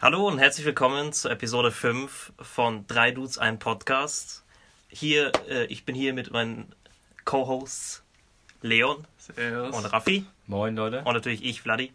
Hallo 0.00 0.28
und 0.28 0.38
herzlich 0.38 0.64
willkommen 0.64 1.12
zu 1.12 1.28
Episode 1.28 1.72
5 1.72 2.32
von 2.38 2.86
Drei 2.86 3.10
Dudes, 3.10 3.36
ein 3.38 3.58
Podcast. 3.58 4.44
Hier, 4.88 5.32
äh, 5.48 5.64
ich 5.64 5.84
bin 5.84 5.94
hier 5.96 6.14
mit 6.14 6.30
meinen 6.30 6.72
Co-Hosts 7.24 8.04
Leon 8.62 9.04
Servus. 9.18 9.76
und 9.76 9.84
Raffi 9.86 10.24
Moin 10.46 10.76
Leute. 10.76 10.98
und 11.04 11.14
natürlich 11.14 11.44
ich, 11.44 11.62
Vladi. 11.62 11.92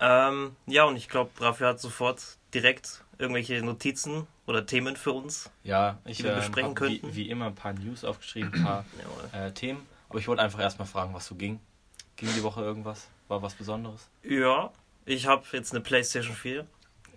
Ähm, 0.00 0.56
ja, 0.66 0.84
und 0.84 0.96
ich 0.96 1.08
glaube, 1.08 1.30
Raffi 1.40 1.62
hat 1.62 1.80
sofort 1.80 2.38
direkt 2.52 3.04
irgendwelche 3.18 3.62
Notizen 3.62 4.26
oder 4.46 4.66
Themen 4.66 4.96
für 4.96 5.12
uns. 5.12 5.48
Ja, 5.62 5.98
ich 6.04 6.18
Die 6.18 6.24
wir 6.24 6.32
ähm, 6.32 6.38
besprechen 6.38 6.70
hab 6.70 6.80
wie, 6.82 6.98
könnten. 6.98 7.14
wie 7.16 7.30
immer 7.30 7.46
ein 7.46 7.54
paar 7.54 7.72
News 7.72 8.04
aufgeschrieben, 8.04 8.52
ein 8.52 8.64
paar 8.64 8.84
äh, 9.32 9.52
Themen. 9.52 9.86
Aber 10.08 10.18
ich 10.18 10.26
wollte 10.26 10.42
einfach 10.42 10.58
erstmal 10.58 10.88
fragen, 10.88 11.14
was 11.14 11.26
so 11.26 11.36
ging. 11.36 11.60
Ging 12.16 12.28
die 12.34 12.42
Woche 12.42 12.62
irgendwas? 12.62 13.06
War 13.28 13.42
was 13.42 13.54
Besonderes? 13.54 14.08
Ja, 14.24 14.72
ich 15.04 15.26
habe 15.28 15.44
jetzt 15.52 15.72
eine 15.72 15.80
PlayStation 15.80 16.34
4. 16.34 16.66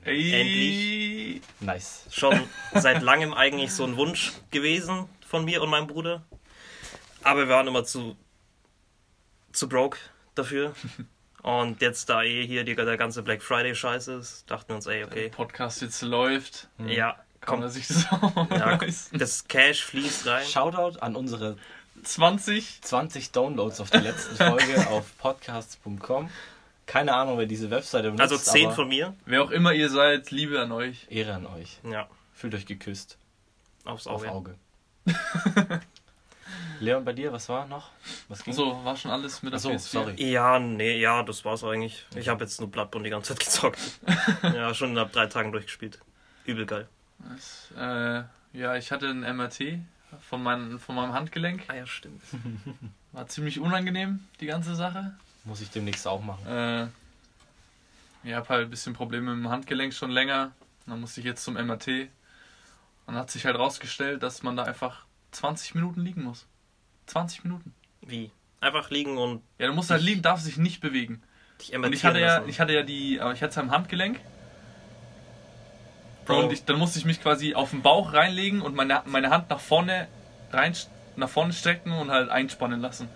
Ey. 0.05 1.41
Nice. 1.59 2.05
Schon 2.11 2.39
seit 2.73 3.01
langem 3.01 3.33
eigentlich 3.33 3.73
so 3.73 3.83
ein 3.83 3.97
Wunsch 3.97 4.33
gewesen 4.51 5.07
von 5.27 5.45
mir 5.45 5.61
und 5.61 5.69
meinem 5.69 5.87
Bruder. 5.87 6.23
Aber 7.23 7.41
wir 7.41 7.49
waren 7.49 7.67
immer 7.67 7.83
zu, 7.83 8.15
zu 9.51 9.67
broke 9.67 9.97
dafür. 10.35 10.73
Und 11.41 11.81
jetzt, 11.81 12.09
da 12.09 12.21
eh 12.21 12.45
hier 12.45 12.65
die, 12.65 12.75
der 12.75 12.97
ganze 12.97 13.23
Black 13.23 13.41
Friday 13.41 13.73
Scheiß 13.73 14.09
ist, 14.09 14.43
dachten 14.51 14.69
wir 14.69 14.75
uns, 14.75 14.87
ey, 14.87 14.99
Der 14.99 15.07
okay, 15.07 15.29
Podcast 15.29 15.81
jetzt 15.81 16.01
läuft. 16.01 16.67
ja, 16.85 17.13
Kann 17.13 17.23
komm, 17.39 17.59
man 17.61 17.69
sich 17.69 17.87
das 17.87 18.05
auch 18.11 18.51
ja, 18.51 18.77
das 19.13 19.47
Cash 19.47 19.85
fließt 19.85 20.27
rein. 20.27 20.45
Shoutout 20.45 20.99
an 20.99 21.15
unsere 21.15 21.55
20. 22.03 22.81
20 22.81 23.31
Downloads 23.31 23.79
auf 23.79 23.89
der 23.89 24.01
letzten 24.01 24.35
Folge 24.35 24.85
auf 24.89 25.17
podcasts.com. 25.17 26.29
Keine 26.89 27.13
Ahnung, 27.13 27.37
wer 27.37 27.45
diese 27.45 27.69
Webseite 27.69 28.09
benutzt. 28.09 28.31
Also 28.31 28.37
10 28.51 28.65
aber 28.65 28.75
von 28.75 28.87
mir. 28.87 29.13
Wer 29.27 29.43
auch 29.43 29.51
immer 29.51 29.73
ihr 29.73 29.91
seid, 29.91 30.31
Liebe 30.31 30.59
an 30.59 30.71
euch. 30.71 31.05
Ehre 31.11 31.35
an 31.35 31.45
euch. 31.45 31.77
Ja, 31.83 32.07
Fühlt 32.33 32.55
euch 32.55 32.65
geküsst. 32.65 33.19
aufs 33.85 34.07
Auf 34.07 34.23
Auge. 34.27 34.55
Auge. 35.05 35.79
Leon, 36.79 37.05
bei 37.05 37.13
dir, 37.13 37.31
was 37.31 37.47
war 37.47 37.67
noch? 37.67 37.91
Was 38.27 38.43
ging? 38.43 38.55
So, 38.55 38.83
war 38.83 38.95
schon 38.95 39.11
alles 39.11 39.43
mit 39.43 39.53
der 39.53 39.57
Achso, 39.57 39.69
PS4? 39.69 39.77
sorry. 39.77 40.31
Ja, 40.31 40.57
nee, 40.57 40.99
ja, 40.99 41.21
das 41.21 41.45
war's 41.45 41.63
eigentlich. 41.63 42.07
Ich 42.15 42.27
habe 42.27 42.43
jetzt 42.43 42.59
nur 42.59 42.71
Bloodborne 42.71 43.03
die 43.03 43.11
ganze 43.11 43.35
Zeit 43.35 43.39
gezockt. 43.45 43.99
ja, 44.41 44.73
schon 44.73 44.93
nach 44.93 45.11
drei 45.11 45.27
Tagen 45.27 45.51
durchgespielt. 45.51 45.99
Übel 46.45 46.65
geil. 46.65 46.87
Das, 47.19 47.69
äh, 47.77 48.23
ja, 48.57 48.75
ich 48.77 48.91
hatte 48.91 49.09
ein 49.09 49.19
MRT 49.19 49.77
von, 50.27 50.41
mein, 50.41 50.79
von 50.79 50.95
meinem 50.95 51.13
Handgelenk. 51.13 51.65
Ah 51.67 51.75
ja, 51.75 51.85
stimmt. 51.85 52.23
War 53.11 53.27
ziemlich 53.27 53.59
unangenehm, 53.59 54.21
die 54.39 54.47
ganze 54.47 54.73
Sache. 54.73 55.13
Muss 55.45 55.61
ich 55.61 55.69
demnächst 55.69 56.07
auch 56.07 56.21
machen. 56.21 56.45
Äh, 56.47 56.87
ich 58.27 58.33
habe 58.33 58.49
halt 58.49 58.67
ein 58.67 58.69
bisschen 58.69 58.93
Probleme 58.93 59.33
mit 59.33 59.45
dem 59.45 59.49
Handgelenk 59.51 59.93
schon 59.93 60.11
länger. 60.11 60.51
Dann 60.85 60.99
musste 60.99 61.21
ich 61.21 61.25
jetzt 61.25 61.43
zum 61.43 61.53
MRT. 61.55 62.09
Und 63.05 63.15
hat 63.15 63.31
sich 63.31 63.45
halt 63.45 63.57
rausgestellt, 63.57 64.21
dass 64.21 64.43
man 64.43 64.55
da 64.55 64.63
einfach 64.63 65.05
20 65.31 65.75
Minuten 65.75 66.01
liegen 66.01 66.23
muss. 66.23 66.45
20 67.07 67.43
Minuten. 67.43 67.73
Wie? 68.01 68.31
Einfach 68.61 68.89
liegen 68.89 69.17
und 69.17 69.41
Ja, 69.57 69.67
du 69.67 69.73
musst 69.73 69.89
halt 69.89 70.03
liegen, 70.03 70.21
darfst 70.21 70.45
dich 70.45 70.57
nicht 70.57 70.81
bewegen. 70.81 71.23
dich 71.59 71.73
Und 71.73 71.91
ich 71.93 72.03
hatte 72.05 72.19
ja, 72.19 72.37
lassen. 72.37 72.49
ich 72.49 72.59
hatte 72.59 72.73
ja 72.73 72.83
die, 72.83 73.19
aber 73.19 73.33
ich 73.33 73.41
hatte 73.41 73.51
es 73.51 73.57
am 73.57 73.71
Handgelenk. 73.71 74.19
Bro. 76.25 76.41
Und 76.41 76.53
ich, 76.53 76.65
dann 76.65 76.77
musste 76.77 76.99
ich 76.99 77.05
mich 77.05 77.21
quasi 77.21 77.55
auf 77.55 77.71
den 77.71 77.81
Bauch 77.81 78.13
reinlegen 78.13 78.61
und 78.61 78.75
meine, 78.75 79.01
meine 79.05 79.31
Hand 79.31 79.49
nach 79.49 79.59
vorne 79.59 80.07
rein, 80.51 80.75
nach 81.15 81.29
vorne 81.29 81.53
strecken 81.53 81.91
und 81.91 82.11
halt 82.11 82.29
einspannen 82.29 82.79
lassen. 82.79 83.09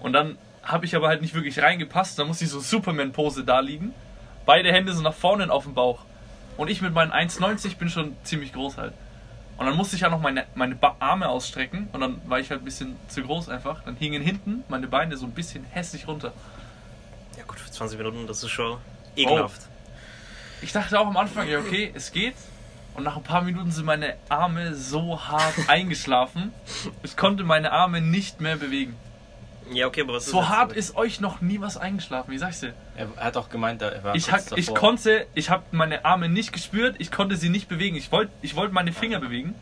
Und 0.00 0.12
dann 0.12 0.36
habe 0.62 0.86
ich 0.86 0.94
aber 0.94 1.08
halt 1.08 1.22
nicht 1.22 1.34
wirklich 1.34 1.60
reingepasst. 1.60 2.18
Dann 2.18 2.28
musste 2.28 2.44
ich 2.44 2.50
so 2.50 2.60
Superman-Pose 2.60 3.44
da 3.44 3.60
liegen. 3.60 3.92
Beide 4.46 4.72
Hände 4.72 4.92
so 4.92 5.02
nach 5.02 5.14
vorne 5.14 5.50
auf 5.50 5.64
dem 5.64 5.74
Bauch. 5.74 6.00
Und 6.56 6.68
ich 6.68 6.82
mit 6.82 6.92
meinen 6.94 7.12
1,90 7.12 7.76
bin 7.76 7.88
schon 7.88 8.16
ziemlich 8.24 8.52
groß 8.52 8.78
halt. 8.78 8.92
Und 9.56 9.66
dann 9.66 9.76
musste 9.76 9.96
ich 9.96 10.02
ja 10.02 10.08
noch 10.08 10.20
meine, 10.20 10.46
meine 10.54 10.76
Arme 10.98 11.28
ausstrecken. 11.28 11.88
Und 11.92 12.00
dann 12.00 12.20
war 12.26 12.40
ich 12.40 12.50
halt 12.50 12.62
ein 12.62 12.64
bisschen 12.64 12.96
zu 13.08 13.22
groß 13.22 13.48
einfach. 13.48 13.82
Dann 13.84 13.96
hingen 13.96 14.22
hinten 14.22 14.64
meine 14.68 14.88
Beine 14.88 15.16
so 15.16 15.26
ein 15.26 15.32
bisschen 15.32 15.64
hässlich 15.64 16.08
runter. 16.08 16.32
Ja 17.36 17.44
gut, 17.44 17.60
für 17.60 17.70
20 17.70 17.98
Minuten, 17.98 18.26
das 18.26 18.42
ist 18.42 18.50
schon 18.50 18.78
ekelhaft. 19.16 19.62
Ich 20.60 20.72
dachte 20.72 20.98
auch 20.98 21.06
am 21.06 21.16
Anfang, 21.16 21.48
ja 21.48 21.58
okay, 21.58 21.90
es 21.94 22.12
geht. 22.12 22.34
Und 22.94 23.04
nach 23.04 23.16
ein 23.16 23.22
paar 23.22 23.42
Minuten 23.42 23.72
sind 23.72 23.86
meine 23.86 24.16
Arme 24.28 24.74
so 24.74 25.18
hart 25.20 25.54
eingeschlafen. 25.68 26.52
Ich 27.02 27.16
konnte 27.16 27.42
meine 27.42 27.72
Arme 27.72 28.00
nicht 28.00 28.40
mehr 28.40 28.56
bewegen. 28.56 28.96
Ja, 29.72 29.86
okay, 29.86 30.02
aber 30.02 30.14
was 30.14 30.24
ist 30.24 30.30
So 30.32 30.40
jetzt 30.40 30.48
hart 30.48 30.72
ist 30.72 30.96
euch 30.96 31.20
noch 31.20 31.40
nie 31.40 31.60
was 31.60 31.76
eingeschlafen, 31.76 32.30
wie 32.30 32.38
sagst 32.38 32.62
du? 32.64 32.74
Er, 32.96 33.08
hat 33.16 33.36
auch 33.36 33.48
gemeint, 33.48 33.80
er 33.82 34.02
war 34.04 34.14
Ich, 34.14 34.28
kurz 34.28 34.50
hab, 34.50 34.58
ich 34.58 34.66
davor. 34.66 34.78
konnte, 34.80 35.26
ich 35.34 35.50
habe 35.50 35.62
meine 35.70 36.04
Arme 36.04 36.28
nicht 36.28 36.52
gespürt, 36.52 36.96
ich 36.98 37.10
konnte 37.10 37.36
sie 37.36 37.48
nicht 37.48 37.68
bewegen. 37.68 37.96
Ich 37.96 38.10
wollte 38.12 38.32
ich 38.42 38.54
wollt 38.56 38.72
meine 38.72 38.92
Finger 38.92 39.18
bewegen, 39.20 39.54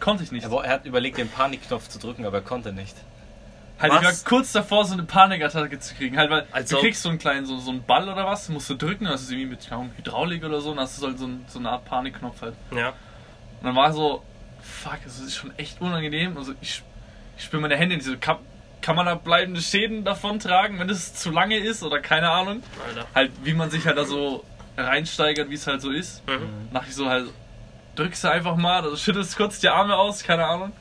konnte 0.00 0.24
ich 0.24 0.32
nicht. 0.32 0.44
Er, 0.50 0.64
er 0.64 0.72
hat 0.72 0.86
überlegt, 0.86 1.18
den 1.18 1.28
Panikknopf 1.28 1.88
zu 1.88 1.98
drücken, 1.98 2.24
aber 2.24 2.38
er 2.38 2.44
konnte 2.44 2.72
nicht. 2.72 2.96
Halt, 3.78 3.92
ich 3.92 3.98
war 4.00 4.04
Was? 4.08 4.24
kurz 4.24 4.52
davor, 4.52 4.86
so 4.86 4.94
eine 4.94 5.02
Panikattacke 5.02 5.78
zu 5.78 5.94
kriegen. 5.94 6.16
Halt, 6.16 6.30
weil 6.30 6.46
Also- 6.50 6.76
du 6.76 6.82
kriegst 6.82 7.02
so 7.02 7.10
einen 7.10 7.18
kleinen, 7.18 7.44
so, 7.44 7.58
so 7.58 7.70
einen 7.70 7.82
Ball 7.84 8.08
oder 8.08 8.24
was, 8.26 8.48
musst 8.48 8.70
du 8.70 8.74
drücken, 8.74 9.04
das 9.04 9.20
ist 9.22 9.30
irgendwie 9.30 9.50
mit 9.50 9.70
Ahnung, 9.70 9.90
Hydraulik 9.98 10.42
oder 10.44 10.62
so, 10.62 10.70
und 10.70 10.80
hast 10.80 11.00
du 11.02 11.06
halt 11.06 11.18
so, 11.18 11.26
ein, 11.26 11.44
so 11.46 11.58
eine 11.58 11.70
Art 11.70 11.84
Panikknopf 11.84 12.40
halt. 12.40 12.54
Ja. 12.74 12.88
Und 12.88 13.64
dann 13.64 13.76
war 13.76 13.92
so, 13.92 14.22
fuck, 14.62 14.98
es 15.04 15.20
ist 15.20 15.36
schon 15.36 15.56
echt 15.58 15.80
unangenehm. 15.82 16.38
Also 16.38 16.54
ich, 16.62 16.82
ich 17.36 17.44
spüre 17.44 17.60
meine 17.60 17.76
Hände 17.76 17.94
in 17.96 18.00
diese, 18.00 18.16
kann, 18.86 18.96
man 18.96 19.06
da 19.06 19.16
bleibende 19.16 19.60
Schäden 19.60 20.04
davon 20.04 20.38
tragen, 20.38 20.78
wenn 20.78 20.88
es 20.88 21.14
zu 21.14 21.30
lange 21.30 21.58
ist 21.58 21.82
oder 21.82 22.00
keine 22.00 22.30
Ahnung. 22.30 22.62
Alter. 22.86 23.06
Halt, 23.14 23.32
wie 23.42 23.52
man 23.52 23.68
sich 23.68 23.84
halt 23.86 23.98
da 23.98 24.04
so 24.04 24.44
reinsteigert, 24.76 25.50
wie 25.50 25.54
es 25.54 25.66
halt 25.66 25.80
so 25.80 25.90
ist. 25.90 26.26
Mhm. 26.28 26.72
Dachte 26.72 26.86
ich 26.90 26.94
so 26.94 27.08
halt, 27.08 27.26
drückst 27.96 28.24
du 28.24 28.28
einfach 28.28 28.54
mal, 28.56 28.82
also 28.82 28.96
schüttelst 28.96 29.36
kurz 29.36 29.58
die 29.58 29.68
Arme 29.68 29.96
aus, 29.96 30.22
keine 30.22 30.46
Ahnung. 30.46 30.72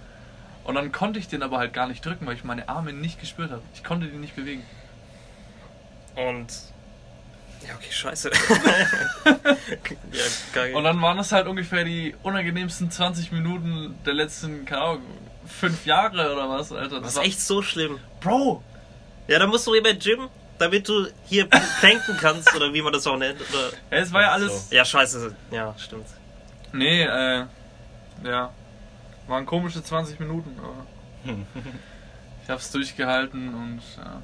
Und 0.65 0.75
dann 0.75 0.91
konnte 0.91 1.17
ich 1.17 1.27
den 1.27 1.41
aber 1.41 1.57
halt 1.57 1.73
gar 1.73 1.87
nicht 1.87 2.05
drücken, 2.05 2.25
weil 2.27 2.35
ich 2.35 2.43
meine 2.43 2.69
Arme 2.69 2.93
nicht 2.93 3.19
gespürt 3.19 3.51
habe. 3.51 3.61
Ich 3.73 3.83
konnte 3.83 4.07
die 4.07 4.17
nicht 4.17 4.35
bewegen. 4.35 4.63
Und. 6.15 6.47
Ja, 7.67 7.73
okay, 7.75 7.91
scheiße. 7.91 8.29
ja. 9.25 10.77
Und 10.77 10.83
dann 10.83 11.01
waren 11.01 11.17
das 11.17 11.31
halt 11.31 11.47
ungefähr 11.47 11.83
die 11.83 12.15
unangenehmsten 12.21 12.91
20 12.91 13.31
Minuten 13.31 13.95
der 14.05 14.13
letzten, 14.13 14.65
keine 14.65 14.81
Ahnung, 14.81 15.01
fünf 15.47 15.85
Jahre 15.85 16.31
oder 16.33 16.49
was, 16.49 16.71
Alter. 16.71 16.99
das 16.99 17.09
ist 17.11 17.15
war- 17.17 17.23
echt 17.23 17.39
so 17.41 17.61
schlimm. 17.61 17.99
Bro, 18.21 18.63
Ja, 19.27 19.39
dann 19.39 19.49
musst 19.49 19.65
du 19.67 19.73
über 19.75 19.93
Gym, 19.93 20.29
damit 20.59 20.87
du 20.87 21.07
hier 21.25 21.47
planken 21.49 22.15
kannst, 22.19 22.53
oder 22.55 22.71
wie 22.73 22.81
man 22.81 22.93
das 22.93 23.07
auch 23.07 23.17
nennt. 23.17 23.39
Oder 23.41 23.69
Ja, 23.91 23.97
es 24.03 24.13
war 24.13 24.21
ja 24.21 24.27
Das 24.33 24.41
alles. 24.41 24.67
ja, 24.71 24.85
scheiße. 24.85 25.35
Ja, 25.51 25.73
stimmt. 25.77 26.05
Nee, 26.73 27.03
äh. 27.03 27.45
Ja. 28.23 28.51
Waren 29.27 29.45
komische 29.45 29.83
20 29.83 30.19
Minuten, 30.19 30.55
aber. 30.59 31.33
ich 32.43 32.49
hab's 32.49 32.71
durchgehalten 32.71 33.53
und 33.53 33.81
ja. 33.97 34.21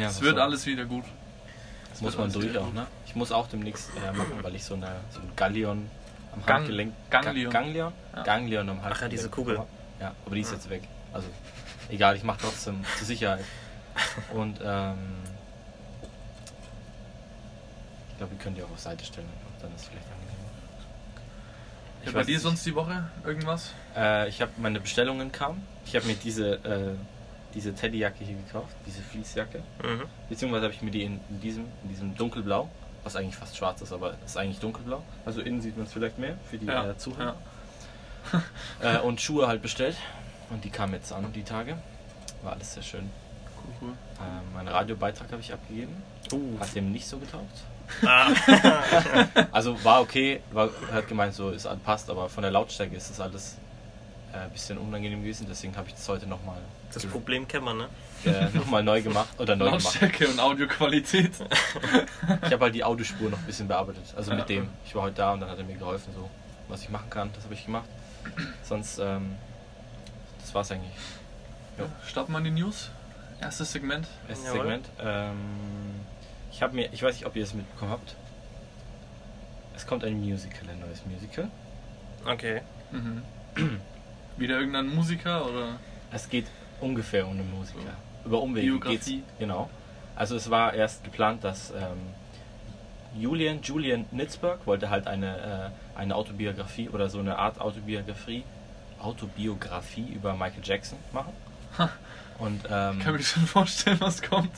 Ja, 0.00 0.08
es 0.08 0.20
wird 0.20 0.34
soll- 0.34 0.42
alles 0.42 0.66
wieder 0.66 0.84
gut. 0.84 1.04
Das 1.90 2.00
muss 2.00 2.18
man 2.18 2.32
durch 2.32 2.58
auch, 2.58 2.72
ne? 2.72 2.86
Ich 3.06 3.14
muss 3.14 3.30
auch 3.32 3.46
demnächst 3.48 3.90
äh, 3.96 4.12
machen, 4.12 4.32
weil 4.42 4.54
ich 4.56 4.64
so, 4.64 4.74
eine, 4.74 4.90
so 5.10 5.20
ein 5.20 5.30
Gallion 5.36 5.88
am 6.34 6.44
Gang- 6.44 6.58
Handgelenk. 6.58 6.92
Ganglion. 7.08 7.50
Ga- 7.52 7.58
Ganglion? 7.60 7.92
Ja. 8.16 8.22
Ganglion 8.24 8.68
am 8.68 8.76
Handgelenk. 8.82 9.00
ja, 9.02 9.08
diese 9.08 9.28
Kugel. 9.30 9.60
Ja, 10.00 10.14
aber 10.24 10.34
die 10.34 10.40
ist 10.42 10.52
jetzt 10.52 10.68
weg. 10.68 10.82
Also, 11.12 11.28
egal, 11.88 12.16
ich 12.16 12.22
mache 12.22 12.38
trotzdem 12.42 12.84
zur 12.98 13.06
Sicherheit. 13.06 13.44
Und, 14.34 14.60
ähm. 14.62 14.98
Ich 18.10 18.18
glaube, 18.18 18.32
wir 18.32 18.38
können 18.38 18.56
die 18.56 18.62
auch 18.62 18.70
auf 18.70 18.78
Seite 18.80 19.04
stellen. 19.04 19.28
Dann 19.60 19.74
ist 19.74 19.82
es 19.82 19.88
vielleicht 19.88 20.06
angenehmer. 20.06 20.36
Ja, 22.04 22.12
bei 22.12 22.22
dir 22.24 22.38
sonst 22.40 22.64
die 22.64 22.74
Woche 22.74 23.04
irgendwas? 23.24 23.72
Äh, 23.96 24.28
ich 24.28 24.40
habe 24.40 24.52
meine 24.58 24.80
Bestellungen 24.80 25.32
kamen. 25.32 25.66
Ich 25.84 25.96
habe 25.96 26.06
mir 26.06 26.14
diese, 26.14 26.54
äh, 26.64 26.94
diese 27.54 27.74
Teddyjacke 27.74 28.24
hier 28.24 28.36
gekauft, 28.36 28.74
diese 28.86 29.02
Fließjacke. 29.02 29.58
Mhm. 29.82 30.02
Beziehungsweise 30.28 30.64
habe 30.64 30.74
ich 30.74 30.82
mir 30.82 30.90
die 30.90 31.02
in, 31.02 31.20
in, 31.28 31.40
diesem, 31.40 31.64
in 31.82 31.88
diesem 31.88 32.14
dunkelblau, 32.16 32.70
was 33.02 33.16
eigentlich 33.16 33.36
fast 33.36 33.56
schwarz 33.56 33.82
ist, 33.82 33.92
aber 33.92 34.14
ist 34.24 34.36
eigentlich 34.36 34.60
dunkelblau. 34.60 35.02
Also 35.24 35.40
innen 35.40 35.60
sieht 35.60 35.76
man 35.76 35.86
es 35.86 35.92
vielleicht 35.92 36.18
mehr 36.18 36.36
für 36.48 36.58
die 36.58 36.66
Ja, 36.66 36.90
äh, 36.90 36.96
Zuhörer. 36.96 37.24
ja. 37.24 37.36
Äh, 38.82 38.98
und 38.98 39.20
Schuhe 39.20 39.46
halt 39.46 39.62
bestellt. 39.62 39.96
Und 40.50 40.64
die 40.64 40.70
kamen 40.70 40.92
jetzt 40.94 41.12
an, 41.12 41.32
die 41.32 41.42
Tage. 41.42 41.76
War 42.42 42.52
alles 42.52 42.74
sehr 42.74 42.82
schön. 42.82 43.10
Cool, 43.56 43.88
cool. 43.88 43.92
Äh, 44.18 44.54
meinen 44.54 44.68
Radiobeitrag 44.68 45.30
habe 45.32 45.40
ich 45.40 45.52
abgegeben. 45.52 46.02
Uh. 46.32 46.60
Hat 46.60 46.74
dem 46.74 46.92
nicht 46.92 47.06
so 47.06 47.18
getaugt. 47.18 47.62
Ah. 48.04 48.28
Also 49.52 49.82
war 49.84 50.00
okay, 50.02 50.40
war, 50.52 50.68
hat 50.92 51.08
gemeint, 51.08 51.34
so 51.34 51.50
ist 51.50 51.66
alles 51.66 51.80
passt, 51.82 52.10
aber 52.10 52.28
von 52.28 52.42
der 52.42 52.50
Lautstärke 52.50 52.94
ist 52.96 53.10
das 53.10 53.20
alles 53.20 53.56
äh, 54.32 54.38
ein 54.38 54.50
bisschen 54.50 54.76
unangenehm 54.78 55.20
gewesen. 55.22 55.46
Deswegen 55.48 55.76
habe 55.76 55.88
ich 55.88 55.94
das 55.94 56.08
heute 56.08 56.26
nochmal 56.26 56.58
Das 56.92 57.06
Problem 57.06 57.46
kennt 57.48 57.64
man, 57.64 57.78
ne? 57.78 57.88
äh, 58.24 58.48
noch 58.54 58.66
mal 58.66 58.82
neu 58.82 59.00
gemacht. 59.02 59.28
Oder 59.38 59.56
neu 59.56 59.66
gemacht. 59.66 59.84
Lautstärke 59.84 60.28
und 60.28 60.38
Audioqualität. 60.40 61.32
Ich 62.44 62.52
habe 62.52 62.64
halt 62.64 62.74
die 62.74 62.84
Audiospur 62.84 63.30
noch 63.30 63.38
ein 63.38 63.44
bisschen 63.46 63.68
bearbeitet. 63.68 64.04
Also 64.16 64.32
Ja. 64.32 64.38
mit 64.38 64.48
dem. 64.48 64.68
Ich 64.84 64.94
war 64.94 65.02
heute 65.02 65.16
da 65.16 65.32
und 65.32 65.40
dann 65.40 65.50
hat 65.50 65.58
er 65.58 65.64
mir 65.64 65.76
geholfen, 65.76 66.12
so 66.14 66.28
was 66.68 66.82
ich 66.82 66.88
machen 66.90 67.08
kann. 67.08 67.30
Das 67.34 67.44
habe 67.44 67.54
ich 67.54 67.64
gemacht. 67.64 67.88
Sonst, 68.62 68.98
ähm, 68.98 69.36
das 70.40 70.54
war's 70.54 70.70
eigentlich. 70.70 70.92
Ja, 71.78 71.84
starten 72.06 72.32
wir 72.32 72.38
in 72.38 72.44
die 72.44 72.50
News. 72.62 72.90
Erstes 73.40 73.72
Segment. 73.72 74.06
Erstes 74.28 74.46
Jawohl. 74.46 74.60
Segment. 74.60 74.88
Ähm, 75.00 75.36
ich 76.50 76.62
habe 76.62 76.74
mir, 76.74 76.92
ich 76.92 77.02
weiß 77.02 77.14
nicht, 77.16 77.26
ob 77.26 77.36
ihr 77.36 77.42
es 77.44 77.52
mitbekommen 77.54 77.90
habt. 77.90 78.16
Es 79.74 79.86
kommt 79.86 80.04
ein 80.04 80.18
Musical, 80.18 80.70
ein 80.70 80.80
neues 80.80 81.04
Musical. 81.04 81.50
Okay. 82.24 82.62
Mhm. 82.92 83.22
Wieder 84.38 84.58
irgendein 84.58 84.88
Musiker 84.88 85.46
oder? 85.46 85.78
Es 86.10 86.28
geht 86.28 86.46
ungefähr 86.80 87.26
um 87.26 87.32
einen 87.32 87.50
Musiker. 87.50 87.80
Über 88.24 88.40
Umwege 88.40 88.66
Biografie. 88.66 89.16
geht's. 89.16 89.28
Genau. 89.38 89.68
Also 90.14 90.36
es 90.36 90.48
war 90.50 90.72
erst 90.72 91.04
geplant, 91.04 91.44
dass 91.44 91.70
ähm, 91.70 92.14
Julian, 93.18 93.60
Julian 93.62 94.06
Nitzberg 94.10 94.66
wollte 94.66 94.88
halt 94.90 95.06
eine, 95.06 95.72
äh, 95.72 95.85
eine 95.96 96.14
Autobiografie 96.14 96.88
oder 96.88 97.08
so 97.08 97.18
eine 97.18 97.38
Art 97.38 97.60
Autobiografie, 97.60 98.44
Autobiografie 99.00 100.06
über 100.14 100.32
Michael 100.34 100.62
Jackson 100.62 100.98
machen. 101.12 101.32
Und, 102.38 102.62
ähm, 102.70 102.98
Ich 102.98 103.04
kann 103.04 103.14
mir 103.14 103.22
schon 103.22 103.46
vorstellen, 103.46 104.00
was 104.00 104.20
kommt. 104.22 104.50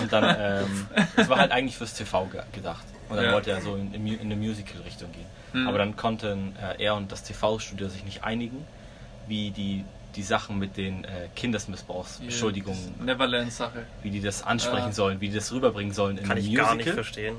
und 0.00 0.12
dann, 0.12 0.24
ähm, 0.38 0.86
es 1.16 1.28
war 1.28 1.38
halt 1.38 1.52
eigentlich 1.52 1.76
fürs 1.76 1.94
TV 1.94 2.26
ge 2.26 2.42
gedacht. 2.52 2.84
Und 3.08 3.16
dann 3.16 3.26
Ja. 3.26 3.32
wollte 3.32 3.50
er 3.50 3.60
so 3.60 3.76
in, 3.76 3.94
in, 3.94 4.20
eine 4.20 4.36
Musical-Richtung 4.36 5.12
gehen. 5.12 5.26
Mhm. 5.52 5.68
Aber 5.68 5.78
dann 5.78 5.96
konnten 5.96 6.54
äh, 6.56 6.82
er 6.82 6.94
und 6.96 7.12
das 7.12 7.22
TV-Studio 7.22 7.88
sich 7.88 8.04
nicht 8.04 8.24
einigen, 8.24 8.66
wie 9.28 9.50
die, 9.50 9.84
die 10.16 10.22
Sachen 10.22 10.58
mit 10.58 10.76
den 10.76 11.04
äh, 11.04 11.28
Kindesmissbrauchsbeschuldigungen, 11.36 13.04
Neverland-Sache. 13.04 13.84
wie 14.02 14.10
die 14.10 14.20
das 14.20 14.42
ansprechen 14.42 14.88
Ja. 14.88 14.92
sollen, 14.92 15.20
wie 15.20 15.28
die 15.28 15.34
das 15.36 15.52
rüberbringen 15.52 15.92
sollen 15.94 16.18
in 16.18 16.26
Kann 16.26 16.36
ich 16.36 16.46
Musical. 16.46 16.64
gar 16.66 16.74
nicht 16.74 16.88
verstehen. 16.90 17.36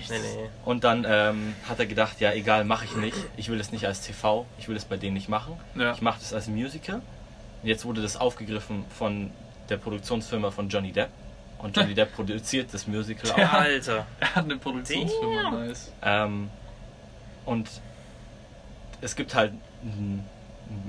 Echt? 0.00 0.10
Nee, 0.10 0.18
nee. 0.18 0.48
Und 0.64 0.84
dann 0.84 1.06
ähm, 1.08 1.54
hat 1.68 1.78
er 1.78 1.86
gedacht, 1.86 2.20
ja 2.20 2.32
egal, 2.32 2.64
mache 2.64 2.84
ich 2.84 2.96
nicht. 2.96 3.16
Ich 3.36 3.48
will 3.48 3.60
es 3.60 3.72
nicht 3.72 3.86
als 3.86 4.00
TV, 4.00 4.46
ich 4.58 4.68
will 4.68 4.76
es 4.76 4.84
bei 4.84 4.96
denen 4.96 5.14
nicht 5.14 5.28
machen. 5.28 5.54
Ja. 5.74 5.92
Ich 5.92 6.02
mache 6.02 6.18
das 6.20 6.32
als 6.32 6.48
Musical. 6.48 6.96
Und 7.62 7.68
jetzt 7.68 7.84
wurde 7.84 8.02
das 8.02 8.16
aufgegriffen 8.16 8.84
von 8.90 9.30
der 9.68 9.76
Produktionsfirma 9.76 10.50
von 10.50 10.68
Johnny 10.68 10.92
Depp. 10.92 11.10
Und 11.58 11.76
Johnny 11.76 11.94
Depp 11.94 12.14
produziert 12.14 12.72
das 12.72 12.86
Musical 12.86 13.32
auch. 13.32 13.52
Alter. 13.52 14.06
Er 14.20 14.34
hat 14.36 14.44
eine 14.44 14.56
Produktionsfirma, 14.56 15.42
Damn. 15.42 15.68
nice. 15.68 15.92
Ähm, 16.02 16.50
und 17.44 17.68
es 19.00 19.16
gibt 19.16 19.34
halt 19.34 19.52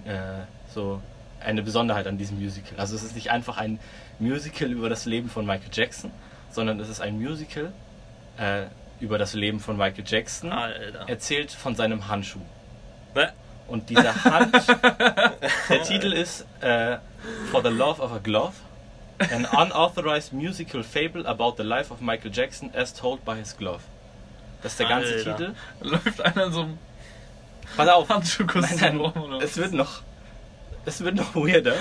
äh, 0.05 0.43
so 0.73 1.01
eine 1.39 1.63
Besonderheit 1.63 2.05
an 2.05 2.17
diesem 2.17 2.39
Musical. 2.39 2.79
Also 2.79 2.95
es 2.95 3.03
ist 3.03 3.15
nicht 3.15 3.31
einfach 3.31 3.57
ein 3.57 3.79
Musical 4.19 4.71
über 4.71 4.89
das 4.89 5.05
Leben 5.05 5.29
von 5.29 5.45
Michael 5.45 5.69
Jackson, 5.71 6.11
sondern 6.51 6.79
es 6.79 6.89
ist 6.89 7.01
ein 7.01 7.17
Musical 7.19 7.71
äh, 8.37 8.65
über 8.99 9.17
das 9.17 9.33
Leben 9.33 9.59
von 9.59 9.77
Michael 9.77 10.03
Jackson, 10.05 10.51
Alter. 10.51 11.07
erzählt 11.07 11.51
von 11.51 11.75
seinem 11.75 12.07
Handschuh. 12.07 12.41
Bäh. 13.13 13.27
Und 13.67 13.89
dieser 13.89 14.23
Handschuh, 14.23 14.73
der 15.69 15.83
Titel 15.83 16.11
ist 16.11 16.45
äh, 16.61 16.97
For 17.51 17.61
the 17.61 17.69
Love 17.69 18.01
of 18.01 18.11
a 18.11 18.17
Glove, 18.17 18.53
an 19.19 19.45
unauthorized 19.45 20.33
musical 20.33 20.81
fable 20.83 21.25
about 21.27 21.55
the 21.57 21.63
life 21.63 21.91
of 21.93 22.01
Michael 22.01 22.31
Jackson 22.33 22.71
as 22.73 22.93
told 22.93 23.23
by 23.25 23.35
his 23.35 23.55
glove. 23.55 23.81
Das 24.61 24.73
ist 24.73 24.79
der 24.79 24.87
ganze 24.87 25.13
Alter. 25.13 25.37
Titel. 25.37 25.55
Läuft 25.81 26.21
einer 26.21 26.45
in 26.45 26.51
so 26.51 26.61
einem 26.61 26.77
Pass 27.77 27.87
auf, 27.89 28.09
Handschuhkostüm 28.09 28.99
rum, 28.99 29.23
oder 29.23 29.43
es 29.43 29.57
wird 29.57 29.73
noch, 29.73 30.01
es 30.85 31.01
wird 31.01 31.15
noch 31.15 31.35
weirder. 31.35 31.75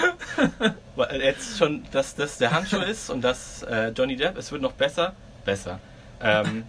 Weil 0.96 1.22
jetzt 1.22 1.58
schon, 1.58 1.84
dass 1.90 2.14
das 2.14 2.38
der 2.38 2.50
Handschuh 2.50 2.80
ist 2.80 3.10
und 3.10 3.22
das 3.22 3.62
äh, 3.62 3.88
Johnny 3.88 4.16
Depp, 4.16 4.36
es 4.36 4.52
wird 4.52 4.62
noch 4.62 4.72
besser, 4.72 5.14
besser. 5.44 5.80
Ähm, 6.20 6.64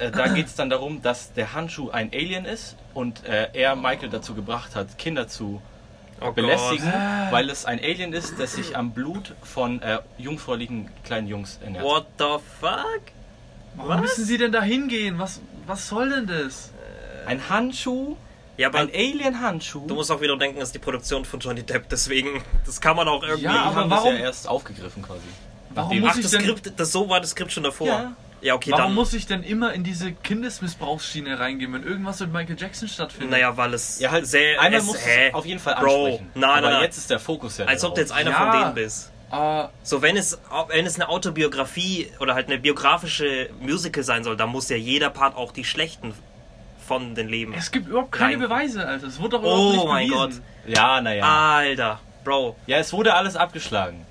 äh, 0.00 0.10
da 0.10 0.28
geht 0.28 0.46
es 0.46 0.54
dann 0.54 0.70
darum, 0.70 1.02
dass 1.02 1.32
der 1.32 1.52
Handschuh 1.54 1.90
ein 1.90 2.10
Alien 2.12 2.44
ist 2.44 2.76
und 2.94 3.24
äh, 3.24 3.48
er 3.52 3.76
Michael 3.76 4.08
dazu 4.10 4.34
gebracht 4.34 4.74
hat, 4.76 4.98
Kinder 4.98 5.28
zu 5.28 5.60
Oh 6.20 6.32
belästigen, 6.32 6.90
Gott. 6.90 7.30
weil 7.32 7.48
es 7.48 7.64
ein 7.64 7.78
Alien 7.78 8.12
ist, 8.12 8.40
das 8.40 8.54
sich 8.54 8.76
am 8.76 8.90
Blut 8.92 9.34
von 9.42 9.80
äh, 9.82 10.00
jungfräulichen 10.18 10.90
kleinen 11.04 11.28
Jungs 11.28 11.60
ernährt. 11.64 11.84
What 11.84 12.06
the 12.18 12.24
fuck? 12.60 13.02
Warum 13.76 13.92
Was? 13.92 14.00
müssen 14.00 14.24
sie 14.24 14.36
denn 14.38 14.50
da 14.50 14.60
hingehen? 14.60 15.18
Was, 15.18 15.40
was 15.66 15.86
soll 15.88 16.10
denn 16.10 16.26
das? 16.26 16.72
Ein 17.26 17.48
Handschuh, 17.48 18.16
Ja, 18.56 18.66
aber 18.68 18.80
ein 18.80 18.88
Alien-Handschuh. 18.92 19.86
du 19.86 19.94
musst 19.94 20.10
auch 20.10 20.20
wieder 20.20 20.36
denken, 20.36 20.58
es 20.58 20.70
ist 20.70 20.74
die 20.74 20.78
Produktion 20.80 21.24
von 21.24 21.38
Johnny 21.38 21.62
Depp, 21.62 21.88
deswegen, 21.88 22.42
das 22.66 22.80
kann 22.80 22.96
man 22.96 23.06
auch 23.06 23.22
irgendwie. 23.22 23.44
Ja, 23.44 23.62
aber 23.66 23.74
haben 23.82 23.90
das 23.90 23.98
warum- 24.00 24.14
ja 24.14 24.20
erst 24.20 24.48
aufgegriffen 24.48 25.02
quasi. 25.04 25.20
Warum 25.70 25.90
Nachdem- 25.90 26.00
muss 26.00 26.10
Ach, 26.12 26.16
ich 26.16 26.22
das 26.22 26.30
denn- 26.32 26.40
Skript, 26.40 26.72
das, 26.80 26.90
so 26.90 27.08
war 27.08 27.20
das 27.20 27.30
Skript 27.30 27.52
schon 27.52 27.62
davor. 27.62 27.86
Ja. 27.86 28.12
Ja, 28.40 28.54
okay, 28.54 28.70
Warum 28.70 28.86
dann. 28.86 28.94
muss 28.94 29.14
ich 29.14 29.26
denn 29.26 29.42
immer 29.42 29.72
in 29.72 29.82
diese 29.82 30.12
Kindesmissbrauchsschiene 30.12 31.38
reingehen, 31.40 31.72
wenn 31.72 31.82
irgendwas 31.82 32.20
mit 32.20 32.32
Michael 32.32 32.56
Jackson 32.58 32.88
stattfindet? 32.88 33.30
naja, 33.32 33.56
weil 33.56 33.74
es 33.74 33.98
Ja, 33.98 34.10
halt 34.10 34.26
sehr. 34.26 34.60
einmal 34.60 34.82
muss 34.82 35.04
hä? 35.04 35.28
es 35.28 35.34
auf 35.34 35.44
jeden 35.46 35.58
Fall 35.60 35.74
Bro, 35.76 36.04
ansprechen. 36.06 36.30
nein, 36.34 36.50
Aber 36.50 36.60
nein, 36.62 36.72
nein. 36.74 36.82
jetzt 36.84 36.98
ist 36.98 37.10
der 37.10 37.18
Fokus 37.18 37.58
ja 37.58 37.66
Als 37.66 37.84
ob 37.84 37.94
du 37.94 38.00
jetzt 38.00 38.12
einer 38.12 38.30
Ja. 38.30 38.36
von 38.52 38.60
denen 38.60 38.74
bist. 38.74 39.10
Ah, 39.30 39.68
So, 39.82 40.00
wenn 40.02 40.16
es, 40.16 40.38
wenn 40.68 40.86
es 40.86 40.94
eine 40.94 41.08
Autobiografie 41.08 42.10
oder 42.20 42.34
halt 42.34 42.46
eine 42.46 42.58
biografische 42.58 43.50
Musical 43.60 44.02
sein 44.02 44.24
soll, 44.24 44.36
dann 44.36 44.48
muss 44.50 44.68
ja 44.70 44.76
jeder 44.76 45.10
Part 45.10 45.36
auch 45.36 45.52
die 45.52 45.64
schlechten 45.64 46.14
von 46.86 47.14
den 47.14 47.28
Leben. 47.28 47.52
es 47.54 47.70
gibt 47.70 47.88
überhaupt 47.88 48.12
keine 48.12 48.34
Rein. 48.34 48.40
Beweise, 48.40 48.86
Alter. 48.86 49.06
Es 49.08 49.18
wurde 49.18 49.30
doch 49.30 49.40
überhaupt 49.40 49.60
Oh 49.60 49.72
nicht 49.72 49.86
mein 49.86 50.08
bewiesen. 50.08 50.42
Ja, 50.66 51.00
naja. 51.02 51.56
Alter, 51.56 52.00
Bro, 52.24 52.56
Ja, 52.66 52.78
es 52.78 52.92
wurde 52.92 53.12
alles 53.14 53.36
abgeschlagen. 53.36 54.06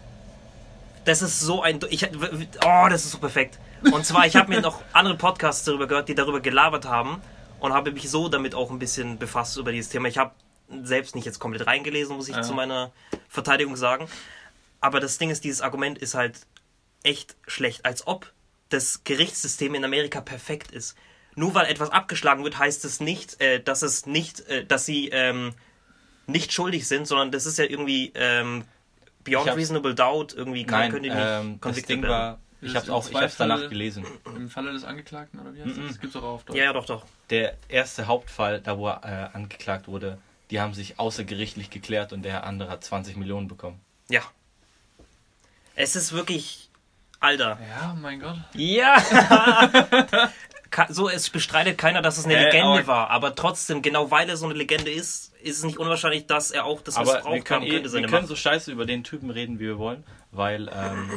das 1.06 1.22
ist 1.24 1.40
so 1.40 1.62
ein. 1.64 1.80
Ich, 1.90 2.06
oh, 2.06 2.88
das 2.90 3.06
ist 3.06 3.12
so 3.12 3.18
perfekt. 3.18 3.58
Und 3.84 4.06
zwar, 4.06 4.26
ich 4.26 4.36
habe 4.36 4.50
mir 4.50 4.62
noch 4.62 4.82
andere 4.94 5.16
Podcasts 5.18 5.64
darüber 5.66 5.88
gehört, 5.88 6.10
die 6.10 6.16
darüber 6.16 6.40
gelabert 6.42 6.86
haben 6.86 7.22
und 7.60 7.74
habe 7.74 7.92
mich 7.92 8.10
so 8.10 8.28
damit 8.30 8.56
auch 8.56 8.72
ein 8.72 8.80
bisschen 8.80 9.18
befasst 9.18 9.58
über 9.58 9.72
dieses 9.72 9.90
Thema. 9.90 10.08
Ich 10.08 10.18
habe 10.18 10.32
selbst 10.84 11.16
nicht 11.16 11.26
jetzt 11.26 11.40
komplett 11.40 11.66
reingelesen, 11.68 12.16
muss 12.16 12.28
ich 12.28 12.36
Ja. 12.36 12.42
zu 12.42 12.54
meiner 12.54 12.92
Verteidigung 13.30 13.76
sagen. 13.76 14.08
Aber 14.82 15.00
das 15.00 15.18
Ding 15.18 15.30
ist, 15.30 15.44
dieses 15.44 15.62
Argument 15.62 15.98
ist 15.98 16.14
halt 16.14 16.42
echt 17.04 17.36
schlecht. 17.48 17.86
Als 17.86 18.06
ob 18.08 18.32
das 18.70 19.04
Gerichtssystem 19.06 19.76
in 19.76 19.86
Amerika 19.86 20.20
perfekt 20.22 20.72
ist. 20.72 20.96
Nur 21.36 21.54
weil 21.54 21.68
etwas 21.68 21.90
abgeschlagen 21.92 22.44
wird, 22.44 22.58
heißt 22.60 22.84
es 22.84 23.00
nicht, 23.00 23.40
äh, 23.40 23.62
dass 23.64 23.82
es 23.82 24.06
nicht, 24.06 24.42
äh, 24.50 24.66
dass 24.66 24.86
sie 24.86 25.10
ähm, 25.10 25.54
nicht 26.26 26.52
schuldig 26.52 26.88
sind, 26.88 27.08
sondern 27.08 27.32
das 27.32 27.46
ist 27.46 27.58
ja 27.58 27.64
irgendwie 27.66 28.12
ähm, 28.16 28.66
beyond 29.24 29.56
reasonable 29.56 29.96
doubt. 29.96 30.34
Irgendwie 30.34 30.66
kann, 30.66 30.80
Nein, 30.80 30.92
können 30.92 31.04
die 31.04 31.10
nicht 31.10 31.20
ähm, 31.22 31.60
das 31.62 31.82
Ding 31.84 32.02
werden. 32.02 32.12
war, 32.12 32.40
ich 32.62 32.74
im 32.74 32.92
auch, 32.92 33.10
ich 33.10 33.16
hab's 33.16 33.38
danach 33.38 33.70
gelesen. 33.70 34.06
Im 34.36 34.50
Falle 34.50 34.72
des 34.74 34.84
Angeklagten, 34.84 35.40
oder 35.40 35.54
wie 35.54 35.62
heißt 35.64 35.76
Mhm. 35.78 35.82
das? 35.84 35.88
Das 35.94 36.00
gibt's 36.00 36.16
auch 36.16 36.24
auf 36.24 36.44
Deutsch. 36.44 36.58
Ja, 36.58 36.66
ja, 36.66 36.74
doch, 36.74 36.86
doch. 36.86 37.06
Der 37.30 37.56
erste 37.70 38.08
Hauptfall, 38.08 38.62
da 38.62 38.78
wo 38.78 38.88
er 38.88 39.32
äh, 39.34 39.36
angeklagt 39.38 39.88
wurde, 39.88 40.18
die 40.50 40.60
haben 40.62 40.74
sich 40.74 40.98
außergerichtlich 41.00 41.70
geklärt 41.70 42.14
und 42.14 42.24
der 42.24 42.46
andere 42.46 42.70
hat 42.70 42.84
20 42.84 43.16
Millionen 43.18 43.48
bekommen. 43.48 43.80
Ja. 44.10 44.22
Es 45.76 45.96
ist 45.96 46.14
wirklich. 46.14 46.70
Alter. 47.20 47.58
Ja, 47.68 47.96
mein 48.00 48.20
Gott. 48.20 48.38
Ja! 48.54 48.98
So, 50.90 51.10
es 51.10 51.30
bestreitet 51.30 51.78
keiner, 51.78 52.02
dass 52.02 52.18
es 52.18 52.26
eine 52.26 52.36
Äh, 52.36 52.44
Legende 52.44 52.68
aber- 52.80 52.88
war, 52.88 53.10
aber 53.10 53.34
trotzdem, 53.36 53.82
genau 53.82 54.12
weil 54.12 54.30
er 54.30 54.36
so 54.36 54.46
eine 54.46 54.54
Legende 54.54 54.92
ist, 54.92 55.34
ist 55.42 55.60
es 55.60 55.64
nicht 55.64 55.78
unwahrscheinlich, 55.78 56.28
dass 56.28 56.52
er 56.52 56.66
auch 56.66 56.82
das 56.82 56.98
Aber 56.98 57.08
wir 57.08 57.14
missbraucht 57.16 57.46
können, 57.46 57.62
haben 57.62 57.68
eh, 57.68 57.70
könnte, 57.70 57.84
wir 57.86 57.90
seine 57.90 58.08
können 58.08 58.22
Macht. 58.24 58.28
so 58.28 58.36
scheiße 58.36 58.72
über 58.74 58.86
den 58.86 59.04
Typen 59.06 59.30
reden, 59.32 59.60
wie 59.60 59.64
wir 59.66 59.78
wollen, 59.80 60.04
weil 60.32 60.70
ähm, 60.72 61.10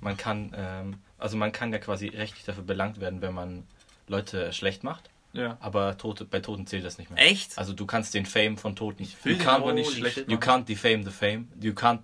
man 0.00 0.16
kann, 0.16 0.52
ähm, 0.56 0.98
also 1.18 1.36
man 1.36 1.52
kann 1.52 1.72
ja 1.72 1.78
quasi 1.78 2.08
rechtlich 2.08 2.44
dafür 2.44 2.64
belangt 2.64 3.00
werden, 3.00 3.20
wenn 3.22 3.34
man 3.34 3.64
Leute 4.08 4.52
schlecht 4.52 4.82
macht, 4.84 5.08
Ja. 5.32 5.56
aber 5.60 5.96
Tote, 5.98 6.24
bei 6.24 6.40
Toten 6.40 6.66
zählt 6.66 6.84
das 6.84 6.98
nicht 6.98 7.10
mehr. 7.10 7.22
Echt? 7.24 7.56
Also 7.58 7.72
du 7.72 7.86
kannst 7.86 8.14
den 8.14 8.26
Fame 8.26 8.56
von 8.58 8.74
Toten. 8.76 9.06
will 9.24 9.36
you 9.36 9.38
can't, 9.42 9.48
aber 9.56 9.72
nicht 9.72 9.92
schlecht 9.92 10.28
you 10.28 10.36
can't 10.38 10.64
defame 10.64 11.04
the 11.04 11.10
fame. 11.10 11.48
You 11.60 11.72
can't, 11.72 12.00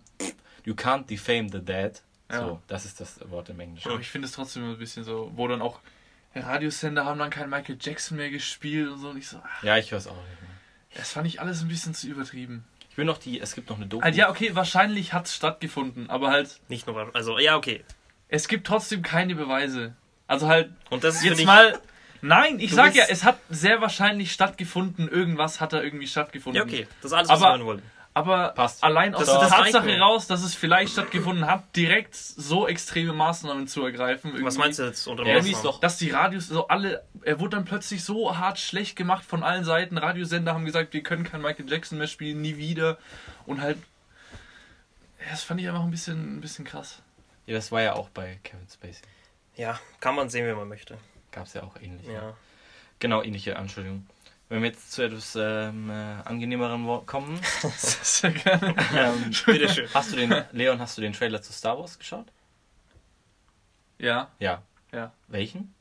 you 0.64 0.74
can't 0.74 1.06
defame 1.06 1.48
the 1.50 1.60
dead. 1.60 2.02
Ja. 2.30 2.40
So, 2.40 2.60
das 2.66 2.84
ist 2.84 3.00
das 3.00 3.20
Wort 3.30 3.48
im 3.50 3.60
Englischen. 3.60 3.88
Aber 3.90 4.00
ich 4.00 4.08
finde 4.08 4.26
es 4.26 4.32
trotzdem 4.32 4.64
immer 4.64 4.72
ein 4.72 4.78
bisschen 4.78 5.04
so, 5.04 5.30
wo 5.36 5.46
dann 5.48 5.62
auch 5.62 5.80
Radiosender 6.34 7.04
haben 7.04 7.18
dann 7.18 7.30
keinen 7.30 7.50
Michael 7.50 7.78
Jackson 7.80 8.16
mehr 8.18 8.30
gespielt 8.30 8.90
und 8.90 8.98
so. 8.98 9.10
Und 9.10 9.16
ich 9.16 9.28
so, 9.28 9.40
ach, 9.42 9.62
Ja, 9.62 9.78
ich 9.78 9.90
höre 9.90 9.98
es 9.98 10.06
auch 10.06 10.16
nicht 10.16 10.42
mehr. 10.42 10.50
das 10.96 11.12
fand 11.12 11.26
ich 11.26 11.40
alles 11.40 11.62
ein 11.62 11.68
bisschen 11.68 11.94
zu 11.94 12.08
übertrieben. 12.08 12.64
Ich 12.96 12.98
will 12.98 13.04
noch 13.04 13.18
die, 13.18 13.38
es 13.42 13.54
gibt 13.54 13.68
noch 13.68 13.76
eine 13.76 13.84
Doku. 13.84 14.02
Halt, 14.02 14.16
ja, 14.16 14.30
okay, 14.30 14.52
wahrscheinlich 14.54 15.12
hat 15.12 15.26
es 15.26 15.34
stattgefunden, 15.34 16.08
aber 16.08 16.30
halt, 16.30 16.58
Nicht 16.68 16.86
nur, 16.86 17.14
also, 17.14 17.38
ja, 17.38 17.54
okay. 17.54 17.84
es 18.28 18.48
gibt 18.48 18.66
trotzdem 18.66 19.02
keine 19.02 19.34
Beweise. 19.34 19.94
Also 20.26 20.48
halt, 20.48 20.70
Und 20.88 21.04
das 21.04 21.16
ist 21.16 21.24
jetzt 21.24 21.44
mal. 21.44 21.78
Nein, 22.22 22.58
ich 22.58 22.72
sag 22.72 22.94
ja, 22.94 23.04
es 23.10 23.22
hat 23.22 23.36
sehr 23.50 23.82
wahrscheinlich 23.82 24.32
stattgefunden. 24.32 25.08
Irgendwas 25.10 25.60
hat 25.60 25.74
da 25.74 25.82
irgendwie 25.82 26.06
stattgefunden. 26.06 26.56
Ja, 26.56 26.64
okay. 26.66 26.88
Das 27.02 27.10
ist 27.10 27.18
alles, 27.18 27.28
was 27.28 27.36
Aber- 27.42 27.50
wir 27.50 27.58
hören 27.58 27.66
wollen. 27.66 27.82
Aber 28.16 28.48
Passt. 28.54 28.82
allein 28.82 29.14
aus 29.14 29.26
Das- 29.26 29.40
der 29.40 29.48
Tatsache 29.50 29.84
mir. 29.84 30.00
raus, 30.00 30.26
dass 30.26 30.42
es 30.42 30.54
vielleicht 30.54 30.92
stattgefunden 30.92 31.46
hat, 31.46 31.76
direkt 31.76 32.14
so 32.16 32.66
extreme 32.66 33.12
Maßnahmen 33.12 33.68
zu 33.68 33.84
ergreifen. 33.84 34.32
Was 34.32 34.38
irgendwie. 34.40 34.58
meinst 34.58 34.78
du 34.78 34.84
jetzt 34.84 35.06
unter 35.06 35.26
Ja, 35.26 35.38
doch- 35.62 35.80
dass 35.80 35.98
die 35.98 36.08
Radios 36.12 36.46
so 36.48 36.66
alle, 36.68 37.04
er 37.24 37.40
wurde 37.40 37.56
dann 37.56 37.66
plötzlich 37.66 38.02
so 38.04 38.38
hart 38.38 38.58
schlecht 38.58 38.96
gemacht 38.96 39.22
von 39.22 39.42
allen 39.42 39.64
Seiten. 39.64 39.98
Radiosender 39.98 40.54
haben 40.54 40.64
gesagt, 40.64 40.94
wir 40.94 41.02
können 41.02 41.24
kein 41.24 41.42
Michael 41.42 41.70
Jackson 41.70 41.98
mehr 41.98 42.06
spielen, 42.06 42.40
nie 42.40 42.56
wieder. 42.56 42.96
Und 43.44 43.60
halt, 43.60 43.76
das 45.30 45.42
fand 45.42 45.60
ich 45.60 45.68
einfach 45.68 45.82
ein 45.84 45.90
bisschen, 45.90 46.38
ein 46.38 46.40
bisschen 46.40 46.64
krass. 46.64 47.02
Ja, 47.44 47.54
das 47.54 47.70
war 47.70 47.82
ja 47.82 47.92
auch 47.96 48.08
bei 48.08 48.38
Kevin 48.44 48.66
Spacey. 48.72 49.02
Ja, 49.56 49.78
kann 50.00 50.14
man 50.14 50.30
sehen, 50.30 50.48
wie 50.48 50.54
man 50.54 50.68
möchte. 50.68 50.96
Gab 51.32 51.44
es 51.48 51.52
ja 51.52 51.62
auch 51.64 51.76
ähnlich. 51.82 52.06
Ja. 52.06 52.32
Genau, 52.98 53.22
ähnliche 53.22 53.56
Anschuldigungen. 53.58 54.08
Wenn 54.48 54.62
wir 54.62 54.68
jetzt 54.68 54.92
zu 54.92 55.02
etwas 55.02 55.36
ähm, 55.38 55.90
äh, 55.90 55.92
angenehmeren 56.24 56.86
Wo- 56.86 57.00
kommen. 57.00 57.40
Sehr 57.76 58.30
gerne. 58.30 58.74
ähm, 58.94 59.30
Bitteschön. 59.46 59.88
hast 59.92 60.12
du 60.12 60.16
den, 60.16 60.32
Leon, 60.52 60.78
hast 60.78 60.96
du 60.96 61.02
den 61.02 61.12
Trailer 61.12 61.42
zu 61.42 61.52
Star 61.52 61.76
Wars 61.78 61.98
geschaut? 61.98 62.26
Ja, 63.98 64.30
Ja. 64.38 64.62
ja. 64.92 65.12
Welchen? 65.28 65.74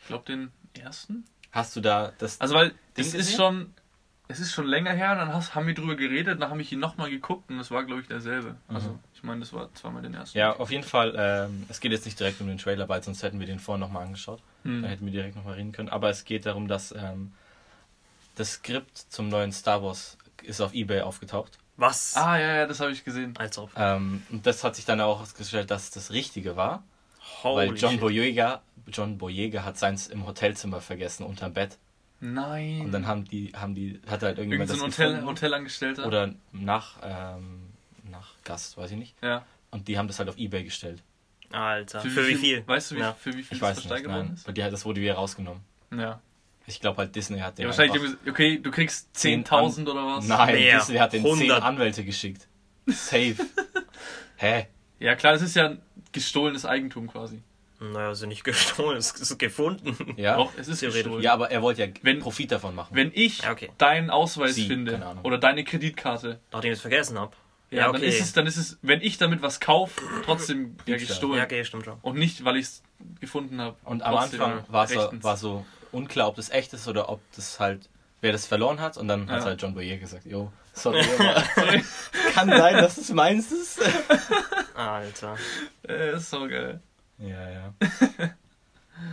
Ich 0.00 0.06
glaube 0.06 0.24
den 0.24 0.50
ersten? 0.74 1.24
Hast 1.52 1.76
du 1.76 1.80
da 1.80 2.12
das. 2.18 2.40
Also 2.40 2.54
weil 2.54 2.70
Ding 2.96 3.04
es 3.04 3.12
ist 3.12 3.34
schon, 3.36 3.74
es 4.28 4.38
ist 4.40 4.52
schon 4.52 4.66
länger 4.66 4.92
her, 4.92 5.12
und 5.12 5.18
dann 5.18 5.34
hast, 5.34 5.54
haben 5.54 5.66
wir 5.66 5.74
drüber 5.74 5.96
geredet, 5.96 6.40
dann 6.40 6.48
habe 6.50 6.62
ich 6.62 6.72
ihn 6.72 6.78
nochmal 6.78 7.10
geguckt 7.10 7.50
und 7.50 7.58
es 7.58 7.70
war 7.70 7.84
glaube 7.84 8.00
ich 8.02 8.08
derselbe. 8.08 8.56
Also 8.68 8.98
ich 9.14 9.22
meine, 9.24 9.40
das 9.40 9.52
war 9.52 9.72
zweimal 9.74 10.00
den 10.02 10.14
ersten. 10.14 10.38
ja, 10.38 10.54
auf 10.56 10.70
jeden 10.70 10.84
Fall. 10.84 11.14
Ähm, 11.18 11.66
es 11.68 11.80
geht 11.80 11.92
jetzt 11.92 12.06
nicht 12.06 12.18
direkt 12.18 12.40
um 12.40 12.46
den 12.46 12.56
Trailer, 12.58 12.88
weil 12.88 13.02
sonst 13.02 13.22
hätten 13.22 13.40
wir 13.40 13.46
den 13.46 13.58
vorher 13.58 13.78
nochmal 13.84 14.04
angeschaut. 14.04 14.40
Hm. 14.64 14.82
Da 14.82 14.88
hätten 14.88 15.04
wir 15.06 15.12
direkt 15.12 15.36
nochmal 15.36 15.54
reden 15.54 15.72
können. 15.72 15.88
Aber 15.88 16.10
es 16.10 16.24
geht 16.24 16.46
darum, 16.46 16.68
dass 16.68 16.92
ähm, 16.92 17.32
das 18.34 18.52
Skript 18.52 18.96
zum 18.96 19.28
neuen 19.28 19.52
Star 19.52 19.82
Wars 19.82 20.16
ist 20.42 20.60
auf 20.60 20.72
Ebay 20.74 21.02
aufgetaucht. 21.02 21.58
Was? 21.76 22.14
Ah 22.16 22.38
ja, 22.38 22.54
ja, 22.56 22.66
das 22.66 22.80
habe 22.80 22.92
ich 22.92 23.04
gesehen. 23.04 23.34
Als 23.38 23.56
ob. 23.58 23.70
Ähm, 23.76 24.22
und 24.30 24.46
das 24.46 24.62
hat 24.64 24.76
sich 24.76 24.84
dann 24.84 25.00
auch 25.00 25.16
herausgestellt, 25.16 25.70
dass 25.70 25.90
das 25.90 26.10
Richtige 26.12 26.56
war. 26.56 26.82
weil 27.42 27.68
Holy 27.68 27.78
John 27.78 27.92
shit. 27.92 28.00
Boyega, 28.00 28.60
John 28.88 29.16
Boyega 29.18 29.64
hat 29.64 29.78
seins 29.78 30.06
im 30.08 30.26
Hotelzimmer 30.26 30.80
vergessen 30.80 31.24
unterm 31.24 31.54
Bett. 31.54 31.78
Nein. 32.20 32.82
Und 32.82 32.92
dann 32.92 33.06
haben 33.06 33.24
die, 33.24 33.52
haben 33.54 33.74
die, 33.74 33.98
hat 34.06 34.22
halt 34.22 34.36
irgendjemand 34.36 34.68
Irgend 34.68 34.78
so 34.80 34.84
ein 34.84 34.90
das 34.90 34.98
Hotel, 34.98 35.10
gefunden. 35.12 35.30
Hotelangestellter. 35.30 36.06
Oder 36.06 36.34
nach, 36.52 36.98
ähm, 37.02 37.62
nach 38.10 38.34
Gast, 38.44 38.76
weiß 38.76 38.90
ich 38.90 38.98
nicht. 38.98 39.14
ja. 39.22 39.44
Und 39.70 39.86
die 39.88 39.96
haben 39.96 40.08
das 40.08 40.18
halt 40.18 40.28
auf 40.28 40.36
Ebay 40.36 40.64
gestellt. 40.64 41.00
Alter. 41.50 42.00
Für, 42.00 42.26
wie 42.28 42.34
viel? 42.36 42.66
Weißt 42.66 42.90
du, 42.92 42.96
wie, 42.96 43.00
Ja. 43.00 43.12
für 43.14 43.30
wie 43.30 43.42
viel 43.42 43.56
Ich 43.56 43.60
das 43.60 43.60
weiß 43.60 43.76
nicht, 43.76 43.86
versteigert 43.88 44.12
worden 44.12 44.26
nein. 44.26 44.34
ist? 44.34 44.46
Weil 44.46 44.54
die, 44.54 44.60
das 44.60 44.84
wurde 44.84 45.00
wieder 45.00 45.14
rausgenommen. 45.14 45.62
Ja. 45.96 46.20
Ich 46.66 46.80
glaube 46.80 46.98
halt 46.98 47.16
Disney 47.16 47.38
hat 47.40 47.58
den 47.58 47.62
ja 47.64 47.68
wahrscheinlich, 47.68 48.00
okay, 48.28 48.58
du 48.62 48.70
kriegst 48.70 49.14
Zehn 49.16 49.44
10.000 49.44 49.90
oder 49.90 50.06
was? 50.06 50.26
Nein, 50.28 50.54
Mehr. 50.54 50.78
Disney 50.78 50.96
hat 50.98 51.12
den 51.12 51.22
10 51.22 51.32
100. 51.32 51.62
Anwälte 51.62 52.04
geschickt. 52.04 52.46
Safe. 52.86 53.34
Hä? 54.36 54.66
Ja 55.00 55.14
klar, 55.16 55.32
das 55.32 55.42
ist 55.42 55.56
ja 55.56 55.76
gestohlenes 56.12 56.64
Eigentum 56.64 57.08
quasi. 57.08 57.42
Naja, 57.80 58.08
also 58.08 58.26
nicht 58.26 58.44
gestohlen, 58.44 58.98
es 58.98 59.10
ist 59.12 59.38
gefunden. 59.38 59.96
Ja? 60.16 60.36
Doch, 60.36 60.52
es 60.56 60.68
ist 60.68 60.80
Theoretisch. 60.80 61.02
gestohlen. 61.04 61.22
Ja, 61.24 61.32
aber 61.32 61.50
er 61.50 61.62
wollte 61.62 61.82
ja 61.84 61.88
Wenn- 62.02 62.18
Profit 62.20 62.52
davon 62.52 62.74
machen. 62.74 62.94
Wenn 62.94 63.10
ich 63.14 63.40
Ja, 63.42 63.52
okay. 63.52 63.70
deinen 63.78 64.10
Ausweis 64.10 64.54
Sie, 64.54 64.66
finde 64.68 65.00
oder 65.22 65.38
deine 65.38 65.64
Kreditkarte, 65.64 66.40
Nachdem 66.52 66.72
ich 66.72 66.76
es 66.76 66.82
vergessen 66.82 67.18
habe. 67.18 67.32
Ja, 67.70 67.90
dann 67.92 68.02
ist 68.02 68.20
es, 68.20 68.32
dann 68.32 68.46
ist 68.46 68.56
es, 68.56 68.78
wenn 68.82 69.00
ich 69.00 69.16
damit 69.18 69.42
was 69.42 69.60
kaufe, 69.60 70.00
trotzdem 70.24 70.76
ja, 70.86 70.96
gestohlen. 70.96 71.38
Ja, 71.38 71.44
okay, 71.44 71.64
stimmt 71.64 71.84
schon. 71.84 71.98
Und 72.02 72.18
nicht, 72.18 72.44
weil 72.44 72.56
ich 72.56 72.66
es 72.66 72.82
gefunden 73.20 73.60
habe. 73.60 73.76
Und 73.84 74.02
am 74.02 74.16
Anfang 74.16 74.64
war 74.68 74.86
so, 74.86 75.00
rechtens. 75.00 75.24
war 75.24 75.36
so 75.36 75.64
unklar, 75.92 76.28
ob 76.28 76.36
das 76.36 76.50
echt 76.50 76.72
ist 76.72 76.88
oder 76.88 77.08
ob 77.08 77.20
das 77.36 77.60
halt, 77.60 77.88
wer 78.20 78.32
das 78.32 78.46
verloren 78.46 78.80
hat. 78.80 78.96
Und 78.96 79.08
dann 79.08 79.30
hat 79.30 79.40
Ja. 79.40 79.44
halt 79.46 79.62
John 79.62 79.74
Boyer 79.74 79.96
gesagt, 79.98 80.26
yo, 80.26 80.52
sorry, 80.72 81.00
aber 81.18 81.44
kann 82.34 82.48
sein, 82.48 82.74
dass 82.76 82.98
es 82.98 83.10
meins 83.12 83.52
ist. 83.52 83.80
Alter. 84.74 85.36
Äh, 85.88 86.16
ist 86.16 86.30
so 86.30 86.46
geil. 86.48 86.80
Ja, 87.18 87.50
ja. 87.50 87.74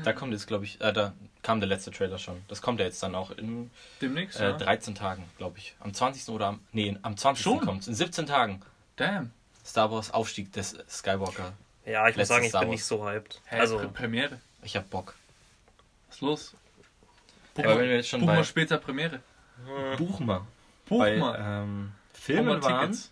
Da 0.04 0.14
kommt 0.14 0.34
jetzt, 0.34 0.48
glaube 0.48 0.66
ich, 0.66 0.80
äh, 0.82 0.94
da 0.94 1.14
kam 1.44 1.60
der 1.60 1.68
letzte 1.70 1.92
Trailer 1.92 2.18
schon. 2.18 2.42
Das 2.48 2.62
kommt 2.62 2.80
ja 2.80 2.86
jetzt 2.86 3.02
dann 3.04 3.16
auch 3.16 3.32
in 3.32 3.70
Demnächst, 4.02 4.40
äh, 4.40 4.50
ja. 4.50 4.58
13 4.58 4.96
Tagen, 4.96 5.24
glaube 5.38 5.58
ich. 5.58 5.76
Am 5.80 5.94
20. 5.94 6.30
oder 6.34 6.48
am, 6.48 6.60
nee, 6.72 6.98
am 7.02 7.16
20. 7.18 7.44
Schon? 7.44 7.60
kommt 7.62 7.88
In 7.88 7.96
17 7.96 8.26
Tagen. 8.26 8.62
Damn. 8.98 9.32
Star 9.66 9.92
Wars 9.92 10.12
Aufstieg 10.12 10.52
des 10.54 10.78
Skywalker. 10.90 11.54
Ja, 11.86 12.08
ich 12.10 12.18
muss 12.18 12.28
sagen, 12.28 12.44
ich 12.44 12.50
Star 12.50 12.62
bin 12.62 12.70
Wars. 12.70 12.76
nicht 12.80 12.86
so 12.86 13.06
hyped. 13.08 13.42
Hä, 13.46 13.60
Also, 13.60 13.78
Pre- 13.78 13.88
Premiere. 13.90 14.40
Ich 14.64 14.76
hab 14.76 14.90
Bock. 14.90 15.14
Was 16.08 16.16
ist 16.18 16.22
los? 16.22 16.54
Buch, 17.54 17.64
Aber 17.64 17.74
mal, 17.76 17.82
wenn 17.82 17.90
wir 17.90 17.96
jetzt 17.98 18.10
schon 18.10 18.20
buch 18.22 18.28
bei 18.28 18.36
mal 18.36 18.44
später 18.44 18.78
Premiere. 18.78 19.22
Buch 19.98 20.20
mal. 20.20 20.42
Buch 20.86 21.00
bei 21.00 21.18
mal. 21.18 21.38
ähm, 21.64 21.92
Filmen 22.14 22.62
waren, 22.62 22.82
Tickets. 22.92 23.12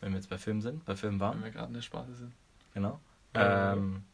wenn 0.00 0.12
wir 0.12 0.18
jetzt 0.18 0.28
bei 0.30 0.38
Filmen 0.38 0.62
sind, 0.62 0.84
bei 0.84 0.94
Filmen 0.96 1.18
Wenn 1.20 1.26
waren, 1.26 1.44
wir 1.44 1.50
gerade 1.50 1.68
in 1.68 1.74
der 1.74 1.82
Sprache 1.82 2.12
sind. 2.14 2.32
genau. 2.74 3.00
Äh. 3.34 3.72
Ähm, 3.72 4.04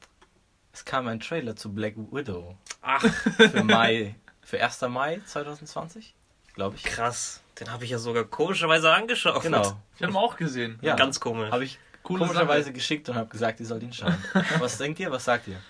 es 0.78 0.84
kam 0.84 1.08
ein 1.08 1.18
Trailer 1.20 1.56
zu 1.56 1.72
Black 1.74 1.94
Widow 1.96 2.56
ach, 2.82 3.02
für 3.02 3.64
Mai, 3.64 4.14
für 4.42 4.62
1. 4.62 4.80
Mai 4.82 5.20
2020, 5.26 6.14
glaube 6.54 6.76
ich. 6.76 6.84
krass. 6.84 7.42
Den 7.58 7.72
habe 7.72 7.84
ich 7.84 7.90
ja 7.90 7.98
sogar 7.98 8.22
komischerweise 8.24 8.92
angeschaut. 8.92 9.42
Genau. 9.42 9.76
Ich 9.96 10.02
habe 10.02 10.12
ihn 10.12 10.16
auch 10.16 10.36
gesehen. 10.36 10.78
Ja. 10.80 10.94
Ganz 10.94 11.18
komisch. 11.18 11.50
Habe 11.50 11.64
ich 11.64 11.78
Coole 12.04 12.20
komischerweise 12.24 12.64
Sache. 12.66 12.72
geschickt 12.74 13.08
und 13.08 13.16
habe 13.16 13.28
gesagt, 13.28 13.58
ihr 13.58 13.66
sollt 13.66 13.82
ihn 13.82 13.92
schauen. 13.92 14.14
Was 14.60 14.78
denkt 14.78 15.00
ihr? 15.00 15.10
Was 15.10 15.24
sagt 15.24 15.48
ihr? 15.48 15.60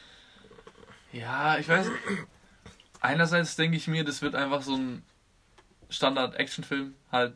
Ja, 1.12 1.56
ich 1.56 1.66
weiß. 1.68 1.86
Einerseits 3.00 3.56
denke 3.56 3.78
ich 3.78 3.88
mir, 3.88 4.04
das 4.04 4.20
wird 4.20 4.34
einfach 4.34 4.60
so 4.60 4.76
ein 4.76 5.02
Standard-Action-Film. 5.88 6.94
Halt. 7.10 7.34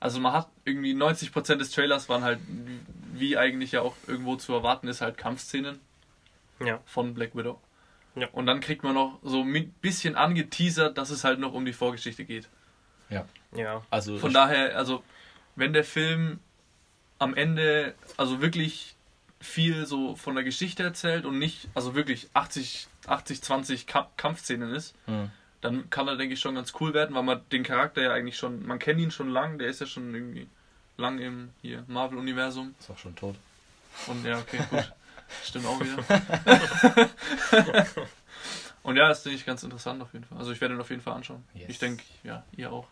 Also 0.00 0.20
man 0.20 0.32
hat 0.34 0.48
irgendwie 0.64 0.92
90% 0.94 1.54
des 1.56 1.70
Trailers 1.70 2.08
waren 2.10 2.22
halt, 2.22 2.40
wie- 2.46 2.80
wie 3.14 3.36
eigentlich 3.38 3.72
ja 3.72 3.80
auch 3.80 3.94
irgendwo 4.06 4.36
zu 4.36 4.52
erwarten 4.52 4.86
ist, 4.88 5.00
halt 5.00 5.16
Kampfszenen 5.16 5.80
Ja. 6.64 6.80
von 6.86 7.14
Black 7.14 7.34
Widow. 7.36 7.60
Ja. 8.14 8.28
Und 8.32 8.46
dann 8.46 8.60
kriegt 8.60 8.82
man 8.82 8.94
noch 8.94 9.18
so 9.22 9.42
ein 9.42 9.72
bisschen 9.80 10.16
angeteasert, 10.16 10.98
dass 10.98 11.10
es 11.10 11.22
halt 11.24 11.38
noch 11.38 11.52
um 11.52 11.64
die 11.64 11.72
Vorgeschichte 11.72 12.24
geht. 12.24 12.48
Ja. 13.10 13.82
Also 13.90 14.18
Von 14.18 14.32
daher, 14.34 14.76
also 14.76 15.02
wenn 15.56 15.72
der 15.72 15.84
Film 15.84 16.40
am 17.18 17.34
Ende 17.34 17.94
also 18.16 18.40
wirklich 18.42 18.94
viel 19.40 19.86
so 19.86 20.14
von 20.16 20.34
der 20.34 20.44
Geschichte 20.44 20.82
erzählt 20.82 21.24
und 21.24 21.38
nicht, 21.38 21.68
also 21.74 21.94
wirklich 21.94 22.28
80, 22.34 22.86
80 23.06 23.42
20 23.42 23.86
Ka 23.86 24.10
Kampfszenen 24.16 24.74
ist, 24.74 24.94
Hm. 25.06 25.30
dann 25.60 25.88
kann 25.90 26.08
er, 26.08 26.16
denke 26.16 26.34
ich, 26.34 26.40
schon 26.40 26.54
ganz 26.56 26.72
cool 26.80 26.92
werden, 26.92 27.14
weil 27.14 27.22
man 27.22 27.40
den 27.50 27.62
Charakter 27.62 28.02
ja 28.02 28.12
eigentlich 28.12 28.36
schon, 28.36 28.66
man 28.66 28.78
kennt 28.78 29.00
ihn 29.00 29.10
schon 29.10 29.30
lang, 29.30 29.58
der 29.58 29.68
ist 29.68 29.80
ja 29.80 29.86
schon 29.86 30.12
irgendwie 30.14 30.48
lang 30.96 31.18
im 31.20 31.50
hier 31.62 31.84
Marvel-Universum. 31.86 32.74
Ist 32.78 32.90
auch 32.90 32.98
schon 32.98 33.14
tot. 33.16 33.36
Und 34.08 34.24
ja, 34.24 34.38
okay, 34.38 34.58
gut. 34.70 34.92
Stimmt 35.44 35.66
auch 35.66 35.80
wieder. 35.80 35.96
und 38.82 38.96
ja, 38.96 39.08
das 39.08 39.22
finde 39.22 39.36
ich 39.36 39.46
ganz 39.46 39.62
interessant 39.62 40.02
auf 40.02 40.12
jeden 40.12 40.24
Fall. 40.24 40.38
Also 40.38 40.52
ich 40.52 40.60
werde 40.60 40.74
ihn 40.74 40.80
auf 40.80 40.90
jeden 40.90 41.02
Fall 41.02 41.14
anschauen. 41.14 41.44
Yes. 41.54 41.68
Ich 41.68 41.78
denke, 41.78 42.02
ja, 42.24 42.44
ihr 42.56 42.72
auch. 42.72 42.86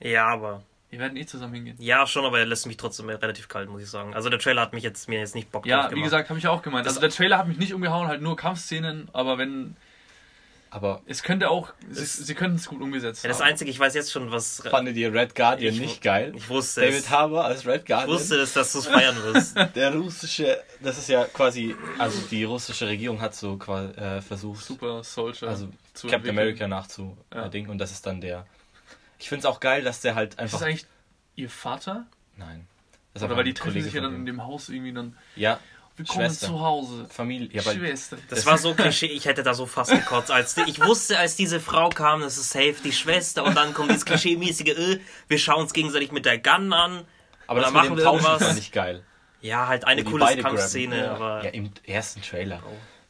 Ja, 0.00 0.26
aber. 0.26 0.62
Wir 0.90 1.00
werden 1.00 1.16
eh 1.16 1.26
zusammen 1.26 1.54
hingehen. 1.54 1.76
Ja, 1.80 2.06
schon, 2.06 2.24
aber 2.24 2.38
er 2.38 2.46
lässt 2.46 2.66
mich 2.66 2.76
trotzdem 2.76 3.08
relativ 3.08 3.48
kalt, 3.48 3.68
muss 3.68 3.82
ich 3.82 3.90
sagen. 3.90 4.14
Also 4.14 4.28
der 4.28 4.38
Trailer 4.38 4.62
hat 4.62 4.72
mich 4.72 4.84
jetzt 4.84 5.08
mir 5.08 5.18
jetzt 5.18 5.34
nicht 5.34 5.50
Bock 5.50 5.64
drauf 5.64 5.70
Ja, 5.70 5.82
gemacht. 5.82 5.96
wie 5.96 6.02
gesagt, 6.02 6.28
habe 6.28 6.38
ich 6.38 6.46
auch 6.46 6.62
gemeint. 6.62 6.86
Also 6.86 7.00
der 7.00 7.10
Trailer 7.10 7.38
hat 7.38 7.48
mich 7.48 7.58
nicht 7.58 7.74
umgehauen, 7.74 8.06
halt 8.06 8.22
nur 8.22 8.36
Kampfszenen, 8.36 9.08
aber 9.12 9.38
wenn. 9.38 9.76
Aber 10.74 11.02
Es 11.06 11.22
könnte 11.22 11.50
auch. 11.50 11.72
Sie, 11.88 12.02
Es- 12.02 12.16
sie 12.16 12.34
könnten 12.34 12.56
es 12.56 12.66
gut 12.66 12.80
umgesetzt 12.82 13.22
Ja, 13.22 13.28
das 13.28 13.38
haben. 13.38 13.46
Einzige, 13.50 13.70
ich 13.70 13.78
weiß 13.78 13.94
jetzt 13.94 14.10
schon, 14.10 14.32
was. 14.32 14.60
fandet 14.68 14.96
ihr 14.96 15.12
Red 15.14 15.36
Guardian 15.36 15.72
Ich- 15.72 15.78
nicht 15.80 16.02
geil? 16.02 16.32
Ich 16.36 16.48
wusste 16.48 16.80
David 16.80 16.98
es. 16.98 17.10
Harbour 17.10 17.44
als 17.44 17.64
Red 17.64 17.82
Ich 17.82 17.86
Guardian. 17.86 18.08
wusste 18.10 18.34
es, 18.40 18.54
dass 18.54 18.72
du 18.72 18.80
es 18.80 18.86
feiern 18.88 19.16
wirst. 19.22 19.56
Der 19.76 19.94
russische, 19.94 20.60
das 20.80 20.98
ist 20.98 21.08
ja 21.08 21.26
quasi, 21.26 21.76
also 21.96 22.18
die 22.28 22.42
russische 22.42 22.88
Regierung 22.88 23.20
hat 23.20 23.36
so 23.36 23.56
quasi 23.56 23.92
äh, 23.92 24.20
versucht, 24.20 24.64
Super 24.64 25.04
Soldier. 25.04 25.48
also 25.48 25.68
zu 25.92 26.08
Captain. 26.08 26.30
America 26.30 26.66
nachzu 26.66 27.16
Ja. 27.32 27.44
und 27.44 27.78
das 27.78 27.92
ist 27.92 28.04
dann 28.04 28.20
der. 28.20 28.44
Ich 29.20 29.28
finde 29.28 29.40
es 29.40 29.46
auch 29.46 29.60
geil, 29.60 29.84
dass 29.84 30.00
der 30.00 30.16
halt 30.16 30.32
Ist 30.34 30.40
einfach. 30.40 30.58
das 30.58 30.66
eigentlich 30.66 30.86
ihr 31.36 31.50
Vater? 31.50 32.04
Nein. 32.36 32.66
Das 33.12 33.22
ist 33.22 33.26
Oder 33.28 33.36
weil 33.36 33.44
die 33.44 33.54
treffen 33.54 33.68
Kollege 33.70 33.84
sich 33.84 33.94
ja 33.94 34.00
dann 34.00 34.10
in 34.12 34.26
dem. 34.26 34.38
dem 34.38 34.44
Haus 34.44 34.68
irgendwie 34.70 34.92
dann. 34.92 35.16
Ja, 35.36 35.60
Willkommen 35.96 36.26
Schwester. 36.26 36.46
zu 36.48 36.60
Hause. 36.60 37.06
Familie. 37.08 37.48
Ja, 37.52 37.62
Schwester. 37.62 38.16
Das 38.28 38.44
war 38.46 38.58
so 38.58 38.74
Klischee, 38.76 39.06
ich 39.06 39.26
hätte 39.26 39.42
da 39.44 39.54
so 39.54 39.64
fast 39.66 39.92
gekotzt. 39.92 40.30
Als 40.30 40.56
ich 40.56 40.80
wusste, 40.84 41.18
als 41.18 41.36
diese 41.36 41.60
Frau 41.60 41.88
kam, 41.88 42.20
das 42.22 42.36
ist 42.36 42.50
safe 42.50 42.74
die 42.82 42.92
Schwester 42.92 43.44
und 43.44 43.54
dann 43.56 43.72
kommt 43.74 43.90
dieses 43.90 44.04
klischee-mäßige, 44.04 44.76
äh, 44.76 45.00
wir 45.28 45.38
schauen 45.38 45.62
uns 45.62 45.72
gegenseitig 45.72 46.10
mit 46.10 46.24
der 46.24 46.38
Gun 46.38 46.72
an. 46.72 47.04
aber 47.46 47.60
das 47.60 47.72
machen 47.72 47.96
wir 47.96 48.04
irgendwas? 48.04 48.42
fand 48.42 48.58
ich 48.58 48.72
geil. 48.72 49.04
Ja, 49.40 49.68
halt 49.68 49.86
eine 49.86 50.02
coole 50.04 50.36
Kampfszene, 50.36 50.96
grabben. 50.96 51.14
aber 51.22 51.44
Ja, 51.44 51.50
im 51.50 51.70
ersten 51.84 52.22
Trailer. 52.22 52.60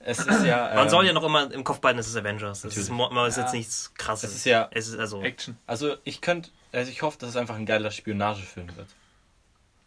Es 0.01 0.19
ist 0.19 0.45
ja. 0.45 0.71
man 0.75 0.85
ähm, 0.85 0.91
soll 0.91 1.07
ja 1.07 1.15
noch 1.15 1.25
immer 1.25 1.51
im 1.51 1.65
Kopf 1.65 1.81
behalten, 1.81 1.99
es 2.01 2.09
ist 2.09 2.17
Avengers. 2.17 2.61
Das 2.61 2.77
ist, 2.77 2.91
man 2.91 3.27
ist 3.27 3.37
Ja. 3.39 3.45
jetzt 3.45 3.55
nichts 3.55 3.95
krasses. 3.97 4.29
Es 4.31 4.37
ist 4.37 4.45
ja- 4.45 4.69
es 4.73 4.89
ist 4.89 4.99
also, 4.99 5.23
Action. 5.23 5.57
Also 5.67 5.97
ich 6.05 6.21
könnte, 6.21 6.51
also 6.73 6.91
ich 6.91 7.01
hoffe, 7.01 7.17
dass 7.19 7.31
es 7.31 7.37
einfach 7.37 7.55
ein 7.55 7.65
geiler 7.65 7.91
Spionagefilm 7.91 8.77
wird. 8.77 8.89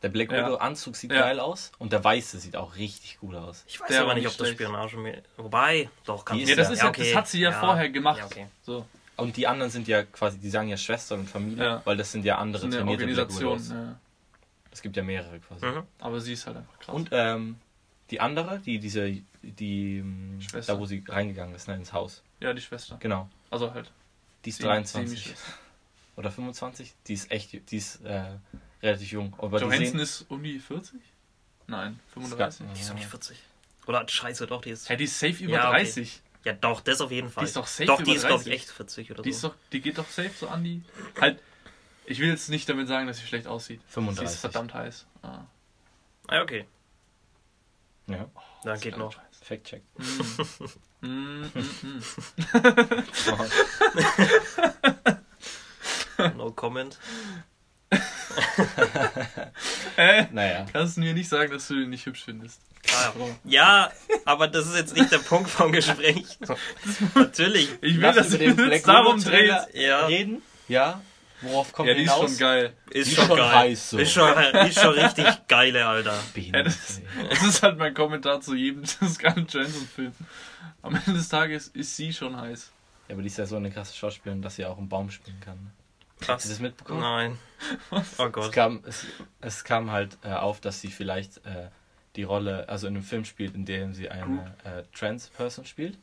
Der 0.04 0.10
Black 0.10 0.32
Ja. 0.32 0.46
Widow 0.46 0.58
Anzug 0.58 0.96
sieht 0.96 1.12
Ja. 1.12 1.22
geil 1.22 1.40
aus 1.40 1.72
und 1.80 1.92
der 1.92 2.04
weiße 2.04 2.40
sieht 2.40 2.56
auch 2.56 2.76
richtig 2.76 3.20
gut 3.20 3.34
aus. 3.36 3.64
ich 3.68 3.80
weiß 3.80 3.88
Der 3.88 4.02
aber 4.02 4.14
nicht, 4.14 4.28
ob 4.28 4.38
das. 4.38 4.50
Spionage 4.50 4.98
mehr, 4.98 5.24
wobei, 5.38 5.90
doch, 6.06 6.24
kann 6.24 6.38
Ja, 6.38 6.56
das, 6.56 6.70
ist 6.70 6.82
ja, 6.84 6.90
okay. 6.90 7.06
das 7.10 7.16
hat 7.16 7.28
sie 7.28 7.40
ja, 7.40 7.52
vorher 7.52 7.90
gemacht. 7.90 8.20
Ja, 8.20 8.26
okay. 8.26 8.48
So, 8.62 8.86
Und 9.16 9.36
die 9.36 9.48
anderen 9.48 9.72
sind 9.72 9.88
ja 9.88 10.04
quasi, 10.04 10.38
die 10.38 10.50
sagen 10.52 10.68
ja 10.68 10.78
Schwester 10.78 11.16
und 11.16 11.28
Familie, 11.28 11.64
Ja. 11.64 11.82
weil 11.86 11.98
das 11.98 12.12
sind 12.12 12.24
ja 12.26 12.38
andere 12.38 12.66
eine 12.68 12.76
trainierte 12.76 13.06
Black 13.08 13.18
Organisation. 13.30 13.54
Widows. 13.54 13.70
Ja. 13.72 14.00
Es 14.72 14.82
gibt 14.84 14.96
ja 14.96 15.02
mehrere 15.02 15.40
quasi. 15.40 15.66
Mhm. 15.66 15.84
Aber 16.00 16.20
sie 16.22 16.34
ist 16.34 16.46
halt 16.46 16.58
einfach 16.58 16.78
krass. 16.80 16.94
Und 16.96 17.10
ähm, 17.12 17.56
die 18.12 18.20
andere, 18.20 18.60
die 18.60 18.78
diese, 18.78 19.12
die 19.42 19.98
ähm, 19.98 20.40
Schwester. 20.40 20.74
da 20.74 20.80
wo 20.80 20.86
sie 20.86 21.04
reingegangen 21.08 21.56
ist, 21.56 21.68
ne, 21.68 21.74
ins 21.76 21.92
Haus. 21.94 22.22
ja, 22.40 22.54
die 22.54 22.62
Schwester. 22.62 22.98
Genau. 23.00 23.28
Also 23.50 23.74
halt. 23.74 23.90
Die 24.46 24.52
ist 24.52 24.58
Semi- 24.62 24.68
23 24.68 25.10
Semi-Schwester. 25.24 25.54
oder 26.18 26.30
25. 26.32 26.94
Die 27.08 27.14
ist 27.14 27.32
echt, 27.32 27.72
die 27.72 27.78
ist 27.78 28.06
äh, 28.06 28.26
relativ 28.82 29.12
jung. 29.12 29.36
Aber 29.40 29.60
die 29.60 29.66
Johansson 29.66 30.00
ist 30.00 30.26
um 30.30 30.44
die 30.44 30.60
40? 30.60 31.00
Nein, 31.68 32.00
35. 32.14 32.66
Die 32.76 32.80
ist 32.82 32.90
doch 32.90 32.96
nicht 32.96 33.08
40. 33.08 33.38
Oder 33.88 34.08
scheiße, 34.08 34.48
doch, 34.48 34.62
die 34.62 34.72
ist. 34.72 34.90
Hä, 34.90 34.96
die 34.98 35.06
ist 35.06 35.20
safe 35.20 35.44
über 35.44 35.54
Ja, 35.54 35.70
okay. 35.70 35.84
30. 35.84 36.22
Ja, 36.44 36.54
doch, 36.54 36.82
das 36.82 37.02
auf 37.02 37.12
jeden 37.12 37.30
Fall. 37.30 37.44
Die 37.44 37.48
ist 37.48 37.56
doch 37.58 37.68
safe 37.68 37.86
Doch, 37.86 37.98
die 37.98 38.04
über 38.04 38.16
ist, 38.16 38.28
glaube 38.28 38.42
ich, 38.44 38.50
30. 38.50 38.54
echt 38.62 38.70
40 38.72 39.12
oder 39.12 39.22
Die, 39.24 39.30
ist 39.32 39.42
so. 39.42 39.50
doch, 39.50 39.56
die 39.72 39.82
geht 39.82 39.98
doch 39.98 40.08
safe 40.08 40.32
so 40.38 40.48
an 40.48 40.64
die. 40.64 40.82
Halt, 41.20 41.42
ich 42.06 42.20
will 42.20 42.30
jetzt 42.30 42.50
nicht 42.50 42.70
damit 42.70 42.88
sagen, 42.88 43.08
dass 43.08 43.18
sie 43.18 43.26
schlecht 43.28 43.48
aussieht. 43.48 43.82
Sie 43.88 43.94
35. 43.94 44.34
ist 44.36 44.40
verdammt 44.42 44.74
heiß. 44.74 45.06
Ah. 45.24 45.46
Ah, 46.28 46.42
okay. 46.42 46.66
Ja. 48.08 48.30
Ja, 48.64 48.76
geht 48.76 48.98
noch. 48.98 49.14
Fact-check. 49.42 49.82
Mm, 51.02 51.08
mm, 51.08 51.50
mm. 51.54 52.04
No 56.36 56.52
comment. 56.52 56.98
Äh, 59.98 60.26
Naja. 60.32 60.66
kannst 60.72 60.98
du 60.98 61.02
mir 61.02 61.14
nicht 61.14 61.30
sagen, 61.30 61.52
dass 61.52 61.68
du 61.68 61.76
den 61.76 61.90
nicht 61.90 62.06
hübsch 62.06 62.24
findest. 62.26 62.60
Ah, 62.94 63.12
ja, 63.44 63.92
aber 64.26 64.48
das 64.48 64.68
ist 64.68 64.76
jetzt 64.76 64.96
nicht 64.96 65.12
der 65.12 65.18
Punkt 65.18 65.50
vom 65.50 65.72
Gespräch. 65.72 66.38
Natürlich. 67.16 67.70
Ich 67.82 67.96
will, 67.96 68.02
Lass 68.02 68.16
dass 68.16 68.30
du 68.30 68.38
den 68.38 68.56
Black 68.56 68.84
darum 68.84 69.22
drehst. 69.22 69.68
Ja. 69.74 70.06
reden. 70.06 70.42
Ja. 70.68 71.02
Worauf 71.42 71.72
kommt 71.74 71.90
Ja, 71.90 71.96
die 71.96 72.04
ist 72.04 72.14
hinaus? 72.14 72.30
schon 72.32 72.40
geil. 72.40 72.74
Ist 72.90 73.12
Die 73.12 73.16
schon, 73.16 73.28
schon 73.28 73.38
geil. 73.38 73.56
heiß 73.56 73.90
so. 73.92 73.98
Ist, 73.98 74.14
schon, 74.14 74.38
ist 74.38 74.80
schon 74.80 74.94
richtig 74.94 75.26
geile, 75.48 75.86
Alter. 75.86 76.18
Ja, 76.36 76.64
das-. 76.64 77.02
Das 77.30 77.44
ist 77.44 77.62
halt 77.64 77.78
mein 77.78 77.94
Kommentar 77.94 78.40
zu 78.42 78.56
jedem 78.56 78.86
Scarlett 79.08 79.52
Johansson-Film. 79.54 80.14
Am 80.82 80.96
Ende 80.96 81.14
des 81.14 81.28
Tages 81.30 81.68
ist 81.70 81.96
sie 81.96 82.14
schon 82.14 82.40
heiß. 82.40 82.72
Ja, 83.08 83.14
aber 83.16 83.22
die 83.22 83.28
ist 83.28 83.38
ja 83.38 83.46
so 83.46 83.56
eine 83.58 83.70
krasse 83.72 83.96
Schauspielerin, 83.96 84.42
dass 84.42 84.56
sie 84.56 84.66
auch 84.66 84.78
im 84.78 84.88
Baum 84.90 85.10
springen 85.12 85.40
kann. 85.42 85.72
Ne? 86.22 86.28
Hast 86.28 86.46
du 86.46 86.50
das 86.50 86.58
Krass. 86.58 86.60
mitbekommen? 86.60 87.02
Nein. 87.02 87.38
Oh 87.92 87.98
Es 87.98 88.18
Gott. 88.32 88.52
kam, 88.52 88.84
es, 88.86 89.06
es 89.42 89.64
kam 89.64 89.90
halt 89.92 90.18
äh, 90.24 90.32
auf, 90.34 90.62
dass 90.62 90.80
sie 90.82 90.90
vielleicht 90.90 91.44
äh, 91.46 91.70
die 92.16 92.24
Rolle, 92.24 92.70
also 92.70 92.88
in 92.88 92.96
einem 92.96 93.04
Film 93.04 93.26
spielt, 93.26 93.56
in 93.56 93.66
dem 93.66 93.94
sie 93.94 94.10
eine 94.10 94.56
äh, 94.64 94.84
Trans-Person 94.96 95.66
spielt. 95.66 95.98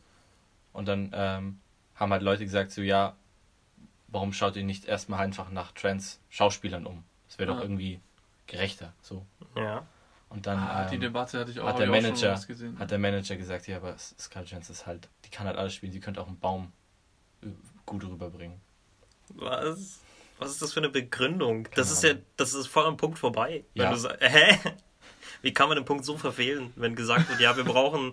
Und 0.73 0.87
dann 0.89 1.11
ähm, 1.15 1.61
haben 1.95 2.13
halt 2.13 2.23
Leute 2.23 2.45
gesagt, 2.45 2.73
so 2.73 2.83
ja, 2.83 3.15
warum 4.09 4.33
schaut 4.33 4.57
ihr 4.57 4.65
nicht 4.65 4.85
erstmal 4.87 5.21
einfach 5.21 5.51
nach 5.51 5.73
Trans-Schauspielern 5.73 6.87
um? 6.87 7.05
Das 7.29 7.39
wäre 7.39 7.53
doch 7.53 7.59
Ah. 7.59 7.63
irgendwie 7.63 8.01
gerechter. 8.49 8.93
So. 9.01 9.25
Ja. 9.57 9.87
Und 10.29 10.47
dann 10.49 10.59
Ah, 10.59 10.89
die 10.89 10.97
ähm, 10.97 11.01
Debatte 11.03 11.39
hatte 11.39 11.53
ich 11.53 11.61
auch, 11.61 11.69
hat 11.69 11.79
der 11.79 11.85
ich 11.87 11.91
auch 11.91 11.95
schon 11.95 12.03
Manager 12.03 12.33
was 12.33 12.47
gesehen. 12.49 12.79
hat 12.81 12.91
der 12.91 12.99
Manager 12.99 13.37
gesagt, 13.37 13.69
ja, 13.69 13.77
aber 13.77 13.97
Scarlett 13.99 14.51
Johansson 14.51 14.75
ist 14.75 14.87
halt, 14.87 15.09
die 15.25 15.31
kann 15.31 15.47
halt 15.47 15.57
alles 15.57 15.75
spielen, 15.75 15.93
sie 15.93 16.01
könnte 16.01 16.21
auch 16.21 16.27
einen 16.27 16.39
Baum 16.41 16.73
äh, 17.43 17.47
gut 17.87 18.03
rüberbringen. 18.05 18.61
Was? 19.35 20.01
Was 20.39 20.51
ist 20.51 20.63
das 20.63 20.73
für 20.73 20.81
eine 20.81 20.89
Begründung? 20.89 21.65
Das 21.75 21.89
Keine 21.89 21.93
ist 21.97 22.03
ja, 22.05 22.15
das 22.37 22.55
ist 22.55 22.67
voll 22.67 22.85
am 22.87 22.97
Punkt 22.97 23.19
vorbei. 23.19 23.65
Ja. 23.75 23.93
du 23.95 24.09
Hä? 24.21 24.59
Wie 25.43 25.53
kann 25.53 25.69
man 25.69 25.77
den 25.77 25.85
Punkt 25.85 26.05
so 26.05 26.17
verfehlen, 26.17 26.73
wenn 26.77 26.95
gesagt 26.97 27.29
wird, 27.29 27.39
ja, 27.41 27.57
wir 27.57 27.65
brauchen 27.65 28.13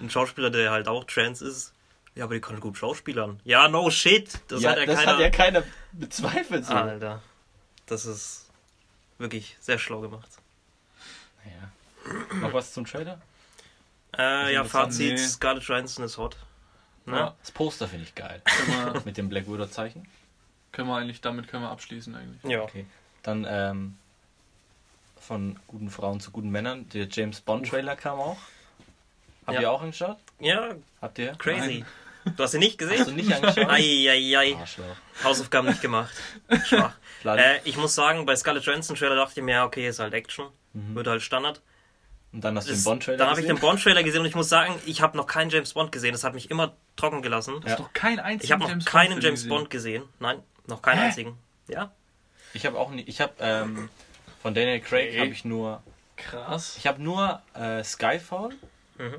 einen 0.00 0.10
Schauspieler, 0.10 0.50
der 0.50 0.70
halt 0.72 0.88
auch 0.88 1.04
trans 1.04 1.40
ist? 1.40 1.72
Ja, 2.14 2.24
aber 2.24 2.34
die 2.34 2.40
kann 2.40 2.60
gut 2.60 2.76
schauspielern. 2.76 3.40
Ja, 3.44 3.68
no 3.68 3.88
shit. 3.90 4.40
Das 4.48 4.62
ja, 4.62 4.70
hat 4.72 4.78
ja 4.78 4.86
das 4.86 4.96
keiner. 4.98 5.12
hat 5.12 5.20
ja 5.20 5.30
keiner 5.30 5.62
bezweifelt. 5.92 6.66
So. 6.66 6.74
Alter. 6.74 7.22
Das 7.86 8.04
ist 8.04 8.50
wirklich 9.18 9.56
sehr 9.60 9.78
schlau 9.78 10.00
gemacht. 10.00 10.28
Naja. 11.44 12.40
Noch 12.40 12.52
was 12.52 12.72
zum 12.74 12.84
Trailer? 12.84 13.20
Äh, 14.18 14.52
ja. 14.52 14.64
Fazit, 14.64 15.12
Nee. 15.12 15.16
Scarlett 15.16 15.62
Johansson 15.64 16.04
ist 16.04 16.18
hot. 16.18 16.36
Ne? 17.06 17.16
Ja, 17.16 17.36
Das 17.40 17.50
Poster 17.50 17.88
finde 17.88 18.04
ich 18.04 18.14
geil. 18.14 18.42
können, 18.44 19.00
Mit 19.04 19.16
dem 19.16 19.28
Black 19.28 19.46
Widow 19.46 19.66
Zeichen. 19.66 20.06
Können 20.72 20.88
wir 20.88 20.96
eigentlich, 20.96 21.20
damit 21.20 21.48
können 21.48 21.62
wir 21.64 21.70
abschließen 21.70 22.14
eigentlich. 22.14 22.42
Ja. 22.50 22.62
Okay. 22.62 22.86
Dann 23.22 23.46
ähm, 23.48 23.96
von 25.20 25.58
guten 25.68 25.90
Frauen 25.90 26.20
zu 26.20 26.30
guten 26.30 26.50
Männern. 26.50 26.88
Der 26.90 27.06
James 27.08 27.40
Bond 27.40 27.68
Trailer 27.68 27.94
kam 27.96 28.18
auch. 28.18 28.38
Habt 29.46 29.54
Ja. 29.56 29.60
ihr 29.62 29.70
auch 29.70 29.82
angeschaut? 29.82 30.18
Ja, 30.40 30.74
Habt 31.00 31.18
ihr? 31.18 31.32
crazy. 31.36 31.84
Du 32.36 32.42
hast 32.44 32.54
ihn 32.54 32.60
nicht 32.60 32.80
Hast 32.80 32.90
du 32.90 32.96
gesehen? 32.96 33.16
nicht 33.16 33.32
angeschaut? 33.34 33.68
Eieiei. 33.68 34.56
Hausaufgaben 35.24 35.68
nicht 35.68 35.82
gemacht. 35.82 36.12
Schwach. 36.66 36.94
Äh, 37.24 37.58
ich 37.64 37.76
muss 37.76 37.94
sagen, 37.94 38.24
bei 38.26 38.36
Scarlett 38.36 38.64
Johansson 38.64 38.94
Trailer 38.96 39.16
dachte 39.16 39.40
ich 39.40 39.44
mir, 39.44 39.52
ja, 39.56 39.64
okay, 39.64 39.88
ist 39.88 39.98
halt 39.98 40.14
Action. 40.14 40.46
Mhm. 40.72 40.94
Wird 40.94 41.06
halt 41.08 41.22
Standard. 41.22 41.60
Und 42.32 42.42
dann 42.42 42.56
hast 42.56 42.66
du 42.68 42.70
den 42.72 42.76
Das- 42.76 42.84
Bond 42.84 43.02
Trailer 43.02 43.18
Dann 43.18 43.28
habe 43.30 43.40
ich 43.40 43.46
den 43.46 43.56
gesehen? 43.56 43.68
Bond 43.68 43.82
Trailer 43.82 44.02
gesehen 44.04 44.20
und 44.20 44.26
ich 44.26 44.34
muss 44.36 44.48
sagen, 44.48 44.74
ich 44.86 45.02
habe 45.02 45.16
noch 45.16 45.26
keinen 45.26 45.50
James 45.50 45.72
Bond 45.74 45.90
gesehen. 45.92 46.12
Das 46.12 46.22
hat 46.24 46.34
mich 46.34 46.50
immer 46.50 46.74
trocken 46.96 47.22
gelassen. 47.22 47.60
Du 47.60 47.68
hast 47.68 47.78
doch 47.80 47.92
keinen 47.92 48.20
einzigen 48.20 48.44
Ich 48.44 48.52
habe 48.52 48.62
noch 48.62 48.68
James 48.70 48.84
keinen 48.84 49.20
James 49.20 49.40
gesehen. 49.40 49.48
Bond 49.48 49.70
gesehen. 49.70 50.02
Nein, 50.20 50.38
noch 50.66 50.82
keinen 50.82 50.98
Hä? 50.98 51.04
einzigen. 51.06 51.38
Ja? 51.68 51.90
Ich 52.52 52.66
habe 52.66 52.78
auch 52.78 52.90
nie, 52.90 53.02
ich 53.02 53.20
habe 53.20 53.32
ähm, 53.40 53.88
von 54.42 54.54
Daniel 54.54 54.80
Craig 54.80 55.08
Okay. 55.10 55.20
habe 55.20 55.30
ich 55.30 55.44
nur, 55.44 55.82
Krass. 56.16 56.76
ich 56.76 56.86
habe 56.86 57.02
nur 57.02 57.40
äh, 57.54 57.82
Skyfall 57.84 58.50
Mhm. 58.98 59.16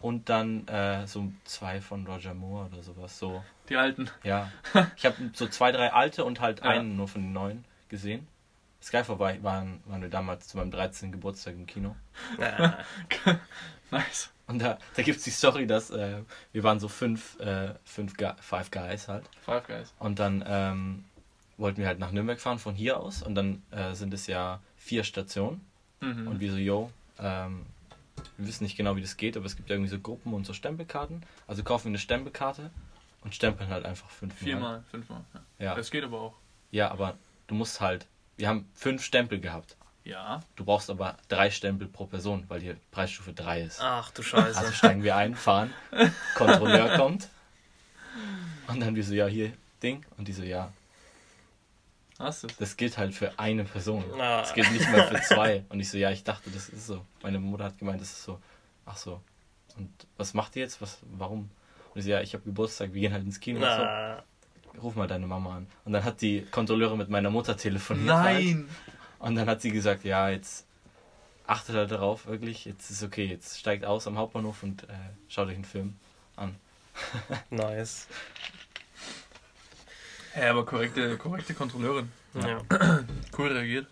und 0.00 0.28
dann 0.28 0.68
äh, 0.68 1.06
so 1.06 1.32
zwei 1.44 1.80
von 1.80 2.06
Roger 2.06 2.34
Moore 2.34 2.66
oder 2.72 2.82
sowas. 2.82 3.18
So, 3.18 3.42
Die 3.68 3.76
alten. 3.76 4.10
ja. 4.22 4.50
Ich 4.96 5.06
habe 5.06 5.16
so 5.32 5.46
zwei, 5.48 5.72
drei 5.72 5.92
alte 5.92 6.24
und 6.24 6.40
halt 6.40 6.60
Ja. 6.60 6.66
einen 6.70 6.96
nur 6.96 7.08
von 7.08 7.22
den 7.22 7.32
neuen 7.32 7.64
gesehen. 7.88 8.26
Skyfall 8.86 9.18
war, 9.18 9.42
waren, 9.42 9.80
waren 9.86 10.00
wir 10.00 10.08
damals 10.08 10.46
zu 10.46 10.56
meinem 10.56 10.70
13. 10.70 11.10
Geburtstag 11.10 11.54
im 11.54 11.66
Kino. 11.66 11.96
Äh, 12.38 12.70
nice. 13.90 14.30
Und 14.46 14.60
da, 14.60 14.78
da 14.94 15.02
gibt 15.02 15.18
es 15.18 15.24
die 15.24 15.30
Story, 15.30 15.66
dass 15.66 15.90
äh, 15.90 16.18
wir 16.52 16.62
waren 16.62 16.78
so 16.78 16.86
fünf, 16.86 17.38
äh, 17.40 17.74
fünf 17.84 18.14
Five 18.40 18.70
Guys 18.70 19.08
halt. 19.08 19.24
Five 19.44 19.66
Guys. 19.66 19.92
Und 19.98 20.20
dann 20.20 20.44
ähm, 20.46 21.04
wollten 21.56 21.78
wir 21.78 21.88
halt 21.88 21.98
nach 21.98 22.12
Nürnberg 22.12 22.40
fahren 22.40 22.60
von 22.60 22.76
hier 22.76 23.00
aus. 23.00 23.22
Und 23.22 23.34
dann 23.34 23.60
äh, 23.72 23.94
sind 23.94 24.14
es 24.14 24.28
ja 24.28 24.60
vier 24.76 25.02
Stationen. 25.02 25.66
Mhm. 26.00 26.28
Und 26.28 26.38
wir 26.38 26.52
so, 26.52 26.58
yo, 26.58 26.92
ähm, 27.18 27.66
wir 28.36 28.46
wissen 28.46 28.62
nicht 28.62 28.76
genau, 28.76 28.94
wie 28.94 29.00
das 29.00 29.16
geht, 29.16 29.36
aber 29.36 29.46
es 29.46 29.56
gibt 29.56 29.68
ja 29.68 29.74
irgendwie 29.74 29.90
so 29.90 29.98
Gruppen 29.98 30.32
und 30.32 30.46
so 30.46 30.52
Stempelkarten. 30.52 31.24
Also 31.48 31.64
kaufen 31.64 31.86
wir 31.86 31.90
eine 31.90 31.98
Stempelkarte 31.98 32.70
und 33.24 33.34
stempeln 33.34 33.70
halt 33.70 33.84
einfach 33.84 34.08
fünfmal. 34.10 34.44
Viermal, 34.44 34.84
fünfmal. 34.92 35.24
Ja. 35.58 35.64
Ja. 35.64 35.74
Das 35.74 35.90
geht 35.90 36.04
aber 36.04 36.20
auch. 36.20 36.34
ja, 36.70 36.88
aber 36.92 37.16
du 37.48 37.56
musst 37.56 37.80
halt, 37.80 38.06
wir 38.36 38.48
haben 38.48 38.68
fünf 38.74 39.04
Stempel 39.04 39.40
gehabt. 39.40 39.76
Ja. 40.04 40.40
Du 40.54 40.64
brauchst 40.64 40.88
aber 40.88 41.16
drei 41.28 41.50
Stempel 41.50 41.88
pro 41.88 42.06
Person, 42.06 42.44
weil 42.48 42.60
die 42.60 42.74
Preisstufe 42.92 43.32
3 43.32 43.62
ist. 43.62 43.80
ach 43.80 44.10
du 44.12 44.22
Scheiße. 44.22 44.56
Also 44.58 44.72
steigen 44.72 45.02
wir 45.02 45.16
ein, 45.16 45.34
fahren, 45.34 45.72
Kontrolleur 46.36 46.96
kommt 46.96 47.28
und 48.68 48.80
dann 48.80 48.94
wir 48.94 49.02
so, 49.02 49.14
ja, 49.14 49.26
hier, 49.26 49.52
Ding. 49.82 50.04
Und 50.16 50.28
die 50.28 50.32
so, 50.32 50.42
ja, 50.42 50.72
Hast 52.18 52.44
du 52.44 52.46
das 52.58 52.76
gilt 52.76 52.96
halt 52.96 53.14
für 53.14 53.38
eine 53.38 53.64
Person. 53.64 54.04
Ah. 54.14 54.40
Das 54.40 54.54
gilt 54.54 54.70
nicht 54.72 54.90
mehr 54.90 55.06
für 55.06 55.20
zwei. 55.22 55.64
Und 55.68 55.80
ich 55.80 55.90
so, 55.90 55.98
ja, 55.98 56.10
ich 56.10 56.24
dachte, 56.24 56.50
das 56.50 56.68
ist 56.70 56.86
so. 56.86 57.04
Meine 57.22 57.38
Mutter 57.38 57.64
hat 57.64 57.78
gemeint, 57.78 58.00
das 58.00 58.10
ist 58.10 58.24
so. 58.24 58.40
Ach 58.86 58.96
so. 58.96 59.20
Und 59.76 59.90
was 60.16 60.32
macht 60.32 60.56
ihr 60.56 60.62
jetzt? 60.62 60.80
Was, 60.80 60.98
warum? 61.02 61.50
Und 61.92 61.98
ich 61.98 62.04
so, 62.04 62.10
ja, 62.10 62.22
ich 62.22 62.32
habe 62.32 62.44
Geburtstag, 62.44 62.94
wir 62.94 63.02
gehen 63.02 63.12
halt 63.12 63.24
ins 63.24 63.38
Kino. 63.38 63.60
Na, 63.60 64.16
So, 64.16 64.22
ruf 64.82 64.94
mal 64.94 65.06
deine 65.06 65.26
Mama 65.26 65.56
an. 65.56 65.66
Und 65.84 65.92
dann 65.92 66.04
hat 66.04 66.20
die 66.20 66.42
Kontrolleure 66.50 66.96
mit 66.96 67.08
meiner 67.08 67.30
Mutter 67.30 67.56
telefoniert. 67.56 68.14
Halt. 68.14 68.44
Nein! 68.44 68.68
Und 69.18 69.34
dann 69.34 69.48
hat 69.48 69.62
sie 69.62 69.70
gesagt, 69.70 70.04
ja, 70.04 70.28
jetzt 70.28 70.66
achtet 71.46 71.76
halt 71.76 71.90
darauf, 71.90 72.26
wirklich, 72.26 72.64
jetzt 72.64 72.90
ist 72.90 73.02
okay, 73.02 73.26
jetzt 73.26 73.58
steigt 73.58 73.84
aus 73.84 74.06
am 74.06 74.18
Hauptbahnhof 74.18 74.62
und 74.62 74.84
äh, 74.84 74.92
schaut 75.28 75.48
euch 75.48 75.54
einen 75.54 75.64
Film 75.64 75.96
an. 76.36 76.56
nice. 77.50 78.08
Ja, 80.34 80.50
aber 80.50 80.66
korrekte, 80.66 81.16
korrekte 81.16 81.54
Kontrolleurin. 81.54 82.10
Ja. 82.34 82.60
Cool 83.36 83.48
reagiert. 83.48 83.86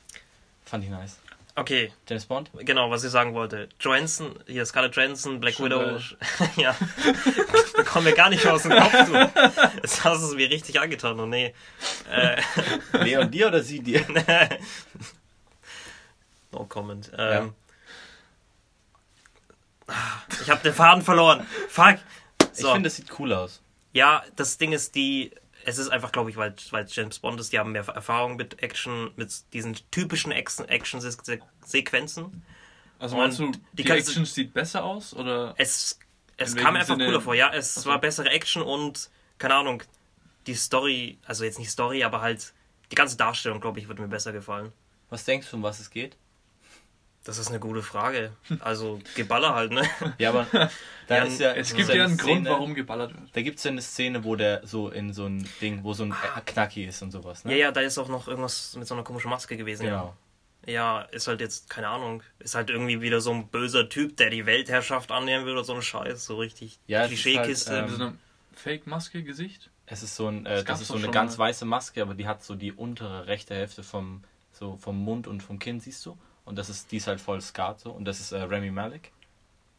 Fand 0.64 0.84
ich 0.84 0.90
nice. 0.90 1.18
Okay, 1.56 1.92
James 2.08 2.26
Bond? 2.26 2.50
genau, 2.60 2.90
was 2.90 3.04
ich 3.04 3.10
sagen 3.12 3.32
wollte. 3.34 3.68
Johansson, 3.78 4.36
hier 4.46 4.66
Scarlett 4.66 4.96
Johansson, 4.96 5.38
Black 5.38 5.54
Schon 5.54 5.66
Widow. 5.66 6.00
ja. 6.56 6.74
Bekommen 7.76 8.06
wir 8.06 8.14
gar 8.14 8.28
nicht 8.28 8.44
aus 8.46 8.64
dem 8.64 8.72
Kopf, 8.72 8.92
du. 9.06 9.12
Jetzt 9.80 10.02
hast 10.04 10.22
du 10.22 10.26
es 10.30 10.34
mir 10.34 10.50
richtig 10.50 10.80
angetan 10.80 11.20
und 11.20 11.30
nee. 11.30 11.54
Äh, 12.10 12.42
Leon 13.04 13.30
dir 13.30 13.46
oder 13.48 13.62
sie 13.62 13.78
dir? 13.80 14.04
no 16.50 16.64
comment. 16.68 17.10
Ähm, 17.16 17.54
Ich 20.42 20.50
habe 20.50 20.62
den 20.62 20.74
Faden 20.74 21.04
verloren. 21.04 21.46
Fuck. 21.68 21.98
Ich 22.52 22.60
So. 22.60 22.72
finde, 22.72 22.88
es 22.88 22.96
sieht 22.96 23.18
cool 23.18 23.32
aus. 23.32 23.60
Ja, 23.92 24.24
das 24.36 24.58
Ding 24.58 24.72
ist, 24.72 24.94
die. 24.96 25.30
Es 25.66 25.78
ist 25.78 25.88
einfach, 25.88 26.12
glaube 26.12 26.30
ich, 26.30 26.36
weil 26.36 26.54
weil 26.70 26.84
es 26.84 26.94
James 26.94 27.18
Bond 27.18 27.40
ist, 27.40 27.52
die 27.52 27.58
haben 27.58 27.72
mehr 27.72 27.86
Erfahrung 27.88 28.36
mit 28.36 28.62
Action, 28.62 29.10
mit 29.16 29.32
diesen 29.52 29.76
typischen 29.90 30.32
Action-Sequenzen. 30.32 32.42
Also 32.98 33.16
meinst 33.16 33.38
du, 33.38 33.52
die 33.72 33.82
die, 33.82 33.90
Action 33.90 34.24
sieht 34.24 34.54
besser 34.54 34.84
aus? 34.84 35.14
Oder? 35.14 35.54
Es, 35.58 35.98
es 36.36 36.56
kam 36.56 36.76
einfach 36.76 36.94
Sinne? 36.94 37.06
cooler 37.06 37.20
vor. 37.20 37.34
Ja, 37.34 37.52
es 37.52 37.76
Ach 37.78 37.82
so. 37.82 37.90
war 37.90 38.00
bessere 38.00 38.30
Action 38.30 38.62
und, 38.62 39.10
keine 39.38 39.54
Ahnung, 39.54 39.82
die 40.46 40.54
Story, 40.54 41.18
also 41.26 41.44
jetzt 41.44 41.58
nicht 41.58 41.70
Story, 41.70 42.04
aber 42.04 42.20
halt 42.20 42.52
die 42.90 42.94
ganze 42.94 43.16
Darstellung, 43.16 43.60
glaube 43.60 43.80
ich, 43.80 43.88
wird 43.88 43.98
mir 43.98 44.08
besser 44.08 44.32
gefallen. 44.32 44.72
Was 45.10 45.24
denkst 45.24 45.50
du, 45.50 45.56
um 45.56 45.62
was 45.62 45.80
es 45.80 45.90
geht? 45.90 46.16
Das 47.24 47.38
ist 47.38 47.48
eine 47.48 47.58
gute 47.58 47.82
Frage. 47.82 48.32
Also, 48.60 49.00
Geballer 49.14 49.54
halt, 49.54 49.72
ne? 49.72 49.82
Ja, 50.18 50.28
aber 50.28 50.46
da 51.06 51.16
Ja, 51.16 51.24
ist 51.24 51.40
ja. 51.40 51.52
Es 51.54 51.74
gibt 51.74 51.88
eine 51.90 51.98
ja 51.98 52.04
einen 52.04 52.16
Grund, 52.18 52.40
Szene- 52.46 52.50
warum 52.50 52.74
geballert 52.74 53.14
wird. 53.14 53.34
Da 53.34 53.40
gibt 53.42 53.58
es 53.58 53.64
ja 53.64 53.70
eine 53.70 53.80
Szene, 53.80 54.24
wo 54.24 54.36
der 54.36 54.66
so 54.66 54.90
in 54.90 55.12
so 55.14 55.24
ein 55.26 55.48
Ding, 55.62 55.82
wo 55.84 55.94
so 55.94 56.04
ein 56.04 56.10
äh, 56.12 56.40
Knacki 56.44 56.84
ist 56.84 57.00
und 57.02 57.10
sowas, 57.12 57.44
ne? 57.44 57.52
Ja, 57.52 57.56
ja, 57.58 57.72
da 57.72 57.80
ist 57.80 57.96
auch 57.98 58.08
noch 58.08 58.28
irgendwas 58.28 58.76
mit 58.76 58.86
so 58.86 58.94
einer 58.94 59.04
komischen 59.04 59.30
Maske 59.30 59.56
gewesen. 59.56 59.84
Genau. 59.84 60.14
Ja. 60.66 60.72
ja, 60.72 61.00
ist 61.02 61.26
halt 61.26 61.40
jetzt, 61.40 61.70
keine 61.70 61.88
Ahnung, 61.88 62.22
ist 62.40 62.54
halt 62.54 62.68
irgendwie 62.68 63.00
wieder 63.00 63.20
so 63.22 63.32
ein 63.32 63.48
böser 63.48 63.88
Typ, 63.88 64.18
der 64.18 64.28
die 64.28 64.44
Weltherrschaft 64.44 65.10
annehmen 65.10 65.46
will 65.46 65.54
oder 65.54 65.64
so 65.64 65.74
ein 65.74 65.82
Scheiß, 65.82 66.26
so 66.26 66.36
richtig 66.36 66.78
Ja, 66.86 67.06
Klischeekiste. 67.06 67.70
halt, 67.72 67.82
Mit 67.84 67.90
Ähm, 67.92 67.96
so 67.98 68.02
einer 68.04 68.14
Fake-Maske-Gesicht? 68.52 69.70
Es 69.86 70.02
ist 70.02 70.16
so 70.16 70.28
ein, 70.28 70.46
äh, 70.46 70.56
Das 70.56 70.64
das 70.64 70.80
ist 70.82 70.88
so 70.88 70.94
eine 70.96 71.10
ganz 71.10 71.38
mal. 71.38 71.44
weiße 71.48 71.64
Maske, 71.64 72.02
aber 72.02 72.14
die 72.14 72.26
hat 72.26 72.42
so 72.44 72.54
die 72.54 72.72
untere 72.72 73.26
rechte 73.26 73.54
Hälfte 73.54 73.82
vom, 73.82 74.24
so 74.52 74.76
vom 74.76 74.98
Mund 74.98 75.26
und 75.26 75.42
vom 75.42 75.58
Kinn, 75.58 75.80
siehst 75.80 76.04
du? 76.06 76.16
Und 76.44 76.56
das 76.58 76.68
ist, 76.68 76.92
die 76.92 76.98
ist 76.98 77.06
halt 77.06 77.20
voll 77.20 77.40
scarred 77.40 77.80
so. 77.80 77.90
Und 77.90 78.04
das 78.04 78.20
ist 78.20 78.32
äh, 78.32 78.42
Remy 78.42 78.70
Malek. 78.70 79.12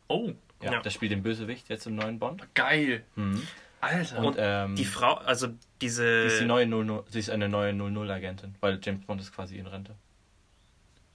Oh, 0.07 0.31
Ja, 0.61 0.73
Ja. 0.73 0.81
der 0.81 0.89
spielt 0.89 1.11
den 1.11 1.21
Bösewicht 1.23 1.69
jetzt 1.69 1.85
im 1.85 1.95
neuen 1.95 2.17
Bond. 2.19 2.47
Geil. 2.55 3.03
Mhm. 3.15 3.41
Alter. 3.81 4.19
Und, 4.19 4.35
ähm, 4.39 4.75
Die 4.75 4.85
Frau, 4.85 5.13
also 5.15 5.49
diese. 5.81 6.21
Sie 6.21 6.27
ist, 6.35 6.41
die 6.41 6.45
neue 6.45 6.65
00, 6.65 7.03
sie 7.09 7.19
ist 7.19 7.29
eine 7.29 7.47
neue 7.49 7.71
00-Agentin, 7.73 8.55
weil 8.61 8.79
James 8.81 9.05
Bond 9.05 9.21
ist 9.21 9.31
quasi 9.33 9.57
in 9.57 9.67
Rente. 9.67 9.95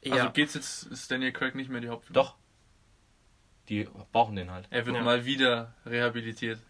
ja. 0.02 0.14
Also 0.14 0.30
geht's 0.30 0.54
jetzt, 0.54 0.84
ist 0.84 1.10
Daniel 1.10 1.32
Craig 1.32 1.54
nicht 1.56 1.68
mehr 1.70 1.80
die 1.80 1.88
Hauptfigur? 1.88 2.22
Doch. 2.22 2.34
Die 3.68 3.88
brauchen 4.12 4.36
den 4.36 4.50
halt. 4.50 4.66
Er 4.70 4.84
wird 4.86 4.96
Ja. 4.96 5.02
mal 5.02 5.24
wieder 5.24 5.74
rehabilitiert. 5.86 6.60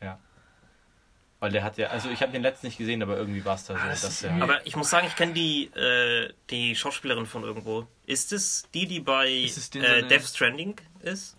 Weil 1.41 1.53
der 1.53 1.65
hat 1.65 1.79
ja, 1.79 1.89
also 1.89 2.11
ich 2.11 2.21
habe 2.21 2.33
den 2.33 2.43
letzten 2.43 2.67
nicht 2.67 2.77
gesehen, 2.77 3.03
aber 3.03 3.17
irgendwie 3.17 3.43
war 3.45 3.55
es 3.55 3.65
da 3.65 3.75
so, 3.75 3.81
Ah, 3.81 3.89
das 3.89 4.03
dass 4.03 4.11
ist 4.13 4.23
der. 4.25 4.43
Aber 4.43 4.65
ich 4.67 4.77
muss 4.77 4.91
sagen, 4.91 5.07
ich 5.07 5.17
kenne 5.17 5.33
die, 5.33 5.65
äh, 5.75 6.33
die 6.51 6.77
Schauspielerin 6.77 7.25
von 7.27 7.43
irgendwo. 7.45 7.87
Ist 8.07 8.33
es 8.33 8.69
die, 8.75 8.87
die 8.87 9.01
bei 9.01 9.31
Ist 9.31 9.75
äh, 9.77 10.03
Death 10.07 10.25
Stranding 10.25 10.77
ist? 11.03 11.37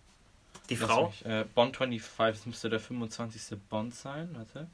Die 0.70 0.76
Frau? 0.76 1.10
mich, 1.10 1.24
äh, 1.26 1.46
Bond 1.54 1.78
25, 1.78 2.40
das 2.40 2.46
müsste 2.48 2.70
der 2.70 2.80
25. 2.80 3.60
Bond 3.70 3.94
sein, 3.94 4.30
warte. 4.34 4.68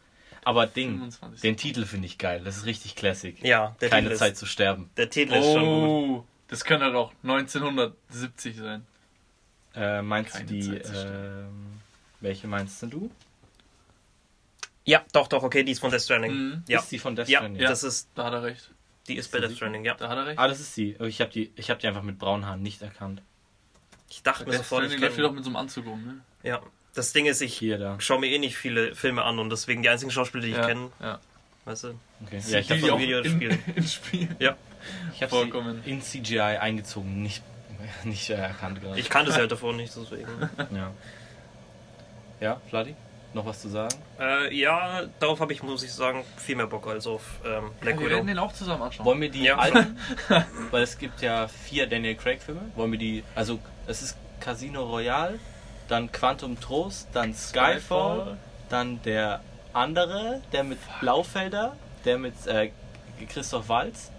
Aber 0.46 0.66
Ding, 0.66 0.92
25. 0.92 1.42
den 1.42 1.58
Titel 1.58 1.86
finde 1.86 2.06
ich 2.06 2.18
geil, 2.18 2.42
das 2.46 2.56
ist 2.58 2.66
richtig 2.66 2.96
classic. 2.96 3.44
Ja, 3.44 3.76
der 3.82 3.90
Keine 3.90 4.04
Titel 4.04 4.14
ist, 4.14 4.20
Zeit 4.20 4.38
zu 4.38 4.46
sterben. 4.46 4.90
Der 4.96 5.10
Titel 5.10 5.34
ist 5.34 5.46
schon 5.46 5.66
gut. 5.66 5.90
Oh, 6.22 6.26
das 6.48 6.64
könnte 6.64 6.86
halt 6.86 6.96
auch 6.96 7.12
1970 7.24 8.56
sein. 8.56 8.86
Äh, 9.76 10.02
meinst 10.02 10.34
Keine 10.34 10.46
du 10.46 10.54
die, 10.54 10.62
Zeit 10.70 10.86
zu 10.86 10.94
sterben. 10.94 11.48
ähm, 11.48 11.82
welche 12.22 12.48
meinst 12.48 12.82
denn 12.82 12.90
du? 12.92 13.12
Ja, 14.88 15.04
doch, 15.12 15.28
doch, 15.28 15.44
okay, 15.44 15.64
die 15.64 15.74
ist 15.74 15.80
von 15.80 15.92
Death 15.92 16.02
Stranding. 16.02 16.32
Mhm. 16.34 16.64
Ja, 16.68 16.80
Ist 16.80 16.90
die 16.92 16.98
von 16.98 17.14
Death 17.16 17.28
ja, 17.28 17.40
Stranding? 17.40 17.62
das 17.62 17.84
ist, 17.84 18.10
Da 18.16 18.24
hat 18.24 18.34
er 18.34 18.44
recht. 18.44 18.72
die 19.08 19.16
ist 19.18 19.30
bei 19.32 19.40
du 19.40 19.48
Death? 19.48 19.58
Stranding, 19.58 19.84
ja. 19.86 19.96
Da 19.96 20.08
hat 20.08 20.18
er 20.18 20.26
recht. 20.28 20.40
Ah, 20.40 20.48
das 20.48 20.62
ist 20.62 20.74
sie. 20.74 20.96
Ich 21.02 21.20
habe 21.22 21.30
die, 21.30 21.52
ich 21.58 21.70
hab 21.70 21.80
die 21.80 21.88
einfach 21.88 22.04
mit 22.04 22.18
braunen 22.18 22.46
Haaren 22.46 22.62
nicht 22.62 22.82
erkannt. 22.82 23.22
Ich 24.10 24.24
dachte 24.24 24.46
mir 24.46 24.52
Death 24.52 24.60
sofort, 24.60 24.84
ich 24.86 24.92
Stranding 24.94 25.02
läuft 25.10 25.22
kenn, 25.28 25.36
mit 25.36 25.44
so 25.44 25.50
einem 25.50 25.56
Anzug 25.58 25.86
rum, 25.88 26.04
ne? 26.06 26.22
Ja, 26.44 26.62
das 26.96 27.12
Ding 27.12 27.26
ist, 27.26 27.42
ich 27.42 27.58
Hier, 27.58 27.78
da. 27.78 28.00
schaue 28.00 28.20
mir 28.22 28.28
eh 28.28 28.40
nicht 28.40 28.56
viele 28.56 28.96
Filme 28.96 29.24
an 29.24 29.38
und 29.40 29.50
deswegen 29.50 29.82
die 29.84 29.90
einzigen 29.90 30.10
Schauspieler, 30.12 30.44
die 30.44 30.52
ich 30.52 30.58
ja. 30.58 30.66
kenne, 30.68 30.90
Ja. 31.02 31.20
weißt 31.66 31.84
du? 31.84 32.00
Okay. 32.26 32.42
Ja, 32.48 32.60
ich 32.60 32.72
habe 32.72 32.80
so 32.80 32.94
auch 32.94 33.00
Video 33.00 33.20
in, 33.20 33.42
in 33.76 33.84
Spiel. 33.88 34.30
Ja, 34.40 34.56
ich 35.14 35.22
hab 35.22 35.30
Vollkommen. 35.30 35.82
sie 35.84 35.92
in 35.92 36.02
CGI 36.02 36.40
eingezogen, 36.40 37.22
nicht, 37.22 37.44
nicht 38.06 38.30
äh, 38.30 38.36
erkannt 38.36 38.82
gerade. 38.82 38.98
ich 39.00 39.10
kannte 39.10 39.32
sie 39.34 39.38
halt 39.38 39.52
davor 39.52 39.74
nicht, 39.74 39.94
deswegen. 39.96 40.28
Ja. 40.74 40.92
Ja, 42.40 42.62
Vladi? 42.70 42.96
Noch 43.38 43.46
was 43.46 43.62
zu 43.62 43.70
sagen? 43.70 43.94
äh, 44.20 44.52
ja, 44.54 45.04
darauf 45.20 45.40
habe 45.40 45.54
ich, 45.54 45.62
muss 45.62 45.84
ich 45.84 45.94
sagen, 45.94 46.24
viel 46.38 46.56
mehr 46.56 46.66
Bock 46.68 46.88
als 46.88 47.06
auf 47.06 47.22
ähm, 47.46 47.70
Black 47.80 47.94
Ja, 47.96 48.00
wir 48.02 48.06
Widow. 48.08 48.16
werden 48.16 48.28
den 48.28 48.40
auch 48.40 48.52
zusammen 48.52 48.82
anschauen. 48.82 49.06
Wollen 49.06 49.22
wir 49.22 49.30
die 49.30 49.44
Ja. 49.44 49.58
alten? 49.58 49.98
Weil 50.72 50.82
es 50.82 50.98
gibt 50.98 51.22
ja 51.22 51.48
vier 51.48 51.86
Daniel 51.88 52.16
Craig 52.16 52.42
Filme. 52.42 52.62
Wollen 52.76 52.92
wir 52.92 53.00
die, 53.00 53.24
also 53.36 53.60
es 53.86 54.02
ist 54.02 54.18
Casino 54.40 54.84
Royale, 54.86 55.40
dann 55.88 56.12
Quantum 56.12 56.60
Trost, 56.60 57.10
dann 57.14 57.34
Skyfall, 57.36 57.80
Skyfall. 57.80 58.38
dann 58.70 59.02
der 59.04 59.42
andere, 59.74 60.42
der 60.52 60.64
mit 60.64 60.80
Blaufelder, 61.00 61.76
der 62.06 62.18
mit 62.18 62.34
äh, 62.48 62.72
Christoph 63.30 63.70
Waltz, 63.70 64.12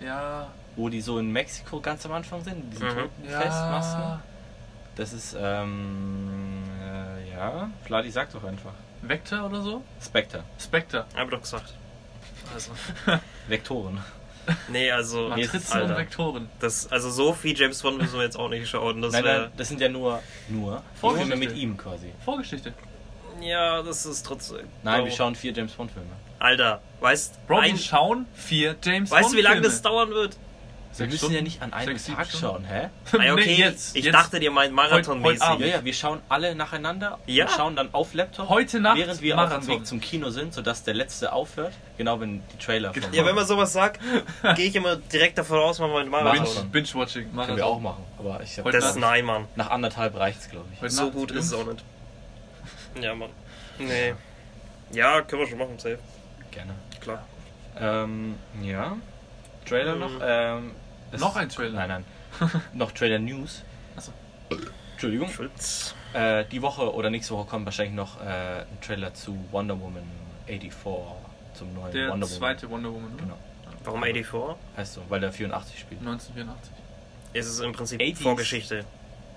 Ja, 0.00 0.48
wo 0.76 0.88
die 0.88 1.00
so 1.02 1.18
in 1.18 1.30
Mexiko 1.32 1.80
ganz 1.80 2.06
am 2.06 2.12
Anfang 2.12 2.42
sind, 2.44 2.56
in 2.64 2.70
diesen 2.70 2.88
Mhm. 2.88 2.94
Totenfestmasken. 2.94 4.00
ja. 4.02 4.22
Das 4.96 5.12
ist, 5.12 5.36
ähm, 5.38 6.62
äh, 6.66 6.67
ja, 7.38 7.70
Vladi 7.84 8.10
sagt 8.10 8.34
doch 8.34 8.44
einfach. 8.44 8.72
Vector 9.02 9.46
oder 9.46 9.62
so? 9.62 9.84
Spectre, 10.02 10.42
Spectre. 10.58 11.06
Hab 11.14 11.26
ich 11.26 11.30
doch 11.30 11.40
gesagt. 11.40 11.72
Also, 12.52 12.72
Vektoren. 13.48 14.02
nee, 14.68 14.90
also, 14.90 15.28
Matrizen 15.28 15.82
und 15.82 15.96
Vektoren. 15.96 16.48
das, 16.58 16.90
also 16.90 17.10
so 17.10 17.32
viel 17.32 17.56
James 17.56 17.80
Bond 17.80 17.98
müssen 17.98 18.14
wir 18.14 18.24
jetzt 18.24 18.36
auch 18.36 18.48
nicht 18.48 18.68
schauen. 18.68 19.00
Das 19.02 19.12
Nein, 19.12 19.24
nein, 19.24 19.52
das 19.56 19.68
sind 19.68 19.80
ja 19.80 19.88
nur, 19.88 20.20
nur. 20.48 20.82
Filme 21.00 21.36
mit 21.36 21.54
ihm 21.54 21.76
quasi. 21.76 22.12
Vorgeschichte. 22.24 22.74
ja, 23.40 23.82
das 23.82 24.04
ist 24.04 24.26
trotzdem. 24.26 24.66
Nein, 24.82 25.02
oh. 25.02 25.04
wir 25.04 25.12
schauen 25.12 25.36
vier 25.36 25.52
James 25.52 25.72
Bond 25.72 25.92
Filme. 25.92 26.08
Alter, 26.40 26.80
weißt, 27.00 27.46
Bro, 27.46 27.58
ein, 27.58 27.72
wir 27.72 27.78
schauen 27.78 28.26
vier 28.34 28.74
James 28.82 29.10
weißt 29.10 29.32
du, 29.32 29.36
wie 29.36 29.42
lange 29.42 29.60
das 29.60 29.80
dauern 29.82 30.10
wird? 30.10 30.36
Wir 30.98 31.04
Sechs 31.06 31.12
müssen 31.12 31.18
Stunden? 31.18 31.34
ja 31.36 31.42
nicht 31.42 31.62
an 31.62 31.72
einem 31.72 31.96
Sechs, 31.96 32.16
Tag 32.16 32.26
schauen, 32.30 32.64
hä? 32.64 32.88
Ah, 33.12 33.32
okay, 33.32 33.34
Nee, 33.36 33.54
jetzt. 33.56 33.96
ich 33.96 34.04
jetzt. 34.04 34.14
dachte, 34.14 34.38
ihr 34.38 34.50
meint 34.50 34.72
marathonmäßig. 34.72 35.40
Heute- 35.40 35.52
heute 35.54 35.64
Ja, 35.66 35.76
ja, 35.76 35.84
wir 35.84 35.94
schauen 35.94 36.20
alle 36.28 36.54
nacheinander 36.54 37.18
Ja. 37.26 37.44
und 37.44 37.50
schauen 37.52 37.76
dann 37.76 37.88
auf 37.94 38.14
Laptop, 38.14 38.48
Heute 38.48 38.80
Nacht 38.80 38.98
während 38.98 39.20
wir 39.22 39.34
auf 39.34 39.48
Marathon. 39.48 39.60
dem 39.66 39.68
Weg 39.80 39.86
zum 39.86 40.00
Kino 40.00 40.30
sind, 40.30 40.52
sodass 40.54 40.82
der 40.82 40.94
letzte 40.94 41.32
aufhört. 41.32 41.72
Genau, 41.96 42.18
wenn 42.20 42.42
die 42.52 42.58
Trailer 42.58 42.92
Genau. 42.92 43.06
Ja, 43.12 43.24
wenn 43.24 43.34
man 43.36 43.46
sowas 43.46 43.72
sagt, 43.72 44.00
gehe 44.56 44.66
ich 44.66 44.74
immer 44.74 44.96
direkt 44.96 45.38
davon 45.38 45.58
aus, 45.60 45.78
man 45.78 45.90
meint 45.92 46.10
Marathon. 46.10 46.38
Marathon. 46.44 46.70
Binge- 46.72 46.92
Binge-Watching. 46.92 47.34
können 47.36 47.56
wir 47.56 47.66
auch 47.66 47.80
machen. 47.80 48.04
Aber 48.18 48.40
ich 48.42 48.56
Das 48.56 48.84
ist 48.90 48.96
nein, 48.96 49.24
Mann. 49.24 49.46
nach 49.56 49.70
anderthalb 49.70 50.16
reicht's, 50.16 50.50
glaube 50.50 50.66
ich. 50.74 50.80
Heute 50.80 50.90
So 50.92 51.04
Nacht 51.04 51.12
gut 51.14 51.30
ist 51.30 51.46
es 51.46 51.52
auch 51.54 51.64
nicht. 51.66 51.84
Ja, 53.00 53.14
Mann. 53.14 53.30
Nee. 53.78 54.14
Ja, 54.92 55.20
können 55.22 55.42
wir 55.42 55.48
schon 55.48 55.58
machen, 55.58 55.78
safe. 55.78 55.98
Gerne. 56.50 56.74
Klar. 57.00 57.24
Ähm, 57.78 58.34
ja. 58.62 58.96
Trailer 59.68 59.94
noch? 59.94 60.10
Mhm. 60.10 60.22
Ähm, 60.22 60.70
es- 61.12 61.20
Noch 61.20 61.36
ein 61.36 61.48
Trailer? 61.48 61.86
Nein, 61.86 62.04
nein. 62.40 62.50
noch 62.74 62.92
Trailer 62.92 63.18
News. 63.18 63.62
Achso. 63.96 64.12
Entschuldigung. 64.92 65.28
Schulz. 65.30 65.94
Äh, 66.12 66.44
die 66.46 66.62
Woche 66.62 66.92
oder 66.94 67.10
nächste 67.10 67.34
Woche 67.34 67.46
kommt 67.48 67.64
wahrscheinlich 67.66 67.94
noch 67.94 68.20
äh, 68.20 68.60
ein 68.62 68.80
Trailer 68.80 69.14
zu 69.14 69.36
Wonder 69.50 69.78
Woman 69.78 70.02
84, 70.46 70.82
zum 71.54 71.74
neuen 71.74 71.92
Der 71.92 72.10
Wonder 72.10 72.26
zweite 72.26 72.68
Wonder 72.70 72.92
Woman, 72.92 73.12
oder? 73.14 73.22
Genau. 73.22 73.38
Warum 73.84 74.02
84? 74.02 74.56
Heißt 74.76 74.94
so, 74.94 75.02
weil 75.08 75.20
der 75.20 75.32
84 75.32 75.78
spielt. 75.78 76.00
1984. 76.00 76.72
Es 77.34 77.46
ist 77.46 77.60
im 77.60 77.72
Prinzip 77.72 78.00
80s. 78.00 78.22
Vorgeschichte. 78.22 78.84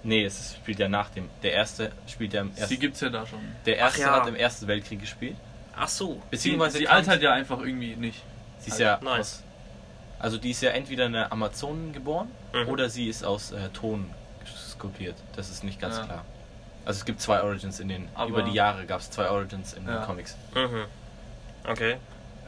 Nee, 0.03 0.25
es 0.25 0.55
spielt 0.55 0.79
ja 0.79 0.89
nach 0.89 1.09
dem. 1.09 1.29
Der 1.43 1.53
erste 1.53 1.91
spielt 2.07 2.33
ja 2.33 2.41
im 2.41 2.51
Sie 2.55 2.61
ersten. 2.61 2.79
gibt's 2.79 3.01
ja 3.01 3.09
da 3.09 3.27
schon. 3.27 3.39
Der 3.65 3.77
erste 3.77 4.01
ja. 4.01 4.11
hat 4.15 4.27
im 4.27 4.35
Ersten 4.35 4.67
Weltkrieg 4.67 4.99
gespielt. 4.99 5.35
Ach 5.75 5.87
so. 5.87 6.19
Beziehungsweise 6.31 6.73
sie, 6.73 6.79
sie 6.79 6.87
altert 6.87 7.21
ja 7.21 7.33
einfach 7.33 7.59
irgendwie 7.59 7.95
nicht. 7.95 8.23
Sie 8.59 8.71
ist 8.71 8.79
ja 8.79 8.99
Nice. 9.03 9.19
aus, 9.19 9.43
also 10.21 10.37
die 10.37 10.51
ist 10.51 10.61
ja 10.61 10.71
entweder 10.71 11.05
eine 11.05 11.31
Amazonin 11.31 11.93
geboren 11.93 12.29
Mhm. 12.53 12.67
oder 12.69 12.89
sie 12.89 13.07
ist 13.07 13.23
aus 13.25 13.51
äh, 13.51 13.69
Ton 13.69 14.09
skulptiert. 14.45 15.15
Das 15.35 15.49
ist 15.49 15.63
nicht 15.63 15.79
ganz 15.79 15.97
Ja. 15.97 16.05
klar. 16.05 16.25
Also 16.85 16.99
es 16.99 17.05
gibt 17.05 17.21
zwei 17.21 17.41
Origins 17.43 17.79
in 17.79 17.87
den 17.89 18.07
Aber- 18.15 18.29
über 18.29 18.41
die 18.43 18.53
Jahre 18.53 18.85
gab 18.85 18.99
es 19.01 19.11
zwei 19.11 19.29
Origins 19.29 19.73
in 19.73 19.85
Ja. 19.85 19.97
den 19.99 20.05
Comics. 20.05 20.35
Mhm. 20.55 20.85
Okay. 21.69 21.97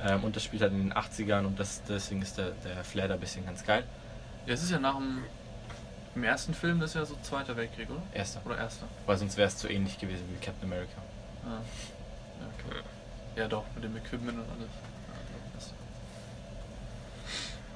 Ähm, 0.06 0.24
und 0.24 0.36
das 0.36 0.44
spielt 0.44 0.62
halt 0.64 0.72
in 0.74 0.80
den 0.90 0.94
80ern 0.94 1.46
und 1.46 1.60
das, 1.60 1.82
deswegen 1.88 2.22
ist 2.22 2.38
der, 2.38 2.52
der 2.66 2.84
Flair 2.84 3.08
da 3.08 3.14
ein 3.14 3.20
bisschen 3.20 3.46
ganz 3.46 3.64
geil. 3.66 3.84
Ja, 4.46 4.54
es 4.54 4.64
ist 4.64 4.72
ja 4.72 4.80
nach 4.80 4.96
dem 4.96 5.24
im 6.16 6.24
ersten 6.24 6.54
Film, 6.54 6.80
das 6.80 6.92
ist 6.92 6.96
ja 6.96 7.06
so 7.06 7.16
Zweiter 7.24 7.56
Weltkrieg, 7.58 7.90
oder? 7.90 8.02
Erster. 8.14 8.40
Oder 8.46 8.58
Erster? 8.58 8.86
Weil 9.08 9.18
sonst 9.18 9.36
wäre 9.38 9.48
es 9.48 9.58
zu 9.58 9.68
ähnlich 9.68 9.98
gewesen 9.98 10.24
wie 10.32 10.44
Captain 10.46 10.70
America. 10.72 11.02
Ja, 11.44 11.52
ja, 11.52 12.48
okay. 12.78 12.84
ja 13.36 13.48
doch, 13.48 13.64
mit 13.76 13.84
dem 13.84 13.96
Equipment 13.98 14.38
und 14.38 14.46
alles. 14.46 14.70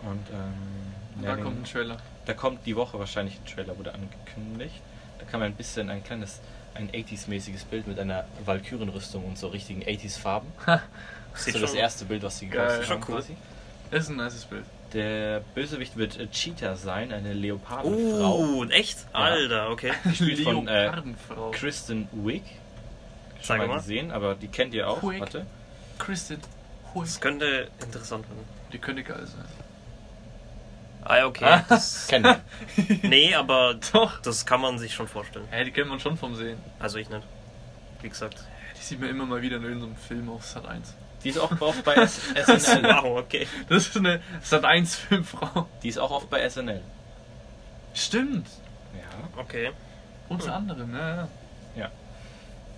Ja, 0.03 0.09
Und 0.09 0.29
ähm, 0.31 1.23
ja, 1.23 1.29
da 1.29 1.35
den- 1.35 1.43
kommt 1.43 1.59
ein 1.61 1.63
Trailer. 1.65 1.97
Da 2.25 2.33
kommt 2.33 2.65
die 2.65 2.75
Woche 2.75 2.99
wahrscheinlich 2.99 3.35
ein 3.39 3.45
Trailer, 3.45 3.77
wurde 3.77 3.93
angekündigt. 3.93 4.81
Da 5.19 5.25
kam 5.25 5.41
ein 5.41 5.53
bisschen 5.55 5.89
ein 5.89 6.03
kleines, 6.03 6.39
ein 6.75 6.89
80s-mäßiges 6.91 7.65
Bild 7.65 7.87
mit 7.87 7.99
einer 7.99 8.25
Valkyrenrüstung 8.45 9.23
und 9.25 9.37
so 9.37 9.47
richtigen 9.47 9.81
80s-Farben. 9.83 10.47
Das 10.65 11.47
ist 11.47 11.53
so 11.53 11.59
das 11.59 11.73
erste 11.73 12.05
Bild, 12.05 12.23
was 12.23 12.39
sie 12.39 12.47
Geil. 12.47 12.63
gepostet 12.65 12.85
Schon 12.87 12.95
haben 13.01 13.05
cool. 13.09 13.15
quasi. 13.15 13.37
Das 13.91 14.03
ist 14.03 14.09
ein 14.09 14.17
nices 14.17 14.45
Bild. 14.45 14.65
Der 14.93 15.41
Bösewicht 15.55 15.95
wird 15.97 16.17
äh, 16.19 16.27
Cheetah 16.27 16.75
sein, 16.75 17.11
eine 17.13 17.33
Leopardenfrau. 17.33 18.39
Uh, 18.39 18.65
echt? 18.65 19.05
Alter, 19.13 19.69
okay. 19.69 19.91
Gespielt 20.03 20.39
von 20.41 20.67
äh, 20.67 20.83
Leopardenfrau. 20.83 21.51
Kristen 21.51 22.07
Wiig. 22.11 22.43
Sag 23.41 23.45
Schon 23.45 23.57
mal 23.59 23.67
mal. 23.67 23.77
gesehen, 23.77 24.11
aber 24.11 24.35
die 24.35 24.47
kennt 24.47 24.73
ihr 24.73 24.89
auch. 24.89 25.01
Wiig. 25.03 25.19
Warte. 25.21 25.45
Kristen. 25.99 26.39
Hui. 26.93 27.05
Das 27.05 27.19
könnte 27.21 27.69
interessant 27.81 28.27
werden. 28.29 28.43
Die 28.73 28.77
könnte 28.79 29.03
geil 29.03 29.25
sein. 29.25 29.45
Ah, 31.03 31.17
ja, 31.17 31.25
okay. 31.27 31.45
Ah. 31.45 31.65
Das, 31.67 32.07
Kennen 32.09 32.25
wir. 32.25 33.09
nee, 33.09 33.33
aber 33.33 33.75
Doch. 33.93 34.21
das 34.21 34.45
kann 34.45 34.61
man 34.61 34.77
sich 34.77 34.93
schon 34.93 35.07
vorstellen. 35.07 35.47
Hä, 35.51 35.63
die 35.63 35.71
kennt 35.71 35.89
man 35.89 35.99
schon 35.99 36.17
vom 36.17 36.35
Sehen. 36.35 36.59
Also 36.79 36.97
ich 36.97 37.09
nicht. 37.09 37.25
Wie 38.01 38.09
gesagt. 38.09 38.43
Die 38.77 38.83
sieht 38.83 38.99
man 38.99 39.09
immer 39.09 39.25
mal 39.25 39.41
wieder 39.41 39.57
in 39.57 39.63
irgendeinem 39.63 39.95
Film 39.95 40.29
auf 40.29 40.45
Sat 40.45 40.65
1. 40.65 40.93
Die 41.23 41.29
ist 41.29 41.39
auch 41.39 41.59
oft 41.61 41.83
bei 41.83 42.05
SNL. 42.05 42.83
Wow, 43.03 43.19
okay. 43.19 43.47
Das 43.69 43.87
ist 43.87 43.97
eine 43.97 44.21
Sat 44.41 44.65
1 44.65 44.95
Filmfrau. 44.95 45.67
Die 45.81 45.89
ist 45.89 45.97
auch 45.97 46.11
oft 46.11 46.29
bei 46.29 46.47
SNL. 46.47 46.81
Stimmt. 47.93 48.47
Ja. 48.93 49.41
Okay. 49.41 49.71
Unter 50.29 50.55
anderem, 50.55 50.93
ja, 50.93 51.27
ja. 51.75 51.91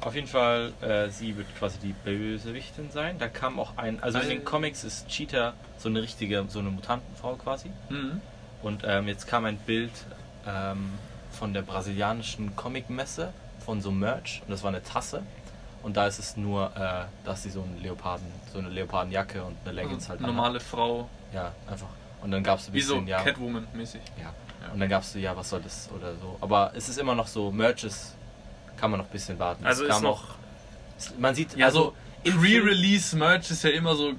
Auf 0.01 0.15
jeden 0.15 0.27
Fall, 0.27 0.71
äh, 0.81 1.09
sie 1.09 1.35
wird 1.35 1.47
quasi 1.57 1.77
die 1.79 1.93
Bösewichtin 2.05 2.89
sein. 2.91 3.17
Da 3.19 3.27
kam 3.27 3.59
auch 3.59 3.77
ein, 3.77 4.01
also 4.01 4.19
in 4.19 4.29
den 4.29 4.45
Comics 4.45 4.83
ist 4.83 5.07
Cheetah 5.09 5.53
so 5.77 5.89
eine 5.89 6.01
richtige, 6.01 6.45
so 6.47 6.59
eine 6.59 6.69
Mutantenfrau 6.69 7.35
quasi. 7.35 7.69
Mhm. 7.89 8.21
Und 8.61 8.83
ähm, 8.85 9.07
jetzt 9.07 9.27
kam 9.27 9.45
ein 9.45 9.57
Bild 9.57 9.91
ähm, 10.47 10.91
von 11.31 11.53
der 11.53 11.61
brasilianischen 11.63 12.55
Comicmesse 12.55 13.33
von 13.65 13.81
so 13.81 13.91
Merch 13.91 14.41
und 14.45 14.51
das 14.51 14.63
war 14.63 14.69
eine 14.69 14.83
Tasse. 14.83 15.23
Und 15.83 15.95
da 15.95 16.07
ist 16.07 16.19
es 16.19 16.35
nur, 16.37 16.71
äh, 16.75 17.05
dass 17.25 17.43
sie 17.43 17.49
so 17.49 17.61
einen 17.61 17.81
Leoparden, 17.81 18.27
so 18.51 18.59
eine 18.59 18.69
Leopardenjacke 18.69 19.43
und 19.43 19.55
eine 19.63 19.73
Leggings 19.73 20.09
Also 20.09 20.09
halt 20.09 20.21
normale 20.21 20.59
Frau. 20.59 21.09
anhat. 21.33 21.33
Ja, 21.33 21.51
einfach. 21.71 21.87
Und 22.21 22.31
dann 22.31 22.43
gab 22.43 22.59
es 22.59 22.67
ein 22.67 22.73
Wie 22.73 22.81
so 22.81 22.95
bisschen, 22.95 23.07
ja. 23.07 23.19
Catwoman-mäßig. 23.19 24.01
Ja. 24.17 24.33
Ja. 24.61 24.73
Und 24.73 24.79
dann 24.81 24.89
gab 24.89 25.03
es 25.03 25.13
so, 25.13 25.19
ja, 25.19 25.35
was 25.37 25.49
soll 25.49 25.61
das 25.61 25.89
oder 25.95 26.15
so. 26.15 26.37
Aber 26.41 26.71
es 26.75 26.89
ist 26.89 26.97
immer 26.97 27.15
noch 27.15 27.27
so, 27.27 27.49
Merch 27.51 27.85
ist 27.85 28.15
kann 28.79 28.91
man 28.91 28.99
noch 28.99 29.07
ein 29.07 29.11
bisschen 29.11 29.37
warten. 29.39 29.65
Also 29.65 29.83
Es 29.83 29.89
ist 29.89 29.95
kam 29.95 30.03
noch. 30.03 30.23
auch- 30.29 31.09
Man 31.19 31.35
sieht 31.35 31.55
Ja, 31.55 31.67
also 31.67 31.93
so 32.25 32.31
Pre-Release-Merch 32.31 33.49
ist 33.51 33.63
ja 33.63 33.69
immer 33.71 33.95
so. 33.95 34.13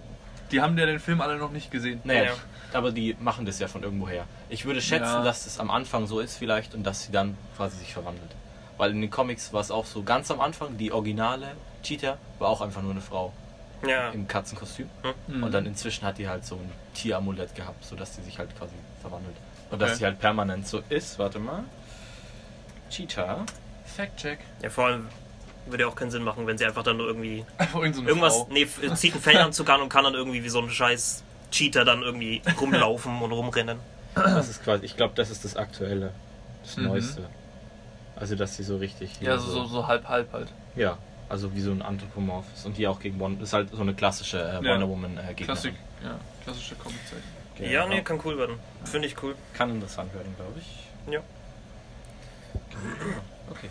Die 0.51 0.61
haben 0.61 0.77
ja 0.79 0.87
den 0.87 0.99
Film 0.99 1.21
alle 1.21 1.37
noch 1.37 1.53
nicht 1.53 1.71
gesehen. 1.71 2.01
Naja, 2.05 2.25
Ja. 2.25 2.33
aber 2.73 2.91
die 2.91 3.17
machen 3.21 3.47
das 3.47 3.59
ja 3.59 3.69
von 3.69 3.83
irgendwo 3.83 4.09
her. 4.09 4.25
Ich 4.49 4.65
würde 4.65 4.81
schätzen, 4.81 5.05
Ja. 5.05 5.23
dass 5.25 5.47
es 5.47 5.61
am 5.61 5.71
Anfang 5.71 6.07
so 6.07 6.21
ist 6.21 6.37
vielleicht 6.39 6.75
und 6.75 6.83
dass 6.85 7.03
sie 7.05 7.13
dann 7.13 7.37
quasi 7.57 7.77
sich 7.79 7.93
verwandelt. 7.93 8.31
Weil 8.79 8.91
in 8.93 9.01
den 9.03 9.11
Comics 9.11 9.53
war 9.53 9.61
es 9.61 9.71
auch 9.71 9.85
so, 9.85 10.03
ganz 10.03 10.31
am 10.31 10.41
Anfang, 10.41 10.77
die 10.79 10.91
originale 10.91 11.49
Cheetah 11.83 12.17
war 12.39 12.49
auch 12.49 12.63
einfach 12.63 12.83
nur 12.83 12.93
eine 12.93 13.01
Frau 13.03 13.33
Ja. 13.87 14.09
im 14.11 14.27
Katzenkostüm. 14.27 14.89
Mhm. 15.29 15.43
Und 15.45 15.53
dann 15.53 15.67
inzwischen 15.67 16.05
hat 16.07 16.19
die 16.19 16.29
halt 16.29 16.45
so 16.45 16.57
ein 16.57 16.71
Tieramulett 16.95 17.55
gehabt, 17.55 17.85
sodass 17.85 18.17
die 18.17 18.23
sich 18.23 18.39
halt 18.39 18.57
quasi 18.59 18.75
verwandelt. 19.03 19.37
Und 19.71 19.77
Okay. 19.77 19.87
dass 19.91 19.99
sie 19.99 20.05
halt 20.05 20.19
permanent 20.19 20.67
so 20.67 20.83
ist, 20.89 21.19
warte 21.19 21.39
mal. 21.39 21.65
Cheetah. 22.91 23.45
Fact-Check. 23.97 24.39
ja, 24.63 24.71
vor 24.71 24.87
allem 24.87 25.07
würde 25.67 25.85
ja 25.85 25.89
auch 25.89 25.95
keinen 25.95 26.11
Sinn 26.11 26.25
machen, 26.25 26.47
wenn 26.47 26.59
sie 26.59 26.65
einfach 26.65 26.83
dann 26.83 26.97
nur 26.97 27.07
irgendwie. 27.07 27.45
Einfach 27.59 27.79
irgend 27.81 27.95
so 27.95 28.01
eine 28.01 28.09
Irgendwas. 28.11 28.35
Frau. 28.35 28.49
Nee, 28.51 28.67
zieht 28.95 29.13
einen 29.13 29.23
Fellanzug 29.23 29.69
an 29.69 29.81
und 29.83 29.89
kann 29.89 30.05
dann 30.05 30.15
irgendwie 30.15 30.43
wie 30.43 30.49
so 30.49 30.61
ein 30.61 30.71
scheiß 30.71 31.23
Cheater 31.53 31.85
dann 31.85 32.03
irgendwie 32.03 32.43
rumlaufen 32.61 33.21
und 33.23 33.33
rumrennen. 33.33 33.79
Das 34.15 34.49
ist 34.49 34.65
quasi, 34.65 34.85
ich 34.87 34.97
glaube, 34.97 35.13
das 35.15 35.31
ist 35.31 35.45
das 35.45 35.57
Aktuelle, 35.57 36.13
das 36.65 36.77
Mhm. 36.77 36.85
Neueste. 36.85 37.29
Also, 38.17 38.35
dass 38.37 38.57
sie 38.57 38.65
so 38.65 38.77
richtig. 38.79 39.13
hier 39.19 39.29
Ja, 39.31 39.39
so, 39.39 39.51
so, 39.51 39.65
so 39.67 39.87
halb, 39.87 40.09
halb 40.09 40.33
halt. 40.33 40.49
Ja, 40.77 40.99
also 41.29 41.55
wie 41.55 41.61
so 41.61 41.71
ein 41.71 41.83
Anthropomorph 41.83 42.47
ist. 42.55 42.67
Und 42.67 42.77
die 42.77 42.89
auch 42.89 42.99
gegen 42.99 43.19
Wonder, 43.21 43.43
ist 43.43 43.53
halt 43.53 43.71
so 43.71 43.81
eine 43.81 43.95
klassische 43.95 44.39
äh, 44.41 44.55
Ja. 44.65 44.75
Wonder 44.75 44.89
Woman 44.89 45.13
äh, 45.17 45.21
Gegnerin. 45.29 45.45
Klassik. 45.47 45.75
Ja, 46.03 46.19
klassische 46.45 46.75
Comic-Zeichen. 46.75 47.23
Genau. 47.57 47.71
Ja, 47.71 47.87
nee, 47.87 48.03
kann 48.03 48.19
cool 48.25 48.37
werden. 48.39 48.57
Finde 48.85 49.07
ich 49.07 49.23
cool. 49.23 49.35
Kann 49.55 49.71
interessant 49.71 50.13
werden, 50.15 50.35
glaube 50.37 50.59
ich. 50.59 51.13
Ja. 51.13 51.21
Okay. 53.51 53.69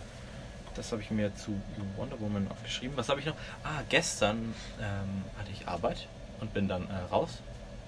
Das 0.74 0.92
habe 0.92 1.02
ich 1.02 1.10
mir 1.10 1.34
zu 1.34 1.60
Wonder 1.96 2.18
Woman 2.20 2.46
aufgeschrieben. 2.50 2.96
Was 2.96 3.08
habe 3.08 3.20
ich 3.20 3.26
noch? 3.26 3.34
Ah, 3.64 3.82
gestern 3.88 4.54
ähm, 4.80 5.24
hatte 5.38 5.50
ich 5.52 5.66
Arbeit 5.66 6.06
und 6.40 6.54
bin 6.54 6.68
dann 6.68 6.88
äh, 6.88 6.94
raus 7.12 7.38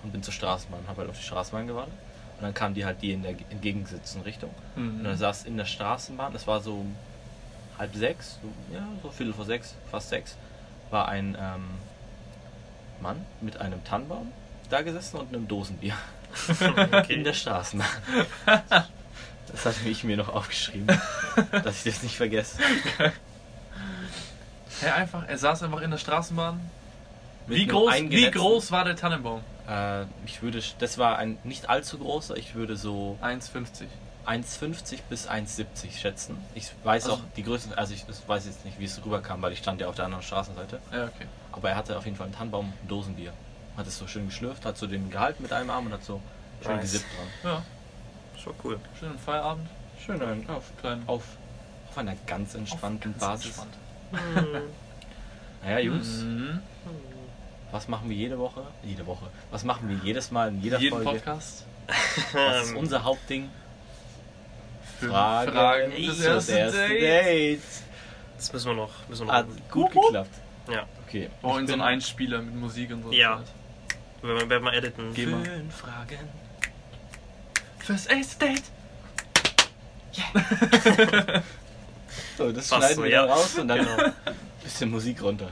und 0.02 0.12
bin 0.12 0.22
zur 0.22 0.34
Straßenbahn. 0.34 0.80
Habe 0.88 1.02
halt 1.02 1.10
auf 1.10 1.16
die 1.18 1.24
Straßenbahn 1.24 1.66
gewartet. 1.68 1.94
Und 2.38 2.42
dann 2.42 2.54
kam 2.54 2.74
die 2.74 2.84
halt 2.84 3.00
die 3.02 3.12
in 3.12 3.22
der 3.22 3.30
entgegengesetzten 3.50 4.22
Richtung. 4.22 4.50
Und 4.74 5.04
dann 5.04 5.12
Mhm. 5.12 5.16
saß 5.16 5.44
in 5.44 5.56
der 5.56 5.64
Straßenbahn, 5.64 6.34
es 6.34 6.46
war 6.48 6.60
so 6.60 6.84
halb 7.78 7.94
sechs, 7.94 8.38
so, 8.42 8.74
ja, 8.74 8.84
so 9.02 9.10
viertel 9.10 9.32
vor 9.32 9.44
sechs, 9.44 9.74
fast 9.90 10.08
sechs, 10.08 10.36
war 10.90 11.08
ein 11.08 11.36
ähm, 11.40 11.66
Mann 13.00 13.24
mit 13.40 13.58
einem 13.60 13.82
Tannenbaum 13.84 14.32
da 14.70 14.82
gesessen 14.82 15.18
und 15.18 15.28
einem 15.28 15.46
Dosenbier 15.46 15.94
in 16.60 16.94
Okay. 16.94 17.22
der 17.22 17.32
Straßenbahn. 17.32 17.88
Das 19.50 19.66
hatte 19.66 19.88
ich 19.88 20.04
mir 20.04 20.16
noch 20.16 20.28
aufgeschrieben, 20.28 20.86
dass 21.64 21.84
ich 21.84 21.92
das 21.92 22.02
nicht 22.02 22.16
vergesse. 22.16 22.58
Hä, 24.80 24.88
einfach, 24.90 25.24
er 25.28 25.38
saß 25.38 25.62
einfach 25.64 25.80
in 25.82 25.90
der 25.90 25.98
Straßenbahn. 25.98 26.60
Mit 27.46 27.58
Wie 27.58 27.66
groß, 27.66 27.94
wie 28.08 28.30
groß 28.30 28.70
war 28.72 28.84
der 28.84 28.96
Tannenbaum? 28.96 29.42
Äh, 29.68 30.02
ich 30.26 30.42
würde, 30.42 30.62
das 30.78 30.96
war 30.98 31.18
ein 31.18 31.38
nicht 31.44 31.68
allzu 31.68 31.98
großer, 31.98 32.36
ich 32.36 32.54
würde 32.54 32.76
so 32.76 33.18
1,50. 33.22 33.86
1,50 34.26 34.98
bis 35.10 35.28
1,70 35.28 35.98
schätzen. 36.00 36.38
Ich 36.54 36.70
weiß 36.84 37.04
Also- 37.06 37.16
auch 37.16 37.20
die 37.36 37.42
Größen, 37.42 37.74
also 37.74 37.92
ich 37.92 38.04
weiß 38.26 38.46
jetzt 38.46 38.64
nicht, 38.64 38.78
wie 38.78 38.84
es 38.84 39.04
rüberkam, 39.04 39.42
weil 39.42 39.52
ich 39.52 39.58
stand 39.58 39.80
ja 39.80 39.88
auf 39.88 39.96
der 39.96 40.04
anderen 40.04 40.22
Straßenseite. 40.22 40.78
Ja, 40.92 41.04
okay. 41.06 41.26
Aber 41.50 41.70
er 41.70 41.76
hatte 41.76 41.98
auf 41.98 42.04
jeden 42.04 42.16
Fall 42.16 42.26
einen 42.26 42.34
Tannenbaum, 42.36 42.72
ein 42.82 42.88
Dosenbier. 42.88 43.32
Hat 43.76 43.86
es 43.88 43.98
so 43.98 44.06
schön 44.06 44.26
geschlürft, 44.26 44.64
hat 44.64 44.78
so 44.78 44.86
den 44.86 45.10
gehalten 45.10 45.42
mit 45.42 45.52
einem 45.52 45.70
Arm 45.70 45.86
und 45.86 45.92
hat 45.92 46.04
so 46.04 46.20
schön 46.64 46.80
gesippt 46.80 47.06
dran. 47.42 47.52
Ja, 47.52 47.62
Schon 48.42 48.54
cool. 48.64 48.78
schönen 48.98 49.18
Feierabend. 49.18 49.68
Schön 50.04 50.20
ein, 50.22 50.48
auf, 50.50 50.64
Kleinen. 50.80 51.02
auf, 51.06 51.22
auf 51.90 51.98
einer 51.98 52.14
ganz 52.26 52.54
entspannten 52.54 53.12
Ganz 53.12 53.20
Basis. 53.24 53.46
entspannt. 53.46 53.74
Naja, 55.64 55.78
Jungs, 55.78 56.22
Mhm. 56.22 56.60
was 57.70 57.86
machen 57.86 58.08
wir 58.10 58.16
jede 58.16 58.36
Woche? 58.38 58.64
Jede 58.82 59.06
Woche. 59.06 59.26
Was 59.52 59.62
machen 59.62 59.88
wir 59.88 59.96
jedes 60.04 60.32
Mal 60.32 60.48
in 60.48 60.60
jeder 60.60 60.78
Jeden 60.80 60.92
Folge? 61.02 61.10
Podcast. 61.20 61.64
Was 62.32 62.64
ist 62.64 62.70
Ähm, 62.72 62.76
unser 62.78 63.04
Hauptding? 63.04 63.48
Fragen, 64.98 65.52
Fragen 65.52 65.92
fürs 65.92 66.46
des 66.46 66.48
ersten 66.48 67.00
Dates. 67.00 67.82
Das 68.36 68.52
müssen 68.52 68.66
wir 68.70 68.74
noch. 68.74 68.90
Müssen 69.08 69.26
wir 69.28 69.32
Hat 69.32 69.48
noch. 69.48 69.54
gut 69.70 69.94
Wupp, 69.94 70.02
geklappt. 70.04 70.34
Ja. 70.68 70.86
Okay. 71.06 71.30
Oh, 71.42 71.52
ich 71.54 71.58
in 71.60 71.66
so 71.68 71.72
einen 71.74 71.82
Einspieler 71.82 72.42
mit 72.42 72.54
Musik 72.56 72.90
und 72.92 73.04
so. 73.04 73.12
Ja. 73.12 73.40
Wenn 74.20 74.36
wir, 74.36 74.48
wenn 74.50 74.62
wir 74.64 74.72
editen. 74.72 75.14
Geh 75.14 75.26
mal. 75.26 75.44
Fünf 75.44 75.74
Fragen. 75.76 76.18
Fürs 77.84 78.06
erste 78.06 78.46
Date. 78.46 78.62
So, 82.36 82.52
das 82.52 82.68
Passt 82.68 82.80
schneiden 82.82 82.96
so, 82.96 83.02
wir 83.04 83.10
ja. 83.10 83.24
raus 83.24 83.58
und 83.58 83.68
dann 83.68 83.78
Genau. 83.86 83.96
ein 84.04 84.34
bisschen 84.62 84.90
Musik 84.90 85.22
runter. 85.22 85.48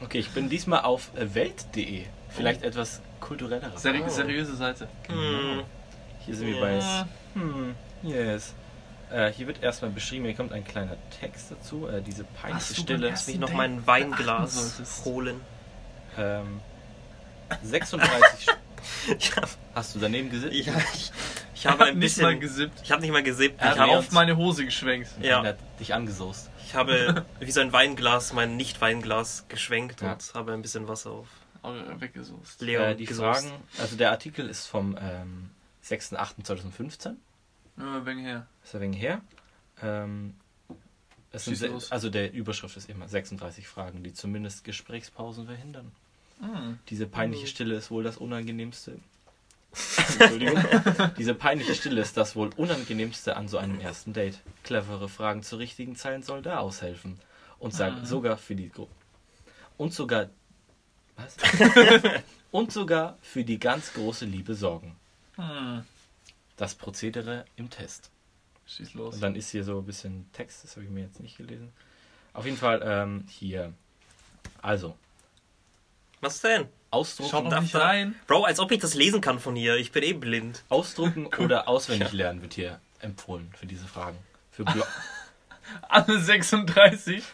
Okay, 0.00 0.18
ich 0.18 0.30
bin 0.30 0.48
diesmal 0.48 0.82
auf 0.82 1.10
äh, 1.16 1.32
welt.de. 1.34 2.04
Vielleicht 2.30 2.62
etwas 2.62 3.00
kulturellerer. 3.20 3.76
Seri 3.78 4.02
Oh. 4.04 4.08
seriöse 4.08 4.56
Seite. 4.56 4.88
Hm. 5.08 5.62
Hier 6.24 6.34
sind 6.36 6.46
wir 6.48 6.54
Ja. 6.56 7.06
bei. 7.34 7.40
Hm, 7.40 7.74
yes. 8.02 8.54
Äh, 9.10 9.30
hier 9.32 9.46
wird 9.46 9.62
erstmal 9.62 9.90
beschrieben, 9.90 10.24
hier 10.24 10.34
kommt 10.34 10.52
ein 10.52 10.64
kleiner 10.64 10.96
Text 11.20 11.50
dazu. 11.50 11.86
Äh, 11.86 12.00
diese 12.02 12.24
peinliche 12.24 12.74
Stille. 12.74 13.08
ersten 13.10 13.30
Ich 13.32 13.38
noch 13.38 13.52
mein 13.52 13.86
Weinglas 13.86 15.02
holen. 15.04 15.40
Ähm, 16.18 16.60
36. 17.62 18.22
Ich, 18.40 18.46
hab, 19.36 19.48
Hast 19.74 19.94
du 19.94 19.98
daneben 19.98 20.30
gesitzt? 20.30 20.54
ich, 20.54 20.66
ich, 20.68 21.12
ich 21.54 21.66
habe 21.66 21.84
ein 21.86 21.98
nicht 21.98 22.18
mal 22.18 22.34
bisschen. 22.34 22.40
gesippt. 22.40 22.80
Ich 22.84 22.90
habe 22.92 23.02
nicht 23.02 23.10
mal 23.12 23.22
gesippt. 23.22 23.60
Er 23.60 23.66
Ich 23.72 23.78
hat 23.78 23.88
habe, 23.88 23.98
auf 23.98 24.10
meine 24.12 24.36
Hose 24.36 24.64
geschwenkt. 24.64 25.10
Ja. 25.20 25.38
Und 25.40 25.44
er 25.46 25.50
hat 25.52 25.58
dich 25.80 25.94
angesoßt. 25.94 26.50
ich 26.66 26.74
habe 26.74 27.24
wie 27.40 27.50
so 27.50 27.60
ein 27.60 27.72
Weinglas, 27.72 28.32
mein 28.32 28.56
Nicht-Weinglas 28.56 29.46
geschwenkt 29.48 30.00
Ja. 30.00 30.12
und 30.12 30.34
habe 30.34 30.52
ein 30.52 30.62
bisschen 30.62 30.88
Wasser 30.88 31.10
auf 31.10 31.28
weggesoßt. 31.98 32.60
Leon 32.62 32.82
Äh, 32.84 32.96
die 32.96 33.04
gesoßt. 33.04 33.44
Fragen, 33.46 33.62
also 33.78 33.96
der 33.96 34.10
Artikel 34.10 34.48
ist 34.48 34.66
vom 34.66 34.98
ähm, 35.00 35.50
6.8.2015. 35.84 37.14
Ja, 37.78 37.96
ein 37.98 38.06
wenig 38.06 38.24
her. 38.24 38.46
Ist 38.64 38.74
ein 38.74 38.80
wenig 38.80 39.00
her. 39.00 39.20
Ähm, 39.80 40.34
also 41.90 42.10
der 42.10 42.32
Überschrift 42.32 42.76
ist 42.76 42.90
immer 42.90 43.08
36 43.08 43.66
Fragen, 43.66 44.02
die 44.02 44.12
zumindest 44.12 44.64
Gesprächspausen 44.64 45.46
verhindern. 45.46 45.92
Mhm. 46.42 46.78
Diese 46.88 47.06
peinliche 47.06 47.44
Mhm. 47.44 47.48
Stille 47.48 47.74
ist 47.76 47.90
wohl 47.90 48.02
das 48.04 48.16
unangenehmste. 48.18 48.98
Entschuldigung. 50.18 50.62
Diese 51.16 51.34
peinliche 51.34 51.74
Stille 51.74 52.02
ist 52.02 52.16
das 52.18 52.36
wohl 52.36 52.50
unangenehmste 52.56 53.36
an 53.36 53.48
so 53.48 53.56
einem 53.56 53.80
ersten 53.80 54.12
Date. 54.12 54.38
Clevere 54.64 55.08
Fragen 55.08 55.42
zur 55.42 55.60
richtigen 55.60 55.96
Zeit 55.96 56.24
soll 56.26 56.42
da 56.42 56.58
aushelfen. 56.58 57.18
Und 57.58 57.72
sag, 57.72 57.96
Mhm. 58.00 58.04
sogar 58.04 58.36
für 58.36 58.54
die 58.54 58.68
Gro 58.68 58.88
und 59.78 59.94
sogar 59.94 60.28
was? 61.16 61.36
und 62.50 62.72
sogar 62.72 63.16
für 63.22 63.44
die 63.44 63.58
ganz 63.58 63.92
große 63.94 64.24
Liebe 64.24 64.54
sorgen. 64.54 64.96
Hm. 65.36 65.84
Das 66.56 66.74
Prozedere 66.74 67.44
im 67.56 67.70
Test. 67.70 68.10
Schieß 68.66 68.94
los. 68.94 69.14
Und 69.14 69.20
dann 69.22 69.34
ist 69.36 69.50
hier 69.50 69.64
so 69.64 69.78
ein 69.78 69.84
bisschen 69.86 70.30
Text, 70.32 70.64
das 70.64 70.76
habe 70.76 70.84
ich 70.84 70.90
mir 70.90 71.02
jetzt 71.04 71.20
nicht 71.20 71.36
gelesen. 71.36 71.72
Auf 72.34 72.44
jeden 72.44 72.56
Fall 72.56 72.82
ähm, 72.84 73.24
hier. 73.28 73.72
Also, 74.60 74.96
Was 76.22 76.40
denn? 76.40 76.66
ausdrucken, 76.90 77.48
darf 77.50 77.62
nicht 77.62 77.74
da- 77.74 77.84
rein. 77.86 78.14
Bro, 78.26 78.44
als 78.44 78.60
ob 78.60 78.70
ich 78.70 78.78
das 78.78 78.92
lesen 78.94 79.20
kann 79.22 79.38
von 79.38 79.56
hier. 79.56 79.76
Ich 79.76 79.92
bin 79.92 80.02
eh 80.02 80.12
blind. 80.12 80.62
ausdrucken 80.68 81.26
oder 81.38 81.66
auswendig 81.68 82.12
lernen 82.12 82.42
wird 82.42 82.52
hier 82.54 82.80
empfohlen 83.00 83.50
für 83.58 83.66
diese 83.66 83.86
Fragen. 83.86 84.18
Für 84.50 84.64
Blo 84.64 84.82
Alle 85.88 86.20
36 86.20 87.24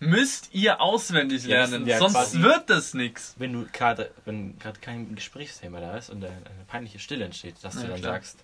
müsst 0.00 0.48
ihr 0.54 0.80
auswendig 0.80 1.44
lernen. 1.46 1.86
ja 1.86 1.98
Sonst 1.98 2.14
quasi- 2.14 2.42
wird 2.42 2.70
das 2.70 2.94
nix. 2.94 3.34
wenn 3.38 3.52
du 3.52 3.66
gerade, 3.70 4.10
wenn 4.24 4.58
gerade 4.58 4.80
kein 4.80 5.14
Gesprächsthema 5.14 5.80
da 5.80 5.96
ist 5.98 6.08
und 6.08 6.24
eine, 6.24 6.34
eine 6.34 6.64
peinliche 6.68 6.98
Stille 6.98 7.24
entsteht, 7.26 7.56
dass 7.62 7.74
du 7.74 7.82
Ja, 7.82 7.88
dann 7.88 8.00
klar. 8.00 8.12
sagst, 8.14 8.38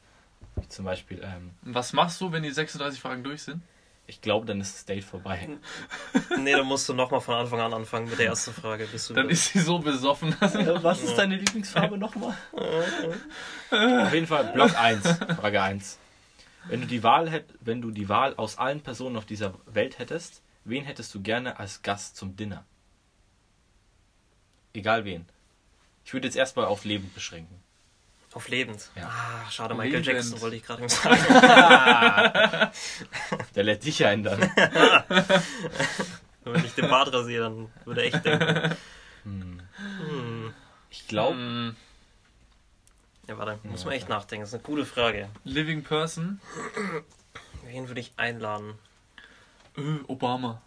wie 0.56 0.68
zum 0.68 0.84
Beispiel, 0.84 1.20
ähm, 1.24 1.52
Was 1.62 1.92
machst 1.94 2.20
du, 2.20 2.30
wenn 2.30 2.42
die 2.42 2.50
36 2.50 3.00
Fragen 3.00 3.24
durch 3.24 3.42
sind? 3.42 3.62
Ich 4.08 4.22
glaube, 4.22 4.46
dann 4.46 4.60
ist 4.60 4.74
das 4.74 4.84
Date 4.86 5.04
vorbei. 5.04 5.48
Nee, 6.38 6.52
dann 6.52 6.66
musst 6.66 6.88
du 6.88 6.94
nochmal 6.94 7.20
von 7.20 7.34
Anfang 7.34 7.60
an 7.60 7.74
anfangen 7.74 8.08
mit 8.08 8.18
der 8.18 8.26
ersten 8.26 8.52
Frage. 8.52 8.86
Bist 8.86 9.10
du 9.10 9.14
Dann 9.14 9.28
ist 9.28 9.52
sie 9.52 9.58
so 9.60 9.78
besoffen. 9.78 10.34
Äh, 10.40 10.82
Was 10.82 11.02
ist 11.02 11.16
deine 11.16 11.36
Lieblingsfarbe 11.36 11.98
nochmal? 11.98 12.36
Auf 13.70 14.14
jeden 14.14 14.26
Fall 14.26 14.52
Block 14.52 14.74
1, 14.78 15.06
Frage 15.40 15.60
1. 15.60 15.98
Wenn 16.68 16.80
du, 16.80 16.86
die 16.86 17.02
Wahl 17.02 17.28
hätt, 17.28 17.46
wenn 17.60 17.82
du 17.82 17.90
die 17.90 18.08
Wahl 18.08 18.34
aus 18.36 18.56
allen 18.56 18.80
Personen 18.80 19.16
auf 19.16 19.26
dieser 19.26 19.54
Welt 19.66 19.98
hättest, 19.98 20.42
wen 20.64 20.84
hättest 20.84 21.14
du 21.14 21.20
gerne 21.20 21.58
als 21.58 21.82
Gast 21.82 22.16
zum 22.16 22.36
Dinner? 22.36 22.64
Egal 24.72 25.04
wen. 25.04 25.26
Ich 26.04 26.14
würde 26.14 26.26
jetzt 26.26 26.36
erstmal 26.36 26.66
auf 26.66 26.84
Leben 26.84 27.10
beschränken. 27.14 27.62
Auf 28.34 28.48
lebend. 28.48 28.90
Ja. 28.94 29.08
Ah, 29.08 29.50
schade, 29.50 29.74
Michael 29.74 30.00
Lebend. 30.00 30.06
Jackson 30.06 30.40
wollte 30.40 30.56
ich 30.56 30.62
gerade 30.62 30.86
sagen. 30.88 31.22
Der 33.54 33.64
lädt 33.64 33.84
dich 33.84 34.04
ein 34.04 34.22
dann. 34.22 34.40
Wenn 36.44 36.64
ich 36.64 36.74
den 36.74 36.88
Bart 36.88 37.12
rasiere, 37.12 37.44
dann 37.44 37.70
würde 37.84 38.02
er 38.02 38.06
echt 38.14 38.24
denken. 38.24 38.76
Hm. 39.24 39.60
Hm. 39.76 40.54
Ich 40.90 41.06
glaube, 41.08 41.36
Hm, 41.36 41.76
Ja, 43.28 43.36
warte, 43.38 43.58
muss 43.64 43.84
man 43.84 43.94
echt 43.94 44.08
nachdenken. 44.08 44.42
Das 44.42 44.50
ist 44.50 44.54
eine 44.54 44.62
coole 44.62 44.84
Frage. 44.86 45.28
Living 45.44 45.82
Person. 45.82 46.40
Wen 47.64 47.88
würde 47.88 48.00
ich 48.00 48.12
einladen? 48.16 48.74
Äh, 49.76 49.98
Obama. 50.06 50.62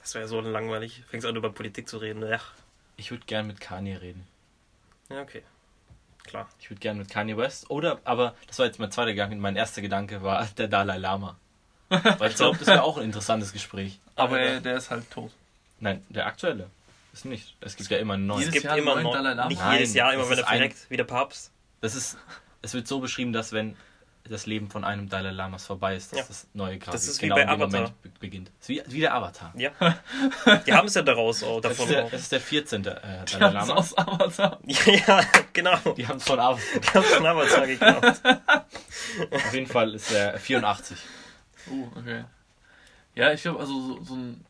Das 0.00 0.14
wäre 0.14 0.28
so 0.28 0.40
langweilig. 0.40 1.02
Fängst 1.08 1.26
an 1.26 1.36
über 1.36 1.50
Politik 1.50 1.88
zu 1.88 1.98
reden. 1.98 2.22
Ja, 2.26 2.40
Ich 2.96 3.10
würde 3.10 3.24
gern 3.26 3.46
mit 3.46 3.60
Kanye 3.60 4.00
reden. 4.00 4.26
ja 5.08 5.20
okay. 5.22 5.42
Klar. 6.28 6.46
Ich 6.60 6.70
würde 6.70 6.80
gern 6.80 6.98
mit 6.98 7.08
Kanye 7.10 7.36
West. 7.36 7.70
Oder, 7.70 7.98
aber 8.04 8.34
das 8.46 8.58
war 8.58 8.66
jetzt 8.66 8.78
mein 8.78 8.90
zweiter 8.92 9.12
Gedanke. 9.12 9.34
Mein 9.36 9.56
erster 9.56 9.80
Gedanke 9.82 10.22
war 10.22 10.46
der 10.56 10.68
Dalai 10.68 10.98
Lama. 10.98 11.36
Weil 11.88 12.30
ich 12.30 12.36
glaube, 12.36 12.58
das 12.58 12.66
wäre 12.68 12.82
auch 12.82 12.98
ein 12.98 13.04
interessantes 13.04 13.52
Gespräch. 13.52 13.98
Aber 14.14 14.38
äh, 14.38 14.60
der 14.60 14.76
ist 14.76 14.90
halt 14.90 15.10
tot. 15.10 15.32
Nein, 15.80 16.04
der 16.10 16.26
aktuelle 16.26 16.68
ist 17.14 17.24
nicht. 17.24 17.56
Es 17.60 17.76
gibt 17.76 17.90
ja 17.90 17.98
immer 17.98 18.14
einen 18.14 18.26
neuen. 18.26 18.40
Jedes 18.40 18.48
Es 18.48 18.52
gibt 18.54 18.64
Jahr 18.66 18.74
einen 18.74 18.82
immer 18.82 18.94
neuen 18.94 19.04
noch, 19.04 19.12
Dalai 19.14 19.32
Lama? 19.34 19.48
nicht 19.48 19.58
Nein, 19.60 19.78
jedes 19.78 19.94
Jahr, 19.94 20.12
immer 20.12 20.24
wenn 20.28 20.32
er 20.38 20.44
ist 20.44 20.48
ein- 20.48 20.58
verreckt, 20.58 20.86
wie 20.90 20.96
der 20.98 21.04
Papst. 21.04 21.50
Das 21.80 21.94
ist, 21.94 22.18
es 22.62 22.74
wird 22.74 22.86
so 22.86 23.00
beschrieben, 23.00 23.32
dass 23.32 23.52
wenn 23.52 23.76
das 24.24 24.44
Leben 24.46 24.68
von 24.70 24.84
einem 24.84 25.08
Dalai 25.08 25.30
Lamas 25.30 25.64
vorbei 25.66 25.96
ist, 25.96 26.12
dass 26.12 26.18
Ja. 26.18 26.24
das 26.26 26.46
neue 26.52 26.78
quasi 26.78 26.96
Das 26.96 27.08
ist 27.08 27.22
wie 27.22 27.26
genau 27.26 27.36
bei 27.36 27.42
in 27.42 27.48
dem 27.48 27.54
Avatar. 27.62 27.80
Moment 27.80 28.02
be- 28.02 28.10
beginnt. 28.20 28.48
Das 28.58 28.68
ist 28.68 28.68
wie, 28.68 28.92
wie 28.92 29.00
der 29.00 29.14
Avatar. 29.14 29.52
Ja. 29.56 29.70
Die 30.66 30.72
haben 30.74 30.86
es 30.88 30.94
ja 30.94 31.02
daraus 31.02 31.42
auch, 31.42 31.60
Das 31.60 31.72
ist 31.72 31.78
davon 31.80 31.92
der, 31.92 32.04
auch. 32.04 32.10
das 32.10 32.20
ist 32.22 32.32
der 32.32 32.40
14. 32.40 32.84
Äh, 32.86 33.24
Dalai 33.24 33.52
Lama. 33.52 33.74
aus 33.74 33.96
Avatar. 33.96 34.58
Ja, 34.66 35.22
genau. 35.52 35.78
Die 35.96 36.06
haben 36.06 36.18
es 36.18 36.24
von 36.24 36.38
Avatar. 36.38 36.80
Die 36.80 36.88
haben 36.88 37.04
schon 37.04 37.26
Avatar 37.26 37.66
geklaut. 37.66 38.04
Auf 39.32 39.54
jeden 39.54 39.66
Fall 39.66 39.94
ist 39.94 40.10
er 40.12 40.38
84. 40.38 40.98
Uh, 41.70 41.88
okay. 41.96 42.24
Ja, 43.14 43.32
ich 43.32 43.42
glaube, 43.42 43.60
also 43.60 43.80
so, 43.80 44.02
so 44.04 44.14
ein 44.14 44.44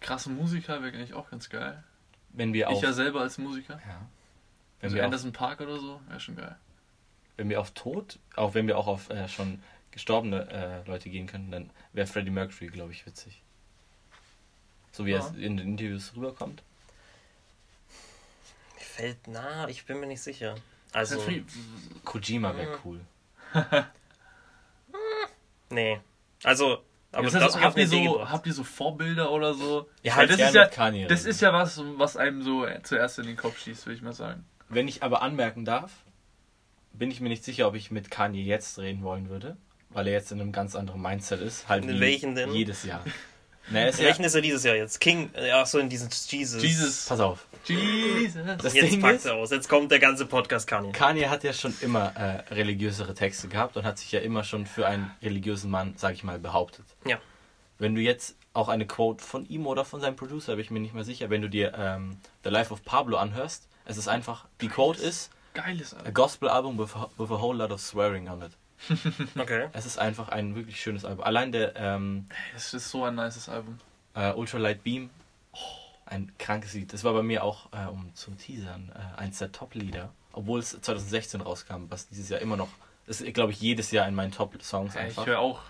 krasser 0.00 0.30
Musiker 0.30 0.82
wäre 0.82 0.94
eigentlich 0.96 1.14
auch 1.14 1.28
ganz 1.30 1.48
geil. 1.50 1.82
Wenn 2.30 2.52
wir 2.52 2.66
Ich 2.68 2.76
auf, 2.76 2.82
ja 2.82 2.92
selber 2.92 3.20
als 3.20 3.36
Musiker. 3.38 3.74
ja. 3.74 3.80
wenn, 4.80 4.86
Also 4.86 4.96
wir 4.96 5.04
Anderson 5.04 5.32
Park 5.32 5.60
oder 5.60 5.78
so, 5.78 6.00
wäre 6.08 6.20
schon 6.20 6.36
geil. 6.36 6.56
Wenn 7.38 7.48
wir 7.48 7.60
auf 7.60 7.70
Tod, 7.70 8.18
auch 8.36 8.52
wenn 8.54 8.66
wir 8.66 8.76
auch 8.76 8.86
auf 8.88 9.08
äh, 9.08 9.28
schon 9.28 9.62
gestorbene 9.92 10.82
äh, 10.84 10.88
Leute 10.88 11.08
gehen 11.08 11.26
könnten, 11.26 11.50
dann 11.50 11.70
wäre 11.94 12.06
Freddie 12.06 12.30
Mercury, 12.30 12.66
glaube 12.66 12.92
ich, 12.92 13.06
witzig. 13.06 13.42
So 14.92 15.06
wie 15.06 15.12
Ja. 15.12 15.18
er 15.20 15.38
in 15.38 15.56
den 15.56 15.68
Interviews 15.68 16.12
rüberkommt. 16.14 16.62
Mir 18.76 18.84
fällt 18.84 19.18
na, 19.28 19.68
ich 19.68 19.86
bin 19.86 20.00
mir 20.00 20.06
nicht 20.06 20.20
sicher. 20.20 20.56
Also, 20.92 21.20
Kojima 22.04 22.56
wäre 22.56 22.78
cool. 22.84 23.00
nee. 25.70 26.00
Also, 26.42 26.82
aber 27.12 27.24
das 27.30 27.34
heißt, 27.34 27.60
habt, 27.60 27.78
ihr 27.78 27.88
so, 27.88 28.28
habt 28.28 28.46
ihr 28.46 28.52
so 28.52 28.64
Vorbilder 28.64 29.30
oder 29.30 29.54
so? 29.54 29.88
Ja, 30.02 30.16
halt 30.16 30.30
das 30.30 30.38
ist 30.38 30.54
ja, 30.54 30.64
mit 30.64 30.72
Kanye 30.72 31.06
das 31.06 31.20
reden. 31.20 31.30
ist 31.30 31.40
ja 31.40 31.52
was, 31.52 31.80
was 31.96 32.16
einem 32.16 32.42
so 32.42 32.66
zuerst 32.82 33.18
in 33.18 33.26
den 33.26 33.36
Kopf 33.36 33.58
schießt, 33.58 33.86
würde 33.86 33.96
ich 33.96 34.02
mal 34.02 34.12
sagen. 34.12 34.44
Wenn 34.68 34.88
ich 34.88 35.02
aber 35.02 35.22
anmerken 35.22 35.64
darf, 35.64 35.92
bin 36.92 37.10
ich 37.10 37.20
mir 37.20 37.28
nicht 37.28 37.44
sicher, 37.44 37.68
ob 37.68 37.74
ich 37.74 37.90
mit 37.90 38.10
Kanye 38.10 38.42
jetzt 38.42 38.78
reden 38.78 39.02
wollen 39.02 39.28
würde, 39.28 39.56
weil 39.90 40.06
er 40.06 40.14
jetzt 40.14 40.32
in 40.32 40.40
einem 40.40 40.52
ganz 40.52 40.74
anderen 40.74 41.00
Mindset 41.00 41.40
ist. 41.40 41.68
Halt 41.68 41.84
In 41.84 42.00
welchen 42.00 42.34
denn? 42.34 42.52
Jedes 42.52 42.84
Jahr. 42.84 43.04
Na, 43.70 43.86
ist 43.86 43.98
In 43.98 44.04
ja, 44.04 44.08
welchen 44.08 44.24
ist 44.24 44.34
er 44.34 44.40
dieses 44.40 44.64
Jahr 44.64 44.76
jetzt? 44.76 44.98
King, 44.98 45.30
ja, 45.34 45.64
so 45.66 45.78
in 45.78 45.90
diesem 45.90 46.08
Jesus. 46.08 46.62
Jesus. 46.62 47.06
pass 47.06 47.20
auf. 47.20 47.46
Jesus. 47.66 48.40
Das 48.62 48.72
Jetzt 48.72 48.92
Ding 48.92 49.00
packt 49.00 49.16
ist, 49.16 49.26
er 49.26 49.34
aus. 49.34 49.50
Jetzt 49.50 49.68
kommt 49.68 49.90
der 49.90 49.98
ganze 49.98 50.24
Podcast 50.24 50.66
Kanye. 50.66 50.92
Kanye 50.92 51.28
hat 51.28 51.44
ja 51.44 51.52
schon 51.52 51.74
immer 51.82 52.16
äh, 52.16 52.54
religiösere 52.54 53.14
Texte 53.14 53.48
gehabt 53.48 53.76
und 53.76 53.84
hat 53.84 53.98
sich 53.98 54.10
ja 54.10 54.20
immer 54.20 54.42
schon 54.42 54.66
für 54.66 54.86
einen 54.86 55.10
religiösen 55.22 55.70
Mann, 55.70 55.94
sag 55.96 56.14
ich 56.14 56.24
mal, 56.24 56.38
behauptet. 56.38 56.86
Ja. 57.06 57.18
Wenn 57.78 57.94
du 57.94 58.00
jetzt 58.00 58.36
auch 58.54 58.68
eine 58.68 58.86
Quote 58.86 59.22
von 59.22 59.46
ihm 59.48 59.66
oder 59.66 59.84
von 59.84 60.00
seinem 60.00 60.16
Producer, 60.16 60.56
bin 60.56 60.64
ich 60.64 60.70
mir 60.70 60.80
nicht 60.80 60.94
mehr 60.94 61.04
sicher, 61.04 61.30
wenn 61.30 61.42
du 61.42 61.50
dir 61.50 61.74
ähm, 61.76 62.18
The 62.44 62.50
Life 62.50 62.72
of 62.72 62.82
Pablo 62.84 63.18
anhörst, 63.18 63.68
es 63.84 63.98
ist 63.98 64.08
einfach, 64.08 64.46
die 64.60 64.68
Quote 64.68 65.00
ist, 65.00 65.30
Geiles 65.62 65.92
a 65.94 65.98
Album. 65.98 66.14
gospel 66.14 66.48
album 66.48 66.78
with 66.78 66.94
a, 66.96 67.08
with 67.18 67.30
a 67.30 67.40
whole 67.40 67.56
lot 67.56 67.70
of 67.72 67.80
swearing 67.80 68.28
on 68.28 68.42
it. 68.42 68.52
Okay. 69.36 69.68
Es 69.72 69.86
ist 69.86 69.98
einfach 69.98 70.28
ein 70.28 70.54
wirklich 70.54 70.80
schönes 70.80 71.04
Album. 71.04 71.24
Allein 71.24 71.50
der 71.52 71.74
ähm, 71.76 72.26
Das 72.54 72.72
ist 72.74 72.90
so 72.90 73.04
ein 73.04 73.14
nices 73.16 73.48
Album. 73.48 73.78
äh, 74.14 74.32
Ultralight 74.32 74.82
Beam, 74.84 75.10
ein 76.06 76.32
krankes 76.38 76.74
Lied. 76.74 76.92
Das 76.92 77.02
war 77.04 77.12
bei 77.12 77.22
mir 77.22 77.42
auch, 77.42 77.66
äh, 77.72 77.86
um 77.88 78.14
zu 78.14 78.30
teasern, 78.32 78.92
äh, 78.94 79.20
eins 79.20 79.38
der 79.38 79.50
Top-Lieder. 79.52 80.10
Obwohl 80.32 80.60
es 80.60 80.70
2016 80.80 81.40
rauskam, 81.40 81.86
was 81.88 82.08
dieses 82.08 82.28
Jahr 82.28 82.40
immer 82.40 82.56
noch, 82.56 82.68
das 83.06 83.20
ist, 83.20 83.34
glaube 83.34 83.50
ich, 83.52 83.60
jedes 83.60 83.90
Jahr 83.90 84.06
in 84.06 84.14
meinen 84.14 84.30
Top-Songs 84.32 84.94
Ja, 84.94 85.00
ich 85.00 85.06
einfach. 85.08 85.26
höre 85.26 85.38
auch 85.40 85.60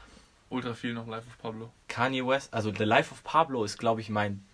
ultra 0.51 0.75
viel 0.75 0.93
noch 0.93 1.07
Live 1.07 1.27
of 1.27 1.39
Pablo. 1.39 1.71
Kanye 1.89 2.27
West, 2.27 2.53
also 2.53 2.73
The 2.75 2.85
Life 2.85 3.11
of 3.13 3.25
Pablo 3.25 3.65
ist, 3.65 3.79
glaube 3.79 4.01
ich, 4.03 4.11
mein. 4.11 4.45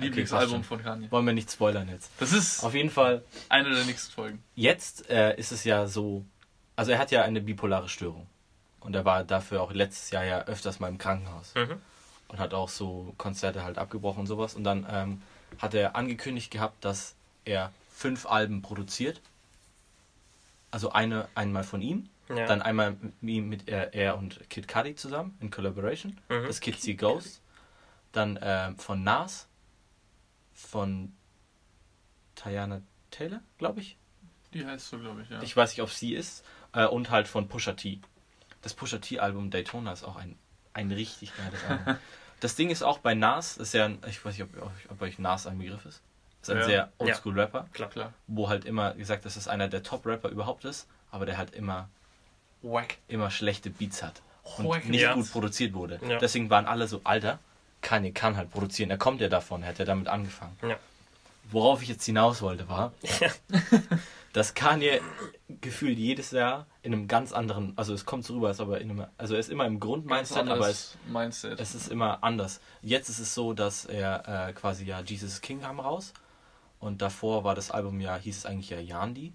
Lieblingsalbum 0.00 0.58
passt 0.58 0.68
von 0.68 0.82
Kanye. 0.82 1.10
Wollen 1.10 1.26
wir 1.26 1.32
nicht 1.32 1.50
spoilern 1.50 1.88
jetzt. 1.88 2.10
Das 2.18 2.32
ist 2.32 2.62
Auf 2.62 2.74
jeden 2.74 2.90
Fall, 2.90 3.22
eine 3.48 3.70
der 3.74 3.84
nächsten 3.84 4.12
Folgen. 4.12 4.42
jetzt 4.54 5.08
äh, 5.10 5.36
ist 5.36 5.52
es 5.52 5.64
ja 5.64 5.86
so, 5.86 6.24
also 6.76 6.92
er 6.92 6.98
hat 6.98 7.10
ja 7.10 7.22
eine 7.22 7.40
bipolare 7.40 7.88
Störung. 7.88 8.26
Und 8.80 8.94
er 8.94 9.04
war 9.04 9.24
dafür 9.24 9.62
auch 9.62 9.72
letztes 9.72 10.10
Jahr 10.10 10.24
ja 10.24 10.44
öfters 10.44 10.78
mal 10.80 10.88
im 10.88 10.98
Krankenhaus. 10.98 11.54
Mhm. 11.54 11.80
und 12.28 12.38
hat 12.38 12.54
auch 12.54 12.68
so 12.68 13.14
Konzerte 13.18 13.62
halt 13.64 13.78
abgebrochen 13.78 14.20
und 14.20 14.26
sowas. 14.26 14.54
Und 14.54 14.64
dann 14.64 14.86
ähm, 14.90 15.22
hat 15.58 15.74
er 15.74 15.94
angekündigt 15.96 16.50
gehabt, 16.50 16.84
dass 16.84 17.14
er 17.44 17.72
fünf 17.90 18.26
Alben 18.26 18.62
produziert. 18.62 19.20
Also 20.70 20.90
eine 20.92 21.28
einmal 21.34 21.64
von 21.64 21.80
ihm, 21.80 22.08
Ja. 22.28 22.46
dann 22.46 22.60
einmal 22.62 22.96
mit, 23.00 23.12
ihm, 23.22 23.48
mit 23.48 23.68
er, 23.68 23.94
er 23.94 24.18
und 24.18 24.48
Kid 24.50 24.68
Cudi 24.68 24.94
zusammen 24.96 25.36
in 25.40 25.50
Collaboration. 25.50 26.18
Mhm. 26.28 26.44
Das 26.46 26.60
Kid 26.60 26.80
See 26.80 26.94
Ghost. 26.94 27.40
Dann 28.12 28.38
ähm, 28.42 28.76
von 28.78 29.02
Nas, 29.04 29.46
von 30.56 31.12
Tiana 32.34 32.82
Taylor, 33.10 33.40
glaube 33.58 33.80
ich. 33.80 33.96
Die 34.52 34.64
heißt 34.66 34.88
so, 34.88 34.98
glaube 34.98 35.22
ich, 35.22 35.30
ja. 35.30 35.40
Ich 35.42 35.56
weiß 35.56 35.70
nicht, 35.72 35.82
ob 35.82 35.90
sie 35.90 36.14
ist. 36.14 36.44
Äh, 36.72 36.86
und 36.86 37.10
halt 37.10 37.28
von 37.28 37.48
Pusha 37.48 37.72
T. 37.74 38.00
Das 38.62 38.74
Pusha 38.74 38.98
T-Album 38.98 39.50
Daytona 39.50 39.92
ist 39.92 40.02
auch 40.02 40.16
ein, 40.16 40.36
ein 40.72 40.90
richtig 40.90 41.32
geiles 41.36 41.62
Album. 41.64 41.96
das 42.40 42.56
Ding 42.56 42.70
ist 42.70 42.82
auch 42.82 42.98
bei 42.98 43.14
Nas, 43.14 43.56
ist 43.56 43.74
ja 43.74 43.84
ein, 43.86 43.98
ich 44.08 44.24
weiß 44.24 44.36
nicht, 44.38 44.42
ob, 44.42 44.62
ob, 44.62 44.72
ob 44.90 45.02
euch 45.02 45.18
Nas 45.18 45.46
ein 45.46 45.58
Begriff 45.58 45.84
ist. 45.86 46.02
Das 46.40 46.48
ist 46.48 46.54
ein 46.54 46.58
Ja. 46.60 46.64
sehr 46.66 46.92
Oldschool-Rapper, 46.98 47.68
Klar. 47.72 47.90
Klar. 47.90 48.12
wo 48.26 48.48
halt 48.48 48.64
immer 48.64 48.94
gesagt, 48.94 49.24
dass 49.24 49.36
es 49.36 49.48
einer 49.48 49.68
der 49.68 49.82
Top-Rapper 49.82 50.28
überhaupt 50.30 50.64
ist, 50.64 50.86
aber 51.10 51.26
der 51.26 51.38
halt 51.38 51.54
immer, 51.54 51.88
Wack. 52.62 52.98
immer 53.08 53.30
schlechte 53.30 53.70
Beats 53.70 54.02
hat 54.02 54.22
und 54.58 54.68
Wack. 54.68 54.84
nicht 54.86 55.00
Ja. 55.02 55.14
gut 55.14 55.30
produziert 55.30 55.74
wurde. 55.74 56.00
Ja. 56.08 56.18
Deswegen 56.18 56.50
waren 56.50 56.66
alle 56.66 56.86
so, 56.88 57.00
Alter, 57.04 57.38
Kanye 57.86 58.10
kann 58.10 58.36
halt 58.36 58.50
produzieren. 58.50 58.90
Er 58.90 58.98
kommt 58.98 59.20
ja 59.20 59.28
davon, 59.28 59.62
er 59.62 59.68
hat 59.68 59.78
ja 59.78 59.84
damit 59.84 60.08
angefangen. 60.08 60.56
Ja. 60.60 60.76
Worauf 61.52 61.82
ich 61.82 61.88
jetzt 61.88 62.04
hinaus 62.04 62.42
wollte, 62.42 62.68
war, 62.68 62.92
dass 64.32 64.54
Kanye 64.54 65.00
gefühlt 65.60 65.96
jedes 65.96 66.32
Jahr 66.32 66.66
in 66.82 66.92
einem 66.92 67.06
ganz 67.06 67.32
anderen, 67.32 67.74
also 67.78 67.94
es 67.94 68.04
kommt 68.04 68.24
so 68.24 68.34
rüber, 68.34 68.48
als 68.48 68.58
ob 68.58 68.70
er 68.70 68.80
in 68.80 68.90
einem, 68.90 69.06
also 69.16 69.34
er 69.34 69.40
ist 69.40 69.50
immer 69.50 69.66
im 69.66 69.78
Grundmindset, 69.78 70.48
aber 70.48 70.68
es, 70.68 70.98
Mindset. 71.06 71.60
es 71.60 71.76
ist 71.76 71.86
immer 71.86 72.24
anders. 72.24 72.60
Jetzt 72.82 73.08
ist 73.08 73.20
es 73.20 73.32
so, 73.34 73.52
dass 73.52 73.84
er 73.84 74.48
äh, 74.48 74.52
quasi 74.52 74.84
ja 74.84 75.00
Jesus 75.00 75.40
King 75.40 75.60
kam 75.60 75.78
raus 75.78 76.12
und 76.80 77.02
davor 77.02 77.44
war 77.44 77.54
das 77.54 77.70
Album 77.70 78.00
ja, 78.00 78.16
hieß 78.16 78.38
es 78.38 78.46
eigentlich 78.46 78.70
ja 78.70 78.80
Yandi 78.80 79.32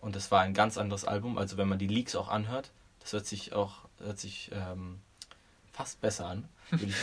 und 0.00 0.16
das 0.16 0.32
war 0.32 0.40
ein 0.40 0.52
ganz 0.52 0.78
anderes 0.78 1.04
Album, 1.04 1.38
also 1.38 1.58
wenn 1.58 1.68
man 1.68 1.78
die 1.78 1.86
Leaks 1.86 2.16
auch 2.16 2.28
anhört, 2.28 2.72
das 2.98 3.12
hört 3.12 3.26
sich 3.26 3.52
auch, 3.52 3.84
hört 4.00 4.18
sich 4.18 4.50
ähm, 4.52 4.98
fast 5.72 6.00
besser 6.00 6.26
an, 6.26 6.48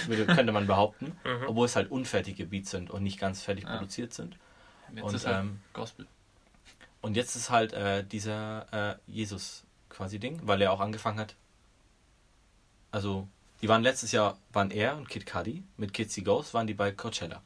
würde 0.07 0.25
könnte 0.27 0.51
man 0.51 0.67
behaupten, 0.67 1.07
Mhm. 1.25 1.47
obwohl 1.47 1.65
es 1.65 1.75
halt 1.75 1.91
unfertige 1.91 2.45
Beats 2.45 2.71
sind 2.71 2.89
und 2.91 3.03
nicht 3.03 3.19
ganz 3.19 3.41
fertig 3.41 3.65
Ja. 3.65 3.71
produziert 3.77 4.13
sind. 4.13 4.37
Jetzt 4.93 5.03
und, 5.03 5.13
ist 5.15 5.27
halt 5.27 5.39
ähm, 5.45 5.59
Gospel. 5.73 6.07
Und 7.01 7.15
jetzt 7.15 7.35
ist 7.35 7.49
halt 7.49 7.73
äh, 7.73 8.03
dieser 8.03 8.67
äh, 8.91 8.95
Jesus 9.07 9.63
quasi 9.89 10.19
Ding, 10.19 10.39
weil 10.43 10.61
er 10.61 10.71
auch 10.71 10.79
angefangen 10.81 11.19
hat. 11.19 11.35
Also, 12.91 13.27
die 13.61 13.69
waren 13.69 13.83
letztes 13.83 14.11
Jahr, 14.11 14.37
waren 14.51 14.71
er 14.71 14.97
und 14.97 15.09
Kid 15.09 15.25
Cudi, 15.25 15.63
mit 15.77 15.93
Kids 15.93 16.19
Ghost 16.23 16.53
waren 16.53 16.67
die 16.67 16.73
bei 16.73 16.91
Coachella. 16.91 17.41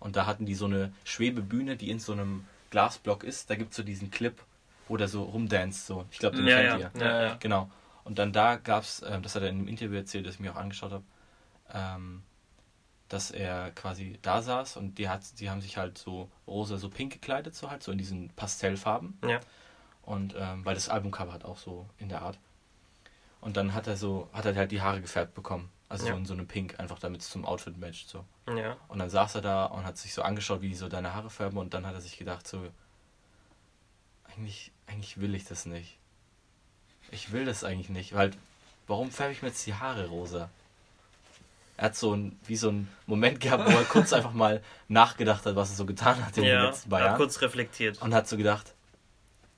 Und 0.00 0.16
da 0.16 0.26
hatten 0.26 0.46
die 0.46 0.54
so 0.54 0.64
eine 0.66 0.92
Schwebebühne, 1.04 1.76
die 1.76 1.90
in 1.90 2.00
so 2.00 2.12
einem 2.12 2.44
Glasblock 2.70 3.22
ist. 3.22 3.50
Da 3.50 3.54
gibt 3.54 3.70
es 3.70 3.76
so 3.76 3.82
diesen 3.82 4.10
Clip, 4.10 4.40
wo 4.88 4.96
der 4.96 5.08
so 5.08 5.22
rumdanzt. 5.24 5.86
So. 5.86 6.06
Ich 6.10 6.18
glaube, 6.18 6.36
den 6.36 6.46
Ja, 6.46 6.56
kennt 6.56 6.80
ja. 6.80 6.90
ihr. 6.94 7.00
Ja, 7.06 7.22
ja. 7.22 7.34
Genau. 7.36 7.70
Und 8.04 8.18
dann 8.18 8.32
da 8.32 8.56
gab 8.56 8.82
es, 8.82 9.02
ähm, 9.06 9.22
das 9.22 9.34
hat 9.34 9.42
er 9.42 9.48
in 9.48 9.58
einem 9.58 9.68
Interview 9.68 9.96
erzählt, 9.96 10.26
das 10.26 10.34
ich 10.34 10.40
mir 10.40 10.52
auch 10.52 10.56
angeschaut 10.58 10.92
habe, 10.92 11.04
ähm, 11.72 12.22
dass 13.08 13.30
er 13.30 13.70
quasi 13.72 14.18
da 14.22 14.42
saß 14.42 14.76
und 14.76 14.98
die, 14.98 15.08
hat, 15.08 15.38
die 15.38 15.50
haben 15.50 15.60
sich 15.60 15.76
halt 15.76 15.98
so 15.98 16.30
rosa, 16.46 16.78
so 16.78 16.88
pink 16.88 17.12
gekleidet, 17.12 17.54
so 17.54 17.70
halt, 17.70 17.82
so 17.82 17.92
in 17.92 17.98
diesen 17.98 18.30
Pastellfarben. 18.30 19.18
Ja. 19.26 19.40
Und 20.02 20.34
ähm, 20.36 20.64
weil 20.64 20.74
das 20.74 20.88
Albumcover 20.88 21.32
hat 21.32 21.44
auch 21.44 21.58
so 21.58 21.86
in 21.98 22.08
der 22.08 22.22
Art. 22.22 22.38
Und 23.40 23.56
dann 23.56 23.74
hat 23.74 23.86
er 23.86 23.96
so, 23.96 24.28
hat 24.32 24.46
er 24.46 24.54
halt 24.54 24.72
die 24.72 24.80
Haare 24.80 25.00
gefärbt 25.00 25.34
bekommen. 25.34 25.68
Also 25.88 26.06
Ja. 26.06 26.12
so 26.12 26.18
in 26.18 26.24
so 26.24 26.32
einem 26.32 26.46
Pink, 26.46 26.80
einfach 26.80 26.98
damit 26.98 27.20
es 27.20 27.28
zum 27.28 27.44
Outfit 27.44 27.76
matcht. 27.78 28.08
So. 28.08 28.24
Ja. 28.48 28.76
Und 28.88 28.98
dann 28.98 29.10
saß 29.10 29.34
er 29.36 29.42
da 29.42 29.66
und 29.66 29.84
hat 29.84 29.98
sich 29.98 30.14
so 30.14 30.22
angeschaut, 30.22 30.62
wie 30.62 30.70
die 30.70 30.74
so 30.74 30.88
deine 30.88 31.12
Haare 31.12 31.28
färben 31.28 31.58
und 31.58 31.74
dann 31.74 31.86
hat 31.86 31.94
er 31.94 32.00
sich 32.00 32.16
gedacht, 32.16 32.48
so, 32.48 32.66
eigentlich, 34.24 34.72
eigentlich 34.86 35.20
will 35.20 35.34
ich 35.34 35.44
das 35.44 35.66
nicht. 35.66 35.98
Ich 37.12 37.30
will 37.30 37.44
das 37.44 37.62
eigentlich 37.62 37.88
nicht, 37.90 38.14
weil 38.14 38.32
warum 38.88 39.10
färbe 39.12 39.32
ich 39.32 39.42
mir 39.42 39.48
jetzt 39.48 39.64
die 39.66 39.74
Haare 39.74 40.08
rosa? 40.08 40.48
Er 41.76 41.86
hat 41.86 41.96
so 41.96 42.14
ein, 42.14 42.38
wie 42.46 42.56
so 42.56 42.68
einen 42.70 42.88
Moment 43.06 43.40
gehabt, 43.40 43.64
wo 43.66 43.76
er 43.76 43.84
kurz 43.84 44.12
einfach 44.12 44.32
mal 44.32 44.60
nachgedacht 44.88 45.46
hat, 45.46 45.54
was 45.56 45.70
er 45.70 45.76
so 45.76 45.86
getan 45.86 46.24
hat 46.24 46.36
in 46.36 46.44
den 46.44 46.52
Ja. 46.54 46.66
letzten 46.66 46.90
paar 46.90 47.00
Hat 47.00 47.06
Jahren. 47.06 47.16
kurz 47.18 47.40
reflektiert. 47.40 48.02
Und 48.02 48.12
hat 48.14 48.26
so 48.28 48.36
gedacht, 48.36 48.74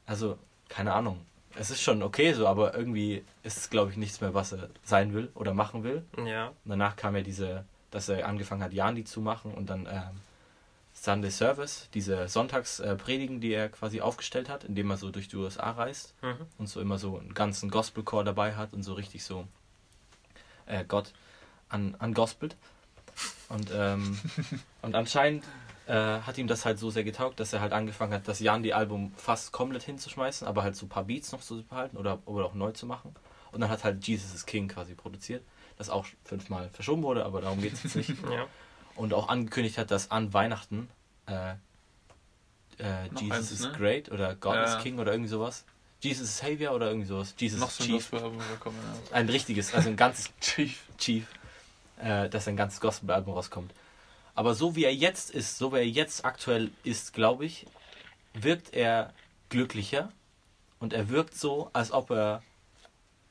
also, 0.07 0.39
keine 0.69 0.93
Ahnung, 0.93 1.25
es 1.57 1.71
ist 1.71 1.81
schon 1.83 2.03
okay 2.03 2.33
so, 2.33 2.47
aber 2.47 2.75
irgendwie 2.75 3.25
ist 3.43 3.57
es, 3.57 3.71
glaube 3.71 3.91
ich, 3.91 3.97
nichts 3.97 4.21
mehr, 4.21 4.35
was 4.35 4.53
er 4.53 4.69
sein 4.85 5.15
will 5.15 5.31
oder 5.35 5.55
machen 5.55 5.85
will. 5.85 6.05
Ja. 6.25 6.49
Und 6.49 6.55
danach 6.67 6.97
kam 6.97 7.15
ja 7.17 7.23
diese, 7.23 7.65
dass 7.91 8.09
er 8.09 8.27
angefangen 8.27 8.63
hat, 8.63 8.73
Yandi 8.73 9.05
zu 9.05 9.21
machen 9.21 9.55
und 9.55 9.71
dann 9.71 9.87
ähm, 9.87 10.21
Sunday 11.05 11.31
Service, 11.31 11.89
diese 11.93 12.29
Sonntagspredigen, 12.29 13.41
die 13.41 13.53
er 13.53 13.69
quasi 13.69 14.01
aufgestellt 14.01 14.49
hat, 14.49 14.65
indem 14.65 14.91
er 14.91 14.97
so 14.97 15.11
durch 15.11 15.29
die 15.29 15.37
USA 15.37 15.71
reist 15.73 16.15
Mhm. 16.23 16.47
und 16.57 16.67
so 16.67 16.81
immer 16.81 16.99
so 16.99 17.19
einen 17.19 17.35
ganzen 17.35 17.71
Gospelchor 17.71 18.25
dabei 18.25 18.55
hat 18.55 18.73
und 18.73 18.83
so 18.83 18.95
richtig 18.95 19.23
so 19.23 19.47
äh, 20.67 20.83
Gott 20.87 21.13
an, 21.69 21.95
angospelt. 21.99 22.57
Und, 23.51 23.71
ähm, 23.75 24.19
und 24.83 24.95
anscheinend 24.95 25.45
äh, 25.87 25.93
hat 25.93 26.39
ihm 26.39 26.47
das 26.47 26.65
halt 26.65 26.79
so 26.79 26.89
sehr 26.89 27.05
getaugt, 27.05 27.39
dass 27.39 27.53
er 27.53 27.61
halt 27.61 27.75
angefangen 27.75 28.15
hat, 28.15 28.27
das 28.27 28.41
Yandi-Album 28.41 29.13
fast 29.17 29.53
komplett 29.53 29.83
hinzuschmeißen, 29.83 30.47
aber 30.49 30.63
halt 30.63 30.75
so 30.75 30.87
ein 30.87 30.89
paar 30.89 31.05
Beats 31.05 31.33
noch 31.33 31.43
zu 31.43 31.63
behalten 31.65 31.99
oder, 31.99 32.21
oder 32.25 32.47
auch 32.47 32.55
neu 32.55 32.73
zu 32.73 32.87
machen. 32.87 33.15
Und 33.53 33.61
dann 33.61 33.69
hat 33.69 33.85
halt 33.85 34.07
Jesus 34.07 34.35
is 34.35 34.47
King 34.47 34.69
quasi 34.69 34.95
produziert, 34.95 35.45
das 35.77 35.91
auch 35.91 36.07
fünfmal 36.25 36.71
verschoben 36.71 37.03
wurde, 37.03 37.27
aber 37.27 37.43
darum 37.43 37.61
geht 37.61 37.75
es 37.75 37.83
jetzt 37.83 37.97
nicht. 37.97 38.11
Ja. 38.31 38.47
Und 38.97 39.13
auch 39.13 39.29
angekündigt 39.29 39.79
hat, 39.79 39.91
dass 39.91 40.11
an 40.11 40.33
Weihnachten 40.33 40.89
äh, 41.27 41.55
äh, 42.79 43.09
Jesus 43.19 43.31
eins, 43.31 43.51
is 43.51 43.61
ne? 43.61 43.73
Great 43.73 44.11
oder 44.11 44.35
God 44.35 44.55
Ja, 44.55 44.77
is. 44.77 44.83
King 44.83 44.99
oder 44.99 45.13
irgendwie 45.13 45.31
sowas. 45.31 45.65
Jesus 46.01 46.29
is 46.29 46.39
Savior 46.39 46.75
oder 46.75 46.89
irgendwie 46.89 47.07
sowas. 47.07 47.35
Jesus 47.39 47.61
Noch 47.61 47.69
is 47.69 47.79
so 47.79 47.85
ein 47.85 47.89
Chief. 47.89 48.13
Ja. 48.13 48.31
Ein 49.13 49.29
richtiges, 49.29 49.75
also 49.75 49.89
ein 49.89 49.97
ganzes 49.97 50.31
Chief. 50.41 50.83
Chief, 50.99 51.27
äh, 51.99 52.29
dass 52.29 52.47
ein 52.47 52.57
ganzes 52.57 52.81
Gospel-Album 52.81 53.35
rauskommt. 53.35 53.73
Aber 54.35 54.55
so 54.55 54.77
wie 54.77 54.85
er 54.85 54.95
jetzt 54.95 55.31
ist, 55.31 55.59
so 55.59 55.73
wie 55.73 55.77
er 55.77 55.89
jetzt 55.89 56.25
aktuell 56.25 56.71
ist, 56.83 57.15
glaube 57.15 57.47
ich, 57.47 57.67
wirkt 58.35 58.75
er 58.75 59.13
glücklicher 59.49 60.13
und 60.81 60.93
er 60.93 61.09
wirkt 61.09 61.37
so, 61.37 61.71
als 61.73 61.93
ob 61.93 62.11
er 62.11 62.43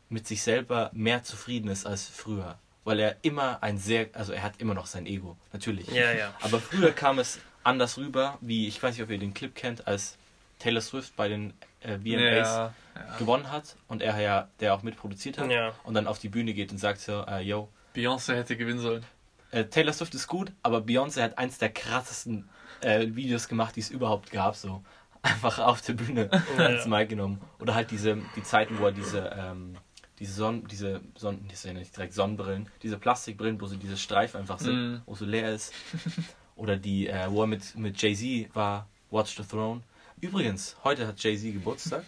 mit 0.09 0.27
sich 0.27 0.41
selber 0.41 0.89
mehr 0.93 1.23
zufrieden 1.23 1.67
ist 1.69 1.85
als 1.85 2.07
früher. 2.07 2.57
Weil 2.85 2.99
er 2.99 3.15
immer 3.21 3.63
ein 3.63 3.77
sehr, 3.77 4.07
also 4.13 4.33
er 4.33 4.43
hat 4.43 4.59
immer 4.59 4.73
noch 4.73 4.87
sein 4.87 5.05
Ego, 5.05 5.37
natürlich. 5.53 5.87
Ja, 5.87 6.11
ja. 6.11 6.33
Aber 6.41 6.59
früher 6.59 6.91
kam 6.91 7.17
es 7.19 7.39
anders 7.63 7.97
rüber, 7.97 8.37
wie, 8.41 8.67
ich 8.67 8.81
weiß 8.83 8.95
nicht, 8.95 9.03
ob 9.03 9.09
ihr 9.09 9.17
den 9.19 9.33
Clip 9.33 9.55
kennt, 9.55 9.87
als 9.87 10.17
Taylor 10.59 10.81
Swift 10.81 11.15
bei 11.15 11.29
den 11.29 11.53
äh, 11.81 11.97
VMAs 11.97 12.03
Ja, 12.05 12.73
ja. 12.95 13.17
gewonnen 13.17 13.51
hat 13.51 13.75
und 13.87 14.01
er 14.01 14.19
ja, 14.19 14.49
der 14.59 14.73
auch 14.73 14.83
mitproduziert 14.83 15.37
hat 15.37 15.49
Ja. 15.49 15.73
und 15.83 15.93
dann 15.93 16.07
auf 16.07 16.19
die 16.19 16.29
Bühne 16.29 16.53
geht 16.53 16.71
und 16.71 16.77
sagt 16.77 16.99
so, 16.99 17.25
äh, 17.25 17.39
yo, 17.41 17.69
Beyoncé 17.95 18.35
hätte 18.35 18.57
gewinnen 18.57 18.79
sollen. 18.79 19.05
äh, 19.51 19.63
Taylor 19.65 19.93
Swift 19.93 20.13
ist 20.15 20.27
gut, 20.27 20.51
aber 20.61 20.79
Beyoncé 20.79 21.21
hat 21.21 21.37
eins 21.37 21.57
der 21.59 21.69
krassesten 21.69 22.49
äh, 22.81 23.07
Videos 23.11 23.47
gemacht, 23.47 23.75
die 23.77 23.79
es 23.81 23.89
überhaupt 23.91 24.31
gab, 24.31 24.55
so 24.57 24.83
einfach 25.21 25.59
auf 25.59 25.81
der 25.81 25.93
Bühne 25.93 26.29
Ja. 26.57 26.65
ans 26.65 26.85
Mic 26.85 27.07
genommen. 27.07 27.39
Oder 27.59 27.75
halt 27.75 27.91
diese, 27.91 28.17
die 28.35 28.43
Zeiten, 28.43 28.77
wo 28.79 28.85
er 28.87 28.91
diese, 28.91 29.19
ähm, 29.37 29.75
diese 30.19 30.33
Sonn, 30.33 30.67
diese 30.67 31.01
Sonnen, 31.15 31.47
die 31.47 31.55
sind 31.55 31.73
ja 31.73 31.79
nicht 31.79 31.95
direkt 31.95 32.13
Sonnenbrillen, 32.13 32.67
diese 32.81 32.97
Plastikbrillen, 32.97 33.59
wo 33.59 33.65
so 33.67 33.75
diese 33.75 33.97
Streifen 33.97 34.39
einfach 34.41 34.59
sind, 34.59 34.75
Mhm. 34.75 35.01
wo 35.05 35.15
so 35.15 35.25
leer 35.25 35.53
ist. 35.53 35.73
Oder 36.55 36.77
die, 36.77 37.07
äh, 37.07 37.29
wo 37.31 37.41
er 37.41 37.47
mit, 37.47 37.75
mit 37.75 37.99
Jay-Z 38.01 38.55
war, 38.55 38.87
Watch 39.09 39.35
the 39.37 39.43
Throne. 39.43 39.81
Übrigens, 40.21 40.75
heute 40.83 41.07
hat 41.07 41.21
Jay-Z 41.23 41.51
Geburtstag. 41.53 42.05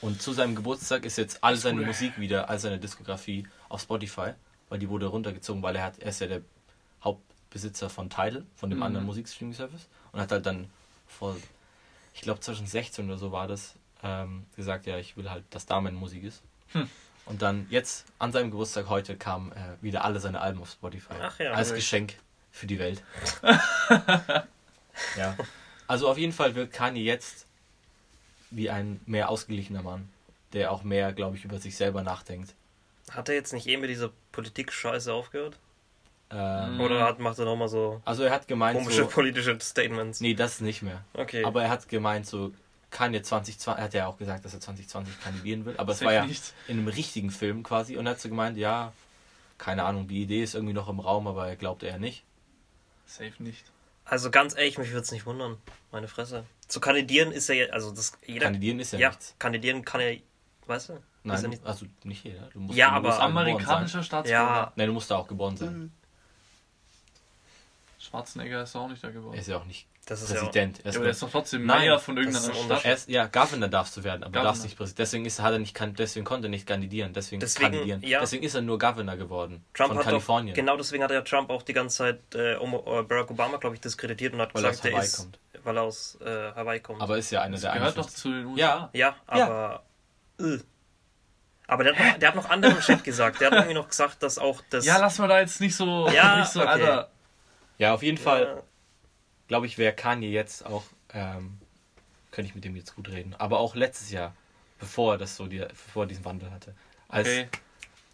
Und 0.00 0.20
zu 0.20 0.32
seinem 0.32 0.56
Geburtstag 0.56 1.04
ist 1.04 1.16
jetzt 1.16 1.42
all 1.44 1.56
seine 1.56 1.80
cool. 1.80 1.86
Musik 1.86 2.18
wieder, 2.18 2.50
all 2.50 2.58
seine 2.58 2.78
Diskografie 2.78 3.46
auf 3.68 3.80
Spotify, 3.82 4.32
weil 4.68 4.80
die 4.80 4.88
wurde 4.88 5.06
runtergezogen, 5.06 5.62
weil 5.62 5.76
er 5.76 5.84
hat, 5.84 5.98
er 6.00 6.08
ist 6.10 6.20
ja 6.20 6.26
der 6.26 6.42
Hauptbesitzer 7.04 7.88
von 7.88 8.10
Tidal, 8.10 8.44
von 8.56 8.70
dem 8.70 8.78
Mhm. 8.80 8.82
anderen 8.82 9.06
Musikstreaming-Service 9.06 9.86
und 10.10 10.20
hat 10.20 10.32
halt 10.32 10.44
dann 10.44 10.68
vor, 11.06 11.36
ich 12.14 12.22
glaube 12.22 12.40
2016 12.40 13.04
oder 13.06 13.16
so 13.18 13.30
war 13.30 13.46
das, 13.46 13.74
ähm, 14.02 14.44
gesagt, 14.56 14.86
ja, 14.86 14.98
ich 14.98 15.16
will 15.16 15.30
halt, 15.30 15.44
dass 15.50 15.66
da 15.66 15.80
meine 15.80 15.96
Musik 15.96 16.24
ist. 16.24 16.42
Hm. 16.72 16.88
Und 17.26 17.42
dann 17.42 17.66
jetzt 17.70 18.06
an 18.18 18.32
seinem 18.32 18.50
Geburtstag 18.50 18.88
heute 18.88 19.16
kamen 19.16 19.52
äh, 19.52 19.76
wieder 19.80 20.04
alle 20.04 20.20
seine 20.20 20.40
Alben 20.40 20.60
auf 20.60 20.70
Spotify. 20.70 21.14
Ach 21.20 21.38
ja, 21.38 21.52
als 21.52 21.68
wirklich. 21.68 21.84
Geschenk 21.84 22.14
für 22.50 22.66
die 22.66 22.78
Welt. 22.78 23.02
ja. 25.16 25.36
Also 25.86 26.08
auf 26.08 26.18
jeden 26.18 26.32
Fall 26.32 26.54
wirkt 26.54 26.72
Kanye 26.72 27.02
jetzt 27.02 27.46
wie 28.50 28.70
ein 28.70 29.00
mehr 29.06 29.28
ausgeglichener 29.28 29.82
Mann, 29.82 30.08
der 30.52 30.72
auch 30.72 30.82
mehr, 30.82 31.12
glaube 31.12 31.36
ich, 31.36 31.44
über 31.44 31.58
sich 31.58 31.76
selber 31.76 32.02
nachdenkt. 32.02 32.54
Hat 33.10 33.28
er 33.28 33.34
jetzt 33.34 33.52
nicht 33.52 33.66
eh 33.66 33.76
mit 33.76 33.90
dieser 33.90 34.10
Politik-Scheiße 34.32 35.12
aufgehört? 35.12 35.58
Ähm. 36.30 36.80
Oder 36.80 37.04
hat, 37.04 37.18
macht 37.18 37.38
er 37.38 37.44
nochmal 37.44 37.68
so 37.68 38.00
Also 38.04 38.22
er 38.24 38.32
hat 38.32 38.48
gemeint 38.48 38.78
komische 38.78 39.02
so, 39.02 39.06
politische 39.06 39.58
Statements? 39.60 40.20
nee, 40.20 40.34
das 40.34 40.60
nicht 40.60 40.82
mehr. 40.82 41.04
Okay. 41.14 41.44
Aber 41.44 41.62
er 41.62 41.70
hat 41.70 41.88
gemeint 41.88 42.26
so, 42.26 42.52
Kanye 42.92 43.22
2020, 43.22 43.78
er 43.80 43.84
hat 43.84 43.94
ja 43.94 44.06
auch 44.06 44.16
gesagt, 44.18 44.44
dass 44.44 44.54
er 44.54 44.60
2020 44.60 45.20
kandidieren 45.20 45.64
will, 45.64 45.74
aber 45.78 45.92
es 45.92 46.02
war 46.02 46.12
ja 46.12 46.24
nicht. 46.26 46.52
in 46.68 46.78
einem 46.78 46.88
richtigen 46.88 47.30
Film 47.30 47.62
quasi 47.64 47.96
und 47.96 48.06
er 48.06 48.12
hat 48.12 48.20
so 48.20 48.28
gemeint, 48.28 48.56
ja, 48.56 48.92
keine 49.58 49.82
Ahnung, 49.84 50.06
die 50.06 50.22
Idee 50.22 50.42
ist 50.44 50.54
irgendwie 50.54 50.74
noch 50.74 50.88
im 50.88 51.00
Raum, 51.00 51.26
aber 51.26 51.48
er 51.48 51.56
glaubt 51.56 51.82
eher 51.82 51.98
nicht. 51.98 52.22
Safe 53.06 53.32
nicht. 53.42 53.64
Also 54.04 54.30
ganz 54.30 54.54
ehrlich, 54.54 54.78
mich 54.78 54.90
würde 54.90 55.02
es 55.02 55.10
nicht 55.12 55.26
wundern. 55.26 55.56
Meine 55.90 56.06
Fresse. 56.08 56.44
Zu 56.68 56.80
kandidieren 56.80 57.32
ist 57.32 57.48
ja, 57.48 57.66
also 57.70 57.90
das 57.92 58.12
jeder. 58.26 58.44
Kandidieren 58.46 58.78
ist 58.80 58.92
ja, 58.92 58.98
ja, 58.98 59.08
nichts. 59.10 59.34
kandidieren 59.38 59.84
kann 59.84 60.00
er, 60.00 60.16
weißt 60.66 60.90
du? 60.90 60.92
Nein, 61.24 61.36
ja 61.36 61.42
du- 61.42 61.48
nicht, 61.48 61.64
also 61.64 61.86
nicht 62.04 62.24
jeder. 62.24 62.48
Du 62.52 62.60
musst 62.60 62.76
Ja, 62.78 62.88
den 62.88 62.94
aber 62.96 63.10
geboren 63.10 63.18
sein. 63.20 63.30
Amerikanischer 63.30 64.02
Staatsbürger. 64.02 64.42
ja, 64.42 64.72
Nein, 64.76 64.86
du 64.88 64.92
musst 64.92 65.10
da 65.10 65.16
auch 65.16 65.28
geboren 65.28 65.56
sein. 65.56 65.92
Schwarzenegger 67.98 68.62
ist 68.64 68.74
auch 68.76 68.88
nicht 68.88 69.02
da 69.02 69.10
geworden. 69.10 69.34
Er 69.34 69.40
ist 69.40 69.46
ja 69.48 69.56
auch 69.58 69.64
nicht 69.64 69.86
das 70.04 70.20
ist 70.22 70.30
ja. 70.30 70.40
Präsident. 70.40 70.78
Er 70.80 70.84
Ja, 70.84 70.90
ist 70.90 70.96
aber 70.96 71.04
der 71.04 71.10
ist 71.12 71.22
doch 71.22 71.30
trotzdem 71.30 71.64
Nein, 71.64 71.78
Mayor 71.80 71.98
von 72.00 72.16
irgendeiner 72.16 72.46
ein 72.48 72.54
Stadt. 72.54 72.84
Er 72.84 72.94
ist, 72.94 73.08
ja, 73.08 73.26
Governor 73.26 73.68
darfst 73.68 73.96
du 73.96 74.02
werden, 74.04 74.22
aber 74.24 74.30
du 74.30 74.32
Governor. 74.32 74.44
darfst 74.50 74.64
nicht 74.64 74.76
Präsident. 74.76 74.98
Deswegen 74.98 75.24
ist, 75.26 75.40
hat 75.40 75.52
er 75.52 75.58
nicht, 75.60 75.74
kan- 75.74 75.94
deswegen 75.94 76.24
konnte 76.24 76.48
er 76.48 76.50
nicht 76.50 76.66
kandidieren. 76.66 77.12
Deswegen, 77.12 77.40
Deswegen, 77.40 77.70
kandidieren. 77.70 78.02
ja. 78.02 78.20
Deswegen 78.20 78.42
ist 78.42 78.54
er 78.54 78.62
nur 78.62 78.78
Governor 78.78 79.16
geworden 79.16 79.64
Trump 79.74 79.88
von 79.90 79.98
hat 79.98 80.04
Kalifornien. 80.04 80.54
Doch, 80.54 80.60
genau 80.60 80.76
deswegen 80.76 81.04
hat 81.04 81.10
ja 81.12 81.20
Trump 81.22 81.50
auch 81.50 81.62
die 81.62 81.72
ganze 81.72 81.96
Zeit 81.98 82.20
äh, 82.34 82.54
äh, 82.54 83.02
Barack 83.04 83.30
Obama, 83.30 83.58
glaube 83.58 83.76
ich, 83.76 83.80
diskreditiert 83.80 84.32
und 84.34 84.40
hat 84.40 84.54
Weil 84.54 84.64
er 84.64 84.70
gesagt, 84.70 84.86
aus 84.86 84.92
Hawaii 84.92 85.04
ist, 85.06 85.16
kommt. 85.18 85.38
weil 85.62 85.76
er 85.76 85.82
aus 85.82 86.18
äh, 86.20 86.52
Hawaii 86.54 86.80
kommt. 86.80 87.00
Aber 87.00 87.16
ist 87.18 87.30
ja 87.30 87.42
einer 87.42 87.56
der 87.58 87.72
gehört 87.72 87.96
doch 87.96 88.06
51. 88.06 88.16
zu 88.22 88.28
den 88.30 88.56
Ja. 88.56 88.74
USA. 88.76 88.90
ja, 88.94 89.16
aber. 89.26 89.82
Äh. 90.40 90.58
Aber 91.68 91.84
der 91.84 91.94
hat, 91.96 92.04
noch, 92.06 92.18
der 92.18 92.28
hat 92.28 92.34
noch 92.34 92.50
anderen 92.50 92.82
Shit 92.82 93.04
gesagt. 93.04 93.40
Der 93.40 93.46
hat 93.50 93.54
irgendwie 93.54 93.74
noch 93.74 93.88
gesagt, 93.88 94.22
dass 94.22 94.36
auch 94.38 94.60
das. 94.68 94.84
Ja, 94.84 94.98
lass 94.98 95.18
mal 95.18 95.28
da 95.28 95.40
jetzt 95.40 95.60
nicht 95.60 95.74
so, 95.74 96.08
Ja, 96.10 96.38
nicht 96.40 96.50
so 96.50 96.60
okay. 96.60 96.68
Alter. 96.68 97.10
Ja, 97.78 97.94
auf 97.94 98.02
jeden 98.02 98.18
Fall, 98.18 98.42
Ja, 98.42 98.62
glaube 99.52 99.66
ich, 99.66 99.76
wäre 99.76 99.92
Kanye 99.92 100.30
jetzt 100.30 100.64
auch, 100.64 100.82
ähm, 101.12 101.58
könnte 102.30 102.48
ich 102.48 102.54
mit 102.54 102.64
dem 102.64 102.74
jetzt 102.74 102.96
gut 102.96 103.10
reden. 103.10 103.34
Aber 103.36 103.60
auch 103.60 103.74
letztes 103.74 104.10
Jahr, 104.10 104.34
bevor 104.80 105.12
er 105.12 105.18
das 105.18 105.36
so, 105.36 105.46
die, 105.46 105.58
bevor 105.58 106.04
er 106.04 106.06
diesen 106.06 106.24
Wandel 106.24 106.50
hatte. 106.50 106.74
Als, 107.10 107.28
Okay. 107.28 107.48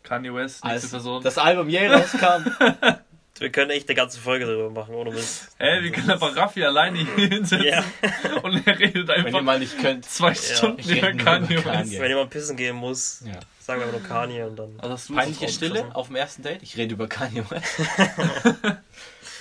Kanye 0.02 0.34
West, 0.34 0.64
als 0.64 0.90
Person. 0.90 1.22
das 1.22 1.38
Album 1.38 1.68
je 1.68 1.86
rauskam. 1.86 2.44
wir 3.38 3.52
können 3.52 3.70
echt 3.70 3.88
eine 3.88 3.94
ganze 3.94 4.18
Folge 4.18 4.46
darüber 4.46 4.68
machen, 4.70 4.96
ohne 4.96 5.12
Mist. 5.12 5.54
Ey, 5.58 5.84
wir 5.84 5.92
können 5.92 6.10
einfach 6.10 6.34
Raffi 6.34 6.64
alleine 6.64 6.98
hier 6.98 7.28
hinsetzen 7.28 7.62
Ja. 7.62 7.84
und 8.42 8.66
er 8.66 8.76
redet 8.80 9.06
Wenn 9.06 9.18
ihr 9.20 9.26
einfach 9.26 9.42
mal 9.42 9.60
nicht 9.60 9.78
könnt. 9.78 10.06
zwei 10.06 10.34
Stunden 10.34 10.80
rede 10.80 11.10
über 11.10 11.22
Kanye 11.24 11.56
West. 11.56 11.64
Kanye. 11.64 12.00
Wenn 12.00 12.08
jemand 12.08 12.30
pissen 12.30 12.56
gehen 12.56 12.74
muss, 12.74 13.22
Ja. 13.24 13.38
sagen 13.60 13.80
wir 13.80 13.86
einfach 13.86 14.00
nur 14.00 14.08
Kanye 14.08 14.42
und 14.42 14.56
dann. 14.56 14.74
Also 14.80 14.92
hast 14.94 15.08
du 15.08 15.14
Peinliche 15.14 15.48
Stille 15.50 15.94
auf 15.94 16.08
dem 16.08 16.16
ersten 16.16 16.42
Date? 16.42 16.64
Ich 16.64 16.76
rede 16.76 16.94
über 16.94 17.06
Kanye 17.06 17.44
West. 17.48 17.78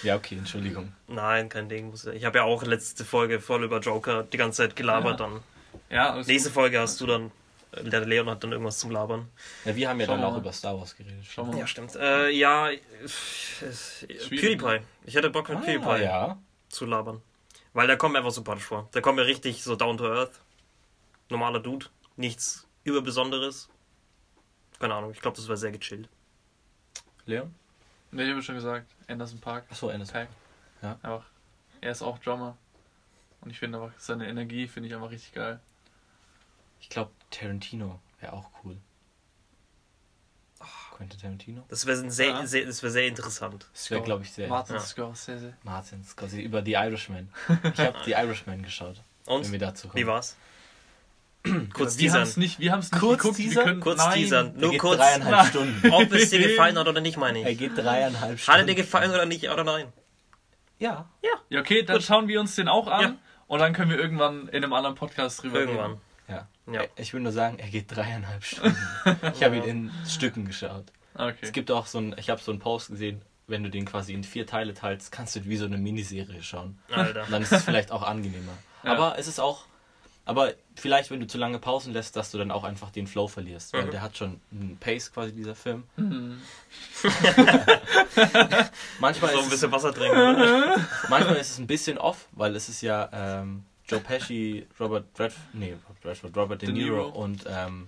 ja, 0.04 0.16
okay, 0.16 0.36
Entschuldigung. 0.38 0.94
Nein, 1.08 1.50
kein 1.50 1.70
Ding. 1.70 1.90
muss 1.90 2.04
ja- 2.04 2.12
Ich 2.14 2.26
habe 2.26 2.40
ja 2.40 2.44
auch 2.44 2.64
letzte 2.64 3.06
Folge 3.06 3.40
voll 3.40 3.64
über 3.64 3.80
Joker 3.80 4.24
die 4.24 4.38
ganze 4.38 4.64
Zeit 4.64 4.76
gelabert. 4.76 5.20
Dann 5.20 5.42
Ja, 5.90 6.16
nächste 6.24 6.50
gut. 6.50 6.54
Folge 6.56 6.80
hast 6.80 7.00
du 7.02 7.06
dann. 7.08 7.32
äh, 7.72 7.84
Der 7.84 8.06
Leon 8.06 8.30
hat 8.30 8.44
dann 8.44 8.52
irgendwas 8.52 8.80
zum 8.80 8.92
Labern. 8.92 9.28
Ja, 9.66 9.76
wir 9.76 9.90
haben 9.90 10.00
ja 10.00 10.06
Schauen 10.06 10.16
dann 10.16 10.22
wir 10.24 10.28
auch 10.28 10.32
mal. 10.34 10.40
über 10.40 10.52
Star 10.54 10.78
Wars 10.80 10.96
geredet. 10.96 11.26
Schau 11.30 11.44
mal. 11.46 11.58
Ja, 11.58 11.68
stimmt. 11.68 11.96
Äh, 11.96 12.30
ja, 12.30 12.70
PewDiePie. 14.30 14.82
Ich 15.06 15.16
hätte 15.16 15.30
Bock 15.30 15.50
mit 15.50 15.58
Ah, 15.60 15.62
PewDiePie 15.62 16.04
ja. 16.04 16.38
zu 16.70 16.86
labern. 16.86 17.22
Weil 17.74 17.88
der 17.88 17.98
kommt 17.98 18.14
mir 18.14 18.20
einfach 18.20 18.32
sympathisch 18.32 18.64
vor. 18.64 18.90
Der 18.94 19.02
kommt 19.02 19.18
mir 19.18 19.26
richtig 19.26 19.64
so 19.64 19.76
down 19.76 19.98
to 19.98 20.06
earth. 20.12 20.40
Normaler 21.30 21.60
Dude. 21.60 21.88
Nichts 22.16 22.66
überbesonderes. 22.84 23.70
Keine 24.80 24.94
Ahnung, 24.96 25.12
ich 25.12 25.22
glaube, 25.22 25.38
das 25.38 25.48
wäre 25.48 25.58
sehr 25.58 25.72
gechillt. 25.72 26.08
Leon? 27.26 27.54
Ne, 28.12 28.24
ich 28.24 28.32
habe 28.32 28.42
schon 28.42 28.56
gesagt, 28.56 28.88
Anderson 29.08 29.40
Park. 29.40 29.66
Achso, 29.70 29.90
Anderson. 29.90 30.14
Pack. 30.14 30.30
Ja. 30.82 30.92
Einfach. 31.04 31.26
Er 31.82 31.92
ist 31.92 32.02
auch 32.02 32.18
Drummer. 32.20 32.58
Und 33.42 33.52
ich 33.52 33.60
finde 33.60 33.82
einfach, 33.82 33.98
seine 34.00 34.28
Energie 34.28 34.68
finde 34.68 34.90
ich 34.90 34.96
einfach 34.96 35.10
richtig 35.12 35.34
geil. 35.34 35.60
Ich 36.80 36.90
glaube, 36.90 37.12
Tarantino 37.32 38.00
wäre 38.20 38.34
auch 38.34 38.50
cool. 38.64 38.78
Quentin 40.96 41.20
Tarantino? 41.20 41.64
Das 41.70 41.86
wäre 41.86 42.10
sehr, 42.10 42.28
Ja. 42.30 42.46
sehr, 42.48 42.66
das 42.66 42.82
wär 42.82 42.90
sehr 42.90 43.06
interessant. 43.08 43.68
Das 43.72 43.92
wäre, 43.92 44.02
glaube 44.02 44.24
ich, 44.24 44.32
sehr. 44.32 44.48
Martin 44.48 44.76
Ja. 44.78 44.82
Scorsese. 44.82 45.54
Martins, 45.62 46.16
quasi 46.16 46.42
über 46.42 46.64
The 46.66 46.74
Irishman. 46.74 47.30
Ich 47.64 47.80
habe 47.80 48.00
The 48.04 48.14
Irishman 48.14 48.64
geschaut, 48.64 49.04
wenn 49.28 49.44
wir 49.44 49.54
Und? 49.54 49.60
dazu 49.62 49.88
kommen. 49.90 50.02
Wie 50.02 50.08
war's? 50.08 50.36
Kurz 51.74 51.98
wir 51.98 52.10
haben 52.12 52.16
teasern. 52.20 52.22
es 52.24 52.38
nicht, 52.38 52.60
wir 52.60 52.72
haben's 52.72 52.92
nicht 52.92 53.00
Kurz 53.02 53.22
geguckt. 53.22 53.38
teasern? 53.38 53.56
Wir 53.56 53.64
können, 53.64 53.80
Kurz 53.82 53.98
nein. 53.98 54.14
teasern. 54.14 54.46
Er 54.56 54.62
Nur 54.62 54.72
geht 54.72 54.80
kurz, 54.80 54.98
dreieinhalb 54.98 55.36
Na. 55.36 55.46
Stunden. 55.46 55.90
ob 55.92 56.12
es 56.14 56.30
dir 56.30 56.40
gefallen 56.40 56.78
hat 56.78 56.88
oder 56.88 57.02
nicht, 57.02 57.18
meine 57.18 57.40
Er 57.42 57.50
ich. 57.52 57.58
geht 57.58 57.78
dreieinhalb 57.78 58.32
Hat 58.34 58.40
Stunden. 58.40 58.60
er 58.60 58.66
dir 58.66 58.76
gefallen 58.76 59.12
oder 59.12 59.26
nicht, 59.26 59.50
oder 59.50 59.64
nein? 59.64 59.86
Ja. 60.80 61.10
Ja, 61.50 61.60
okay, 61.60 61.84
dann 61.84 61.98
Gut. 61.98 62.06
schauen 62.06 62.28
wir 62.28 62.40
uns 62.40 62.56
den 62.56 62.68
auch 62.68 62.88
an. 62.88 63.02
Ja. 63.02 63.16
Und 63.48 63.60
dann 63.60 63.74
können 63.74 63.90
wir 63.90 63.98
irgendwann 63.98 64.48
in 64.50 64.64
einem 64.64 64.74
anderen 64.74 64.96
Podcast 64.96 65.42
drüber 65.42 65.60
Irgendwann. 65.62 65.92
reden. 65.92 66.02
Ja. 66.28 66.48
Ja. 66.72 66.82
Ich 66.98 67.14
will 67.14 67.22
nur 67.22 67.32
sagen, 67.32 67.58
er 67.60 67.70
geht 67.70 67.86
dreieinhalb 67.96 68.44
Stunden. 68.44 68.76
Ich 69.34 69.44
habe 69.44 69.56
ihn 69.58 69.64
in 69.64 69.92
Stücken 70.08 70.46
geschaut. 70.46 70.86
Okay. 71.16 71.36
Es 71.42 71.52
gibt 71.54 71.72
auch 71.72 71.86
so 71.88 72.00
ein, 72.00 72.14
ich 72.18 72.30
habe 72.30 72.42
so 72.42 72.52
einen 72.52 72.60
Post 72.60 72.90
gesehen, 72.90 73.22
wenn 73.48 73.64
du 73.64 73.70
den 73.70 73.86
quasi 73.86 74.14
in 74.14 74.26
vier 74.26 74.46
Teile 74.46 74.74
teilst, 74.74 75.12
kannst 75.14 75.36
du 75.38 75.46
wie 75.46 75.56
so 75.56 75.66
eine 75.66 75.78
Miniserie 75.78 76.44
schauen. 76.44 76.78
Alter. 76.92 77.24
Und 77.24 77.32
dann 77.32 77.42
ist 77.42 77.54
es 77.54 77.64
vielleicht 77.64 77.92
auch 77.92 78.04
angenehmer. 78.04 78.52
Ja. 78.84 78.92
Aber 78.92 79.18
es 79.18 79.28
ist 79.28 79.40
auch, 79.40 79.64
aber 80.28 80.54
vielleicht, 80.76 81.10
wenn 81.10 81.20
du 81.20 81.28
zu 81.28 81.38
lange 81.38 81.58
Pausen 81.60 81.94
lässt, 81.94 82.16
dass 82.16 82.32
du 82.32 82.38
dann 82.38 82.52
auch 82.52 82.64
einfach 82.64 82.92
den 82.92 83.08
Flow 83.08 83.28
verlierst. 83.28 83.74
Weil 83.74 83.86
Mhm. 83.86 83.92
der 83.92 84.02
hat 84.02 84.18
schon 84.18 84.40
einen 84.52 84.78
Pace 84.80 85.12
quasi, 85.12 85.32
dieser 85.34 85.56
Film. 85.56 85.84
Mhm. 85.96 86.42
Manchmal, 89.00 89.32
So 89.32 89.38
ist 89.40 89.44
ein 89.44 89.46
es, 89.46 89.50
bisschen 89.52 89.72
Wasser 89.72 89.94
trinken. 89.94 90.18
oder? 90.18 90.76
manchmal 91.10 91.36
ist 91.38 91.52
es 91.52 91.58
ein 91.60 91.68
bisschen 91.68 91.98
off, 91.98 92.28
weil 92.32 92.56
es 92.56 92.70
ist 92.70 92.82
ja 92.82 93.10
ähm, 93.12 93.64
Joe 93.88 94.00
Pesci, 94.00 94.68
Robert 94.80 95.06
Redford, 95.20 95.42
nee, 95.54 95.76
Robert 95.88 96.06
Redford, 96.06 96.38
Robert 96.38 96.62
De, 96.62 96.68
De 96.68 96.76
Niro, 96.76 96.96
Niro. 97.08 97.10
und 97.10 97.46
ähm, 97.48 97.88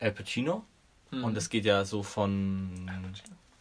Al 0.00 0.12
Pacino. 0.12 0.64
Mhm. 1.10 1.24
Und 1.24 1.36
es 1.36 1.48
geht 1.48 1.64
ja 1.64 1.84
so 1.84 2.02
von 2.02 2.90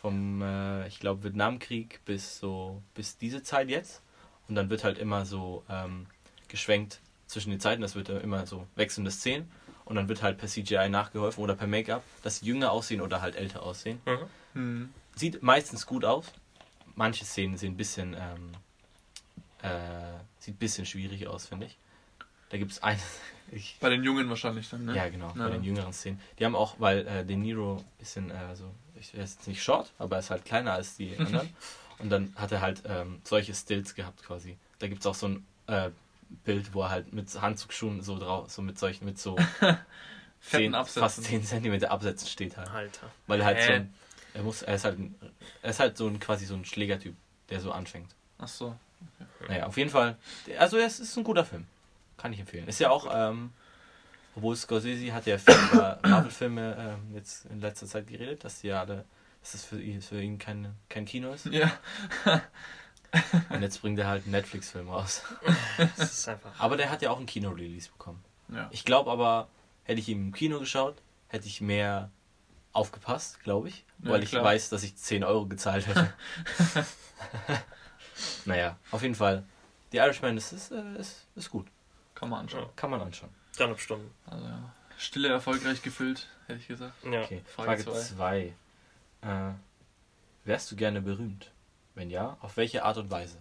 vom, 0.02 0.42
äh, 0.42 0.88
ich 0.88 1.00
glaube, 1.00 1.24
Vietnamkrieg 1.24 2.02
bis 2.06 2.40
so 2.40 2.82
bis 2.94 3.18
diese 3.18 3.42
Zeit 3.42 3.70
jetzt. 3.70 4.02
Und 4.48 4.56
dann 4.56 4.70
wird 4.70 4.84
halt 4.84 4.98
immer 5.00 5.26
so 5.26 5.64
ähm, 5.70 6.06
geschwenkt 6.48 7.00
zwischen 7.28 7.50
den 7.52 7.60
Zeiten. 7.60 7.82
Das 7.82 7.96
wird 7.96 8.10
ja 8.10 8.18
immer 8.20 8.46
so 8.48 8.66
wechselnde 8.76 9.12
Szenen. 9.12 9.52
Und 9.86 9.96
dann 9.96 10.10
wird 10.10 10.22
halt 10.22 10.38
per 10.38 10.50
CGI 10.50 10.90
nachgeholfen 10.90 11.42
oder 11.42 11.56
per 11.56 11.68
Make-up, 11.68 12.04
dass 12.22 12.40
sie 12.40 12.46
jünger 12.48 12.72
aussehen 12.72 13.00
oder 13.00 13.22
halt 13.22 13.36
älter 13.38 13.64
aussehen. 13.64 14.02
Mhm. 14.06 14.62
Mhm. 14.62 14.94
Sieht 15.16 15.42
meistens 15.44 15.86
gut 15.86 16.04
aus. 16.04 16.26
Manche 16.96 17.24
Szenen 17.24 17.58
sehen 17.58 17.74
ein 17.74 17.78
bisschen, 17.78 18.14
ähm, 18.14 18.52
äh, 19.62 19.70
sieht 20.40 20.56
ein 20.56 20.58
bisschen 20.58 20.86
schwierig 20.86 21.28
aus, 21.28 21.48
finde 21.48 21.68
ich. 21.68 21.78
Da 22.50 22.58
gibt 22.58 22.72
es 22.72 22.84
eine, 22.84 23.00
ich, 23.52 23.78
Bei 23.80 23.90
den 23.90 24.04
Jungen 24.04 24.28
wahrscheinlich 24.30 24.70
dann, 24.70 24.86
ne? 24.86 24.96
ja, 24.96 25.08
genau, 25.10 25.30
bei 25.34 25.40
Ja. 25.46 25.50
den 25.50 25.64
jüngeren 25.64 25.94
Szenen. 25.94 26.20
Die 26.40 26.46
haben 26.46 26.56
auch, 26.56 26.76
weil 26.80 27.08
äh, 27.08 27.26
De 27.26 27.36
Niro 27.36 27.78
ein 27.78 27.86
bisschen, 27.98 28.30
äh, 28.30 28.56
so, 28.56 28.66
ich 29.00 29.14
er 29.14 29.24
ist 29.24 29.38
jetzt 29.38 29.48
nicht 29.48 29.64
short, 29.64 29.92
aber 30.00 30.18
er 30.18 30.20
ist 30.20 30.30
halt 30.32 30.44
kleiner 30.46 30.74
als 30.74 30.98
die 30.98 31.16
anderen. 31.20 31.50
Und 32.00 32.10
dann 32.10 32.34
hat 32.36 32.52
er 32.52 32.62
halt 32.62 32.84
ähm, 32.86 33.22
solche 33.24 33.54
Stills 33.56 33.96
gehabt 33.96 34.24
quasi. 34.24 34.58
Da 34.80 34.88
gibt 34.88 35.00
es 35.02 35.08
auch 35.08 35.16
so 35.16 35.28
ein 35.30 35.46
äh, 35.68 35.90
Bild, 36.30 36.74
wo 36.74 36.84
er 36.84 36.90
halt 36.90 37.14
mit 37.14 37.42
Handschuhschuhen 37.42 38.02
so 38.02 38.18
drauf, 38.18 38.50
so 38.50 38.62
mit 38.62 38.78
solchen, 38.78 39.06
mit 39.06 39.20
so 39.20 39.36
Fetten 40.40 40.74
10, 40.74 40.76
Absätzen. 40.76 41.02
fast 41.02 41.24
10 41.24 41.44
Zentimeter 41.44 41.92
Absätzen 41.92 42.28
steht 42.28 42.58
halt. 42.58 42.70
Alter. 42.70 43.12
Weil 43.28 43.40
er 43.40 43.46
halt 43.46 43.62
so 43.62 43.72
ein, 43.72 43.94
er 44.34 44.44
muss, 44.44 44.62
er 44.62 44.76
ist 44.76 44.86
halt, 44.86 45.00
ein, 45.00 45.16
er 45.62 45.70
ist 45.70 45.80
halt 45.80 45.98
so 45.98 46.08
ein, 46.08 46.20
quasi 46.20 46.46
so 46.46 46.56
ein 46.56 46.66
Schlägertyp, 46.66 47.16
der 47.50 47.60
so 47.60 47.72
anfängt. 47.72 48.14
Ach 48.38 48.48
so. 48.48 48.76
Naja, 49.48 49.66
auf 49.66 49.78
jeden 49.78 49.90
Fall, 49.90 50.18
also 50.58 50.78
es 50.78 51.00
ist 51.00 51.18
ein 51.18 51.24
guter 51.24 51.46
Film. 51.46 51.66
Kann 52.18 52.34
ich 52.34 52.40
empfehlen. 52.40 52.68
Ist 52.68 52.80
ja 52.80 52.90
auch, 52.90 53.08
ähm, 53.12 53.52
obwohl 54.36 54.56
Scorsese 54.56 55.14
hat 55.14 55.26
ja 55.26 55.38
viel 55.38 55.56
über 55.72 56.00
Marvel-Filme 56.04 56.76
ähm, 56.80 57.16
jetzt 57.16 57.46
in 57.46 57.60
letzter 57.62 57.86
Zeit 57.88 58.08
geredet, 58.08 58.44
dass 58.44 58.62
die 58.62 58.68
ja 58.68 58.82
alle, 58.82 59.06
dass 59.42 59.54
es 59.54 59.64
für 59.64 59.82
ihn, 59.82 60.02
für 60.02 60.22
ihn 60.22 60.38
kein, 60.38 60.74
kein 60.90 61.06
Kino 61.06 61.32
ist. 61.32 61.46
Ja. 61.48 61.72
Und 63.50 63.62
jetzt 63.62 63.82
bringt 63.82 64.00
er 64.00 64.08
halt 64.08 64.24
einen 64.24 64.32
Netflix-Film 64.32 64.90
raus. 64.90 65.24
Das 65.78 66.12
ist 66.12 66.28
einfach. 66.28 66.60
Aber 66.60 66.78
der 66.78 66.90
hat 66.90 67.02
ja 67.02 67.10
auch 67.12 67.18
einen 67.18 67.26
Kino-Release 67.26 67.90
bekommen. 67.90 68.24
ja. 68.50 68.68
Ich 68.72 68.86
glaube 68.86 69.12
aber, 69.12 69.48
hätte 69.84 70.00
ich 70.00 70.10
ihm 70.10 70.28
im 70.28 70.34
Kino 70.34 70.60
geschaut, 70.60 70.96
hätte 71.28 71.48
ich 71.48 71.62
mehr 71.62 72.12
aufgepasst, 72.74 73.42
glaube 73.44 73.70
ich. 73.70 73.86
Ja, 74.04 74.12
weil 74.12 74.24
ich 74.24 74.30
klar. 74.30 74.44
weiß, 74.44 74.70
dass 74.70 74.84
ich 74.84 74.96
10 74.96 75.24
Euro 75.24 75.46
gezahlt 75.48 75.88
hätte. 75.88 76.14
naja, 78.46 78.78
auf 78.92 79.02
jeden 79.02 79.16
Fall. 79.16 79.44
The 79.92 79.98
Irishman 79.98 80.38
ist, 80.38 80.52
ist, 80.52 80.72
äh, 80.72 81.00
ist, 81.00 81.26
ist 81.36 81.50
gut. 81.50 81.68
Kann 82.14 82.30
man 82.30 82.42
anschauen. 82.42 82.68
Kann 82.76 82.90
man 82.90 83.02
anschauen. 83.02 83.30
Dreieinhalb 83.56 83.80
Stunden. 83.80 84.12
Also 84.26 84.46
ja. 84.46 84.74
Stille 84.98 85.30
erfolgreich 85.30 85.82
gefüllt, 85.82 86.28
hätte 86.48 86.60
ich 86.60 86.68
gesagt. 86.68 86.94
Ja. 87.04 87.22
Okay, 87.22 87.42
Frage 87.46 87.84
Frage 87.84 88.04
zwei. 88.04 88.54
2. 89.22 89.50
Äh, 89.50 89.54
wärst 90.46 90.72
du 90.72 90.76
gerne 90.76 91.02
berühmt? 91.02 91.52
Wenn 91.98 92.12
ja, 92.12 92.38
auf 92.42 92.58
welche 92.58 92.86
Art 92.86 92.98
und 92.98 93.10
Weise? 93.10 93.40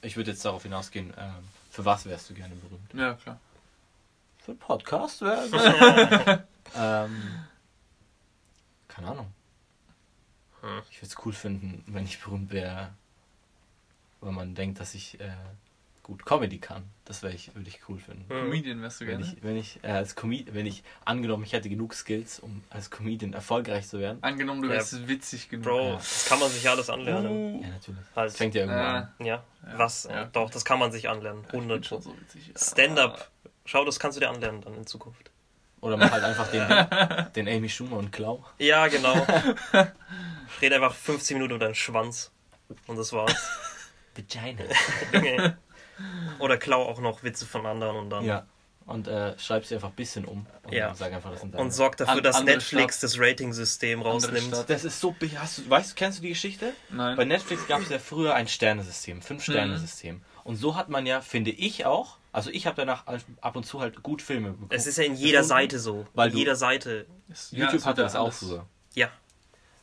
Ich 0.00 0.16
würde 0.16 0.30
jetzt 0.30 0.44
darauf 0.44 0.62
hinausgehen, 0.62 1.12
ähm, 1.18 1.32
für 1.72 1.84
was 1.84 2.06
wärst 2.06 2.30
du 2.30 2.34
gerne 2.34 2.54
berühmt? 2.54 2.94
Ja, 2.94 3.14
klar. 3.14 3.40
Für 4.38 4.52
einen 4.52 4.60
Podcast 4.60 5.20
wäre 5.22 6.46
ähm, 6.76 7.44
Keine 8.86 9.08
Ahnung. 9.08 9.26
Hm. 10.60 10.82
Ich 10.88 10.98
würde 10.98 11.06
es 11.08 11.26
cool 11.26 11.32
finden, 11.32 11.82
wenn 11.88 12.04
ich 12.04 12.20
berühmt 12.20 12.52
wäre, 12.52 12.94
weil 14.20 14.30
man 14.30 14.54
denkt, 14.54 14.78
dass 14.78 14.94
ich 14.94 15.18
äh, 15.18 15.34
gut 16.04 16.24
Comedy 16.24 16.58
kann. 16.58 16.84
Das 17.04 17.22
wäre 17.24 17.32
ich, 17.34 17.52
würde 17.56 17.68
ich 17.68 17.80
cool 17.88 17.98
finden. 17.98 18.22
Mhm. 18.32 18.44
Comedian 18.44 18.80
wärst 18.82 19.00
du 19.00 19.06
Wenn 19.06 19.18
gerne. 19.18 19.34
ich, 19.36 19.42
wenn 19.42 19.56
ich 19.56 19.80
äh, 19.82 19.88
als 19.88 20.14
Comedian, 20.14 20.54
wenn 20.54 20.66
ich 20.66 20.84
angenommen, 21.04 21.42
ich 21.42 21.52
hätte 21.52 21.68
genug 21.68 21.94
Skills, 21.94 22.38
um 22.38 22.62
als 22.70 22.90
Comedian 22.90 23.32
erfolgreich 23.32 23.88
zu 23.88 23.98
werden. 23.98 24.18
Angenommen, 24.22 24.62
du 24.62 24.68
Ja. 24.68 24.74
wärst 24.74 25.08
witzig 25.08 25.48
genug. 25.48 25.64
Bro, 25.66 25.88
Ja. 25.88 25.94
das 25.96 26.26
kann 26.28 26.38
man 26.38 26.48
sich 26.50 26.62
ja 26.62 26.70
alles 26.70 26.88
anlernen. 26.88 27.30
Uh. 27.32 27.62
Ja, 27.62 27.68
natürlich. 27.70 28.00
Halt. 28.14 28.30
Das 28.30 28.36
fängt 28.36 28.54
ja 28.54 28.60
irgendwo 28.62 28.78
Ja. 28.80 28.94
an. 28.94 29.08
Ja, 29.18 29.26
Ja. 29.26 29.78
was? 29.78 30.04
Ja. 30.04 30.24
Doch, 30.26 30.50
das 30.50 30.64
kann 30.64 30.78
man 30.78 30.92
sich 30.92 31.08
anlernen. 31.08 31.42
Ich 31.46 31.50
bin 31.50 31.60
100. 31.62 31.84
schon 31.86 32.00
so 32.00 32.14
witzig. 32.20 32.46
Ja. 32.48 32.54
Stand-up. 32.60 33.30
Schau, 33.66 33.84
das 33.84 33.98
kannst 33.98 34.16
du 34.16 34.20
dir 34.20 34.28
anlernen 34.30 34.60
dann 34.60 34.74
in 34.74 34.86
Zukunft. 34.86 35.30
Oder 35.80 35.96
mach 35.96 36.10
halt 36.10 36.22
einfach 36.24 36.48
den, 36.50 37.32
den 37.34 37.48
Amy 37.48 37.68
Schumer 37.68 37.96
und 37.98 38.12
Klau. 38.12 38.44
Ja, 38.58 38.86
genau. 38.88 39.14
Red 40.62 40.72
einfach 40.72 40.94
15 40.94 41.36
Minuten 41.36 41.54
über 41.56 41.64
deinen 41.64 41.74
Schwanz. 41.74 42.30
Und 42.86 42.96
das 42.96 43.12
war's. 43.12 43.34
Vagina. 44.14 44.64
Oder 46.38 46.56
klau 46.56 46.82
auch 46.82 47.00
noch 47.00 47.22
Witze 47.22 47.46
von 47.46 47.66
anderen 47.66 47.96
und 47.96 48.10
dann. 48.10 48.24
Ja. 48.24 48.46
Und 48.86 49.08
äh, 49.08 49.38
schreib 49.38 49.64
sie 49.64 49.76
einfach 49.76 49.88
ein 49.88 49.94
bisschen 49.94 50.26
um. 50.26 50.46
Und 50.64 50.72
Ja. 50.72 50.94
sag 50.94 51.10
einfach, 51.12 51.30
das 51.30 51.40
sind. 51.40 51.54
Und 51.54 51.72
sorg 51.72 51.96
dafür, 51.96 52.16
An- 52.16 52.22
dass 52.22 52.42
Netflix 52.44 53.00
das 53.00 53.18
Rating-System 53.18 54.02
rausnimmt. 54.02 54.48
Stadt. 54.48 54.68
das 54.68 54.84
ist 54.84 55.00
so. 55.00 55.14
Hast 55.36 55.58
du, 55.58 55.70
weißt 55.70 55.92
du, 55.92 55.94
kennst 55.94 56.18
du 56.18 56.22
die 56.22 56.28
Geschichte? 56.28 56.72
Nein. 56.90 57.16
Bei 57.16 57.24
Netflix 57.24 57.66
gab 57.66 57.80
es 57.80 57.88
ja 57.88 57.98
früher 57.98 58.34
ein 58.34 58.46
Sternesystem, 58.46 59.22
Fünf-Sterne-System. 59.22 60.20
Und 60.44 60.56
so 60.56 60.76
hat 60.76 60.90
man 60.90 61.06
ja, 61.06 61.22
finde 61.22 61.50
ich 61.50 61.86
auch, 61.86 62.18
also 62.30 62.50
ich 62.50 62.66
habe 62.66 62.76
danach 62.76 63.06
ab 63.40 63.56
und 63.56 63.64
zu 63.64 63.80
halt 63.80 64.02
gut 64.02 64.20
Filme 64.20 64.50
bekommen. 64.50 64.68
Es 64.70 64.86
ist 64.86 64.98
ja 64.98 65.04
in 65.04 65.14
jeder 65.14 65.38
Gefunden, 65.40 65.48
Seite 65.48 65.78
so. 65.78 66.06
weil 66.12 66.30
in 66.32 66.36
jeder 66.36 66.56
Seite. 66.56 67.06
Ja, 67.52 67.60
YouTube 67.60 67.80
es 67.80 67.86
hatte 67.86 68.02
das 68.02 68.12
ja 68.12 68.20
auch 68.20 68.32
früher. 68.34 68.66
Ja. 68.94 69.08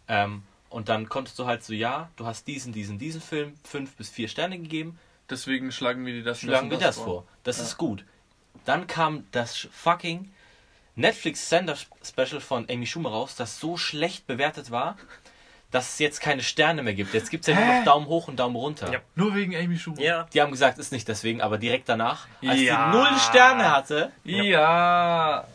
Ähm, 0.07 0.43
und 0.69 0.89
dann 0.89 1.09
konntest 1.09 1.39
du 1.39 1.45
halt 1.47 1.63
so, 1.63 1.73
ja, 1.73 2.11
du 2.17 2.25
hast 2.27 2.45
diesen, 2.47 2.71
diesen, 2.71 2.99
diesen 2.99 3.19
Film 3.21 3.55
fünf 3.63 3.95
bis 3.95 4.09
vier 4.09 4.27
Sterne 4.27 4.59
gegeben, 4.59 4.99
Deswegen 5.31 5.71
schlagen 5.71 6.05
wir 6.05 6.13
dir 6.13 6.23
das 6.23 6.41
schlagen 6.41 6.69
wir 6.69 6.77
und 6.77 6.83
das 6.83 6.97
vor. 6.97 7.25
Das 7.43 7.57
Ja. 7.57 7.63
ist 7.63 7.77
gut. 7.77 8.03
Dann 8.65 8.85
kam 8.85 9.25
das 9.31 9.67
fucking 9.71 10.31
Netflix 10.95 11.49
Sender 11.49 11.75
Special 12.03 12.41
von 12.41 12.67
Amy 12.69 12.85
Schumer 12.85 13.09
raus, 13.09 13.35
das 13.35 13.59
so 13.59 13.77
schlecht 13.77 14.27
bewertet 14.27 14.69
war, 14.71 14.97
dass 15.71 15.93
es 15.93 15.99
jetzt 15.99 16.19
keine 16.19 16.43
Sterne 16.43 16.83
mehr 16.83 16.93
gibt. 16.93 17.13
Jetzt 17.13 17.31
gibt 17.31 17.47
es 17.47 17.55
ja 17.55 17.59
nur 17.59 17.73
noch 17.77 17.85
Daumen 17.85 18.05
hoch 18.07 18.27
und 18.27 18.37
Daumen 18.37 18.57
runter. 18.57 18.91
Ja. 18.91 18.99
Nur 19.15 19.33
wegen 19.33 19.55
Amy 19.55 19.77
Schumer. 19.79 20.01
Ja. 20.01 20.27
Die 20.33 20.41
haben 20.41 20.51
gesagt, 20.51 20.77
ist 20.77 20.91
nicht 20.91 21.07
deswegen, 21.07 21.39
aber 21.41 21.57
direkt 21.57 21.87
danach, 21.87 22.27
als 22.45 22.59
Ja. 22.59 22.91
die 22.91 22.97
null 22.97 23.17
Sterne 23.19 23.71
hatte, 23.71 24.11
Ja. 24.25 25.47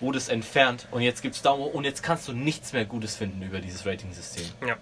wurde 0.00 0.18
es 0.18 0.28
entfernt 0.28 0.88
und 0.90 1.02
jetzt 1.02 1.22
gibt 1.22 1.36
es 1.36 1.42
Daumen 1.42 1.62
hoch 1.62 1.72
und 1.74 1.84
jetzt 1.84 2.02
kannst 2.02 2.26
du 2.26 2.32
nichts 2.32 2.72
mehr 2.72 2.84
Gutes 2.84 3.14
finden 3.14 3.42
über 3.42 3.60
dieses 3.60 3.86
Rating-System. 3.86 4.44
Ja. 4.66 4.74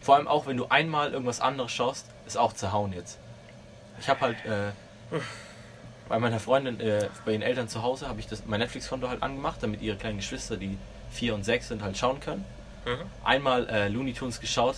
Vor 0.00 0.14
allem 0.14 0.28
auch, 0.28 0.46
wenn 0.46 0.56
du 0.56 0.66
einmal 0.68 1.10
irgendwas 1.12 1.40
anderes 1.40 1.72
schaust, 1.72 2.06
ist 2.28 2.38
auch 2.38 2.52
zerhauen 2.52 2.92
jetzt. 2.92 3.18
Ich 4.00 4.08
habe 4.08 4.20
halt 4.20 4.36
äh, 4.44 4.72
bei 6.08 6.18
meiner 6.18 6.38
Freundin, 6.40 6.80
äh, 6.80 7.08
bei 7.24 7.32
ihren 7.32 7.42
Eltern 7.42 7.68
zu 7.68 7.82
Hause, 7.82 8.08
habe 8.08 8.20
ich 8.20 8.26
das, 8.28 8.44
mein 8.46 8.60
Netflix-Konto 8.60 9.08
halt 9.08 9.22
angemacht, 9.22 9.58
damit 9.62 9.82
ihre 9.82 9.96
kleinen 9.96 10.18
Geschwister, 10.18 10.56
die 10.56 10.76
vier 11.10 11.34
und 11.34 11.44
sechs 11.44 11.68
sind, 11.68 11.82
halt 11.82 11.96
schauen 11.96 12.20
können. 12.20 12.44
Mhm. 12.84 12.98
Einmal 13.24 13.68
äh, 13.68 13.88
Looney 13.88 14.12
Tunes 14.12 14.40
geschaut, 14.40 14.76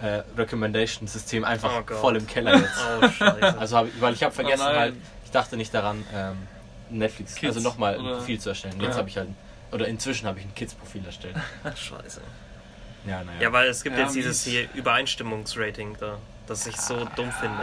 äh, 0.00 0.22
Recommendation-System 0.36 1.44
einfach 1.44 1.82
Oh 1.90 1.94
voll 1.94 2.16
im 2.16 2.26
Keller 2.26 2.56
jetzt. 2.56 2.78
Oh, 3.02 3.08
scheiße. 3.08 3.58
Also 3.58 3.76
hab, 3.78 3.86
ich- 3.86 4.00
weil 4.00 4.14
ich 4.14 4.22
habe 4.22 4.34
vergessen 4.34 4.64
nein. 4.64 4.76
halt, 4.78 4.94
ich 5.24 5.30
dachte 5.32 5.56
nicht 5.56 5.74
daran, 5.74 6.04
ähm, 6.14 6.36
Netflix, 6.90 7.34
Kids, 7.34 7.56
also 7.56 7.68
nochmal 7.68 7.94
ein? 7.98 8.00
Profil 8.02 8.38
zu 8.38 8.50
erstellen. 8.50 8.80
Jetzt 8.80 8.92
Ja. 8.92 8.98
habe 8.98 9.08
ich 9.08 9.16
halt, 9.16 9.28
oder 9.72 9.88
inzwischen 9.88 10.26
habe 10.26 10.38
ich 10.38 10.44
ein 10.46 10.54
Kids-Profil 10.54 11.04
erstellt. 11.04 11.36
scheiße. 11.74 12.20
Ja, 13.06 13.24
naja. 13.24 13.40
Ja, 13.40 13.52
weil 13.52 13.68
es 13.68 13.82
gibt 13.82 13.96
Ja, 13.98 14.04
jetzt 14.04 14.14
dieses 14.14 14.44
hier 14.44 14.68
Übereinstimmungsrating 14.74 15.96
da, 15.98 16.18
das 16.46 16.66
ich 16.66 16.76
so 16.76 16.94
dumm 17.16 17.32
finde. 17.32 17.56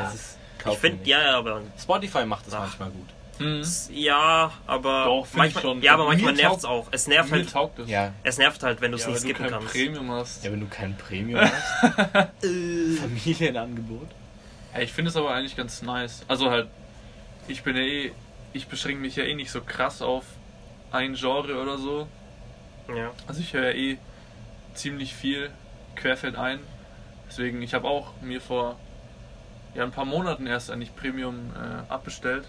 Ist, 0.66 0.74
Ich 0.74 0.80
finde, 0.80 1.10
ja, 1.10 1.22
ja, 1.22 1.38
aber. 1.38 1.62
Spotify 1.80 2.26
macht 2.26 2.48
das 2.48 2.54
Ach. 2.54 2.60
manchmal 2.62 2.90
gut. 2.92 3.08
Hm. 3.38 3.64
Ja, 3.92 4.52
aber. 4.66 5.06
Doch, 5.06 5.26
find 5.26 5.38
manchmal, 5.38 5.64
ich 5.64 5.70
schon. 5.70 5.82
Ja, 5.82 5.94
aber 5.96 6.06
manchmal 6.06 6.34
nervt 6.34 6.58
es 6.60 6.66
auch. 6.66 6.88
Es 6.92 7.08
nervt 7.08 7.32
halt. 7.32 7.52
taugt 7.52 7.80
das. 7.80 7.90
Ja. 7.90 8.14
Es 8.24 8.38
nervt 8.38 8.64
halt, 8.64 8.80
wenn 8.80 8.92
du 8.92 8.98
es 8.98 9.04
Ja, 9.04 9.10
nicht 9.10 9.24
wenn 9.24 9.30
du 9.30 9.36
skippen 9.36 9.50
kein 9.52 9.60
kannst. 9.60 9.74
Premium 9.74 10.12
hast. 10.12 10.46
ja, 10.46 10.52
wenn 10.52 10.60
du 10.62 10.68
kein 10.68 10.98
Premium 10.98 11.42
hast. 11.42 12.42
Familienangebot. 13.02 14.08
Ja, 14.74 14.82
ich 14.82 14.94
finde 14.94 15.10
es 15.10 15.18
aber 15.18 15.32
eigentlich 15.34 15.56
ganz 15.56 15.82
nice. 15.82 16.24
Also 16.28 16.50
halt, 16.50 16.68
ich 17.48 17.64
bin 17.64 17.76
ja 17.76 17.82
eh, 17.84 18.12
ich 18.54 18.68
beschränke 18.68 19.02
mich 19.02 19.16
ja 19.18 19.24
eh 19.24 19.36
nicht 19.36 19.52
so 19.52 19.62
krass 19.62 20.02
auf 20.02 20.24
ein 20.92 21.16
Genre 21.16 21.62
oder 21.62 21.78
so. 21.78 22.08
Ja. 22.96 23.12
Also 23.28 23.42
ich 23.42 23.54
höre 23.54 23.72
ja 23.72 23.76
eh 23.76 23.98
ziemlich 24.74 25.14
viel 25.14 25.50
querfeld 25.96 26.36
ein. 26.36 26.60
Deswegen, 27.30 27.62
ich 27.62 27.74
habe 27.74 27.88
auch 27.88 28.12
mir 28.22 28.40
vor 28.40 28.78
ja, 29.76 29.84
ein 29.84 29.92
paar 29.92 30.06
Monaten 30.06 30.48
erst 30.48 30.72
eigentlich 30.72 30.96
Premium 30.96 31.52
äh, 31.56 31.92
abbestellt. 31.92 32.46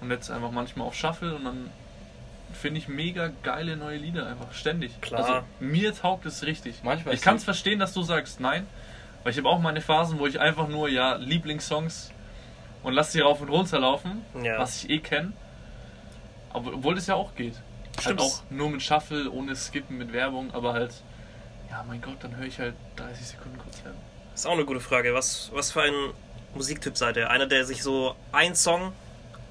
Und 0.00 0.10
jetzt 0.10 0.30
einfach 0.30 0.50
manchmal 0.50 0.86
auf 0.86 0.94
Shuffle 0.94 1.34
und 1.34 1.44
dann 1.44 1.70
finde 2.52 2.78
ich 2.78 2.88
mega 2.88 3.30
geile 3.42 3.76
neue 3.76 3.96
Lieder 3.98 4.26
einfach 4.26 4.52
ständig. 4.52 5.00
Klar. 5.00 5.20
Also 5.24 5.46
mir 5.60 5.94
taugt 5.94 6.26
es 6.26 6.44
richtig. 6.44 6.80
Manchmal 6.82 7.14
ich 7.14 7.22
kann 7.22 7.36
es 7.36 7.44
verstehen, 7.44 7.78
dass 7.78 7.92
du 7.92 8.02
sagst 8.02 8.40
nein, 8.40 8.66
weil 9.22 9.32
ich 9.32 9.38
habe 9.38 9.48
auch 9.48 9.58
meine 9.58 9.80
Phasen, 9.80 10.18
wo 10.18 10.26
ich 10.26 10.38
einfach 10.38 10.68
nur 10.68 10.88
ja 10.88 11.16
Lieblingssongs 11.16 12.10
und 12.82 12.92
lass 12.92 13.12
sie 13.12 13.20
rauf 13.20 13.40
und 13.40 13.48
runter 13.48 13.80
laufen, 13.80 14.22
Ja. 14.42 14.58
was 14.58 14.84
ich 14.84 14.90
eh 14.90 14.98
kenne. 15.00 15.32
Aber 16.52 16.74
obwohl 16.74 16.94
das 16.94 17.06
ja 17.06 17.14
auch 17.14 17.34
geht. 17.34 17.54
Stimmt. 17.98 18.20
Halt 18.20 18.20
auch 18.20 18.42
nur 18.50 18.70
mit 18.70 18.82
Shuffle, 18.82 19.30
ohne 19.30 19.56
Skippen, 19.56 19.96
mit 19.98 20.12
Werbung, 20.12 20.52
aber 20.54 20.74
halt, 20.74 20.94
ja 21.70 21.82
mein 21.88 22.00
Gott, 22.00 22.16
dann 22.20 22.36
höre 22.36 22.46
ich 22.46 22.58
halt 22.58 22.74
30 22.96 23.26
Sekunden 23.26 23.58
kurz 23.58 23.75
ist 24.36 24.46
auch 24.46 24.52
eine 24.52 24.64
gute 24.64 24.80
Frage. 24.80 25.14
Was, 25.14 25.50
was 25.52 25.72
für 25.72 25.82
ein 25.82 25.94
Musiktyp 26.54 26.96
seid 26.96 27.16
ihr? 27.16 27.30
Einer, 27.30 27.46
der 27.46 27.64
sich 27.64 27.82
so 27.82 28.14
ein 28.32 28.54
Song 28.54 28.92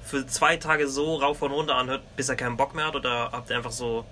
für 0.02 0.26
zwei 0.26 0.56
Tage 0.56 0.88
so 0.88 1.16
rauf 1.16 1.42
und 1.42 1.50
runter 1.52 1.74
anhört, 1.74 2.02
bis 2.16 2.28
er 2.28 2.36
keinen 2.36 2.56
Bock 2.56 2.74
mehr 2.74 2.86
hat? 2.86 2.96
Oder 2.96 3.30
habt 3.32 3.50
ihr 3.50 3.56
einfach 3.56 3.72
so 3.72 4.04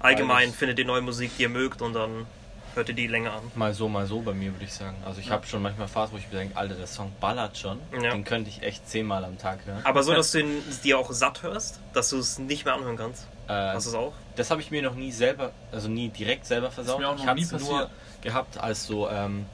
allgemein, 0.00 0.48
Beides. 0.48 0.56
findet 0.56 0.78
ihr 0.78 0.84
neue 0.84 1.00
Musik, 1.00 1.32
die 1.36 1.42
ihr 1.42 1.48
mögt 1.48 1.80
und 1.82 1.94
dann 1.94 2.26
hört 2.74 2.90
ihr 2.90 2.94
die 2.94 3.06
länger 3.06 3.32
an? 3.32 3.50
Mal 3.54 3.72
so, 3.72 3.88
mal 3.88 4.06
so 4.06 4.20
bei 4.20 4.34
mir, 4.34 4.52
würde 4.52 4.64
ich 4.66 4.72
sagen. 4.74 4.96
Also 5.04 5.20
ich 5.20 5.30
habe 5.30 5.46
schon 5.46 5.62
manchmal 5.62 5.88
Phasen, 5.88 6.12
wo 6.14 6.18
ich 6.18 6.30
mir 6.30 6.38
denke, 6.38 6.56
Alter, 6.56 6.74
der 6.74 6.86
Song 6.86 7.10
ballert 7.20 7.56
schon. 7.56 7.80
Ja. 7.94 8.10
Den 8.12 8.24
könnte 8.24 8.50
ich 8.50 8.62
echt 8.62 8.86
zehnmal 8.88 9.24
am 9.24 9.38
Tag 9.38 9.60
hören. 9.64 9.80
Aber 9.84 10.02
so, 10.02 10.12
dass 10.14 10.32
du 10.32 10.40
ihn 10.40 10.62
dir 10.84 10.98
auch 10.98 11.10
satt 11.10 11.42
hörst, 11.42 11.80
dass 11.94 12.10
du 12.10 12.18
es 12.18 12.38
nicht 12.38 12.66
mehr 12.66 12.74
anhören 12.74 12.96
kannst. 12.96 13.26
Äh, 13.48 13.52
Hast 13.52 13.86
du 13.86 13.90
es 13.90 13.96
auch? 13.96 14.12
das 14.36 14.50
habe 14.50 14.60
ich 14.60 14.70
mir 14.70 14.82
noch 14.82 14.94
nie 14.94 15.10
selber, 15.10 15.52
also 15.72 15.88
nie 15.88 16.10
direkt 16.10 16.44
selber 16.46 16.70
versaut. 16.70 17.00
ich 17.18 17.26
habe 17.26 17.40
es 17.40 17.50
nur 17.50 17.90
gehabt 18.20 18.58
als 18.58 18.86
so, 18.86 19.08
ähm, 19.08 19.46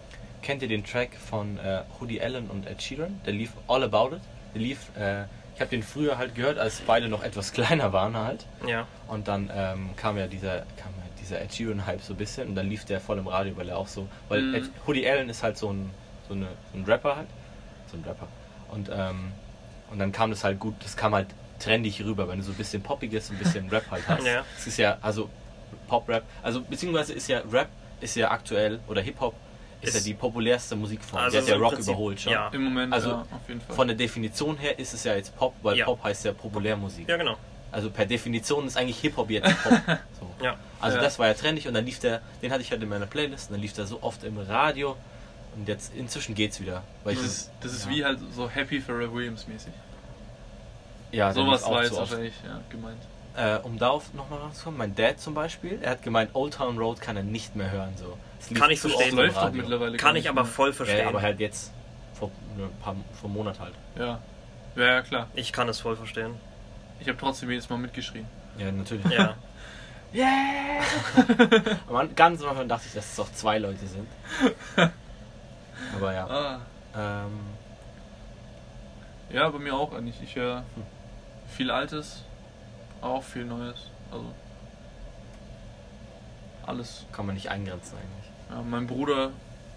kennt 0.45 0.63
ihr 0.63 0.69
den 0.69 0.85
Track 0.85 1.17
von 1.17 1.59
äh, 1.59 1.83
Hoodie 1.99 2.21
Allen 2.21 2.49
und 2.49 2.67
Ed 2.67 2.81
Sheeran? 2.81 3.21
Der 3.27 3.33
lief 3.33 3.51
All 3.67 3.83
About 3.83 4.15
It. 4.15 4.23
Der 4.55 4.61
lief, 4.61 4.79
äh, 4.97 5.23
ich 5.55 5.61
habe 5.61 5.71
den 5.71 5.83
früher 5.83 6.19
halt 6.19 6.35
gehört, 6.35 6.59
als 6.59 6.81
beide 6.81 7.09
noch 7.09 7.25
etwas 7.25 7.53
kleiner 7.59 7.93
waren 7.93 8.17
halt. 8.17 8.47
Ja. 8.67 8.87
Und 9.09 9.27
dann 9.27 9.51
ähm, 9.53 9.91
kam 9.97 10.17
ja 10.19 10.27
dieser, 10.29 10.59
kam 10.77 10.93
ja 10.99 11.05
dieser 11.21 11.41
Ed 11.41 11.53
Sheeran-Hype 11.53 12.01
so 12.03 12.13
ein 12.13 12.17
bisschen 12.17 12.49
und 12.49 12.55
dann 12.55 12.69
lief 12.69 12.85
der 12.85 13.01
voll 13.01 13.19
im 13.19 13.27
Radio, 13.27 13.57
weil 13.57 13.69
er 13.69 13.79
auch 13.79 13.89
so, 13.89 14.07
weil 14.29 14.43
Mhm. 14.43 14.55
Ed, 14.55 14.71
Hoodie 14.87 15.09
Allen 15.09 15.29
ist 15.31 15.43
halt 15.43 15.57
so 15.57 15.73
ein, 15.73 15.91
so, 16.29 16.35
eine, 16.35 16.49
so 16.73 16.79
ein 16.79 16.85
Rapper 16.85 17.17
halt, 17.17 17.29
so 17.91 17.97
ein 17.97 18.05
Rapper. 18.05 18.29
Und, 18.69 18.91
ähm, 18.93 19.33
und 19.91 19.99
dann 19.99 20.13
kam 20.13 20.31
das 20.31 20.45
halt 20.45 20.61
gut, 20.61 20.75
das 20.81 20.97
kam 20.97 21.15
halt 21.15 21.29
trendig 21.59 22.05
rüber, 22.05 22.29
wenn 22.29 22.39
du 22.39 22.45
so 22.45 22.53
ein 22.53 22.57
bisschen 22.59 22.83
poppiges, 22.83 23.31
ein 23.31 23.39
bisschen 23.39 23.69
Rap 23.71 23.91
halt 23.91 24.07
hast. 24.09 24.27
Ja. 24.27 24.45
Es 24.59 24.67
ist 24.67 24.77
ja, 24.77 24.99
also 25.01 25.31
Pop-Rap, 25.89 26.25
also 26.43 26.61
beziehungsweise 26.63 27.13
ist 27.15 27.29
ja 27.29 27.41
Rap, 27.51 27.69
ist 28.01 28.17
ja 28.17 28.31
aktuell, 28.31 28.81
oder 28.89 29.01
Hip-Hop, 29.01 29.35
ist, 29.85 29.95
Ist- 29.95 30.07
ja 30.07 30.13
die 30.13 30.15
populärste 30.19 30.77
Musikform. 30.77 31.23
Also 31.23 31.37
der 31.37 31.43
hat 31.43 31.49
ja 31.51 31.57
Rock 31.57 31.75
Prinzip- 31.75 31.93
überholt 31.95 32.21
schon. 32.21 32.33
ja. 32.33 32.49
Im 32.49 32.65
Moment, 32.65 32.93
Also 32.93 33.11
ja, 33.11 33.21
auf 33.21 33.49
jeden 33.49 33.61
Fall. 33.61 33.77
Von 33.77 33.89
der 33.89 33.97
Definition 33.97 34.57
her 34.59 34.79
ist 34.79 34.95
es 34.95 35.05
ja 35.05 35.15
jetzt 35.15 35.37
Pop, 35.37 35.55
weil 35.63 35.77
Ja. 35.79 35.85
Pop 35.87 36.03
heißt 36.03 36.25
ja 36.25 36.33
Populärmusik. 36.33 37.09
Ja, 37.09 37.17
genau. 37.17 37.37
Also 37.73 37.91
per 37.91 38.07
Definition 38.07 38.67
ist 38.67 38.77
eigentlich 38.77 38.99
Hip-Hop 39.01 39.31
jetzt 39.31 39.51
Pop. 39.63 39.73
So. 40.21 40.45
Ja. 40.45 40.57
Also 40.81 40.97
Ja. 40.99 41.03
das 41.03 41.19
war 41.19 41.27
ja 41.29 41.35
trendig 41.35 41.67
und 41.69 41.75
dann 41.75 41.85
lief 41.85 41.99
der, 42.01 42.21
den 42.43 42.53
hatte 42.53 42.63
ich 42.63 42.71
halt 42.71 42.83
in 42.83 42.89
meiner 42.89 43.07
Playlist 43.07 43.49
und 43.51 43.55
dann 43.55 43.61
lief 43.63 43.73
der 43.73 43.87
so 43.87 43.99
oft 44.03 44.23
im 44.25 44.39
Radio 44.39 44.97
und 45.57 45.67
jetzt 45.69 45.93
inzwischen 45.95 46.35
geht's 46.35 46.61
wieder. 46.61 46.83
Weil 47.05 47.15
ich 47.15 47.19
das 47.21 47.27
ist, 47.29 47.51
das 47.61 47.73
ist 47.73 47.89
wie 47.89 48.05
halt 48.05 48.19
so 48.35 48.49
Happy 48.49 48.81
Pharrell 48.81 49.13
Williams 49.13 49.47
mäßig. 49.49 49.73
ja, 51.13 51.33
Sowas 51.33 51.65
war 51.69 51.83
jetzt 51.85 51.97
wahrscheinlich 51.97 52.35
ja, 52.45 52.61
gemeint. 52.71 53.01
Äh, 53.37 53.59
um 53.65 53.79
darauf 53.79 54.15
nochmal 54.15 54.39
ranzukommen, 54.41 54.79
mein 54.79 54.95
Dad 54.95 55.21
zum 55.21 55.35
Beispiel, 55.35 55.79
er 55.83 55.93
hat 55.93 56.03
gemeint, 56.03 56.31
Old 56.35 56.55
Town 56.55 56.79
Road 56.79 57.01
kann 57.01 57.17
er 57.17 57.25
nicht 57.25 57.57
mehr 57.57 57.71
hören. 57.73 57.93
So. 57.97 58.17
Kann 58.53 58.71
ich 58.71 58.81
verstehen. 58.81 59.15
läuft 59.17 59.37
doch 59.37 59.53
mittlerweile. 59.53 59.97
Kann 59.97 60.17
ich 60.17 60.25
nicht 60.25 60.31
aber 60.31 60.45
voll 60.45 60.69
Ja, 60.71 60.75
verstehen. 60.75 61.07
aber 61.09 61.23
halt 61.23 61.41
jetzt 61.41 61.73
vor 62.15 62.31
ne, 62.57 62.69
paar 62.83 62.95
vor 63.13 63.25
einem 63.29 63.35
Monat 63.35 63.61
halt. 63.61 63.75
Ja. 63.99 64.21
ja, 64.77 64.85
ja, 64.85 65.03
klar. 65.03 65.29
Ich 65.35 65.53
kann 65.53 65.69
es 65.69 65.81
voll 65.81 65.97
verstehen. 65.97 66.35
Ich 67.01 67.09
habe 67.09 67.19
trotzdem 67.19 67.51
jedes 67.51 67.69
Mal 67.71 67.79
mitgeschrien. 67.79 68.27
Ja, 68.59 68.71
natürlich. 68.73 69.07
Ja. 69.07 69.35
Am 71.89 71.97
An- 71.97 72.15
Ganz 72.15 72.41
am 72.43 72.51
Anfang 72.51 72.69
dachte 72.69 72.85
ich, 72.87 72.95
dass 72.95 73.13
es 73.13 73.19
auch 73.19 73.31
zwei 73.33 73.59
Leute 73.59 73.85
sind. 73.87 74.07
Aber 75.97 76.13
ja. 76.15 76.27
Ah. 76.27 76.61
Ähm, 76.97 77.41
Ja, 79.31 79.49
bei 79.49 79.59
mir 79.59 79.75
auch 79.75 79.93
eigentlich. 79.93 80.23
Ich 80.23 80.37
höre 80.37 80.63
viel 81.49 81.71
Altes, 81.73 82.23
aber 83.01 83.15
auch 83.15 83.23
viel 83.25 83.45
Neues. 83.45 83.91
Also 84.13 84.25
alles. 86.67 87.07
kann 87.13 87.27
man 87.27 87.35
nicht 87.35 87.49
eingrenzen 87.51 87.97
eigentlich. 87.99 88.31
Ja, 88.51 88.63
mein 88.63 88.87
Bruder 88.87 89.31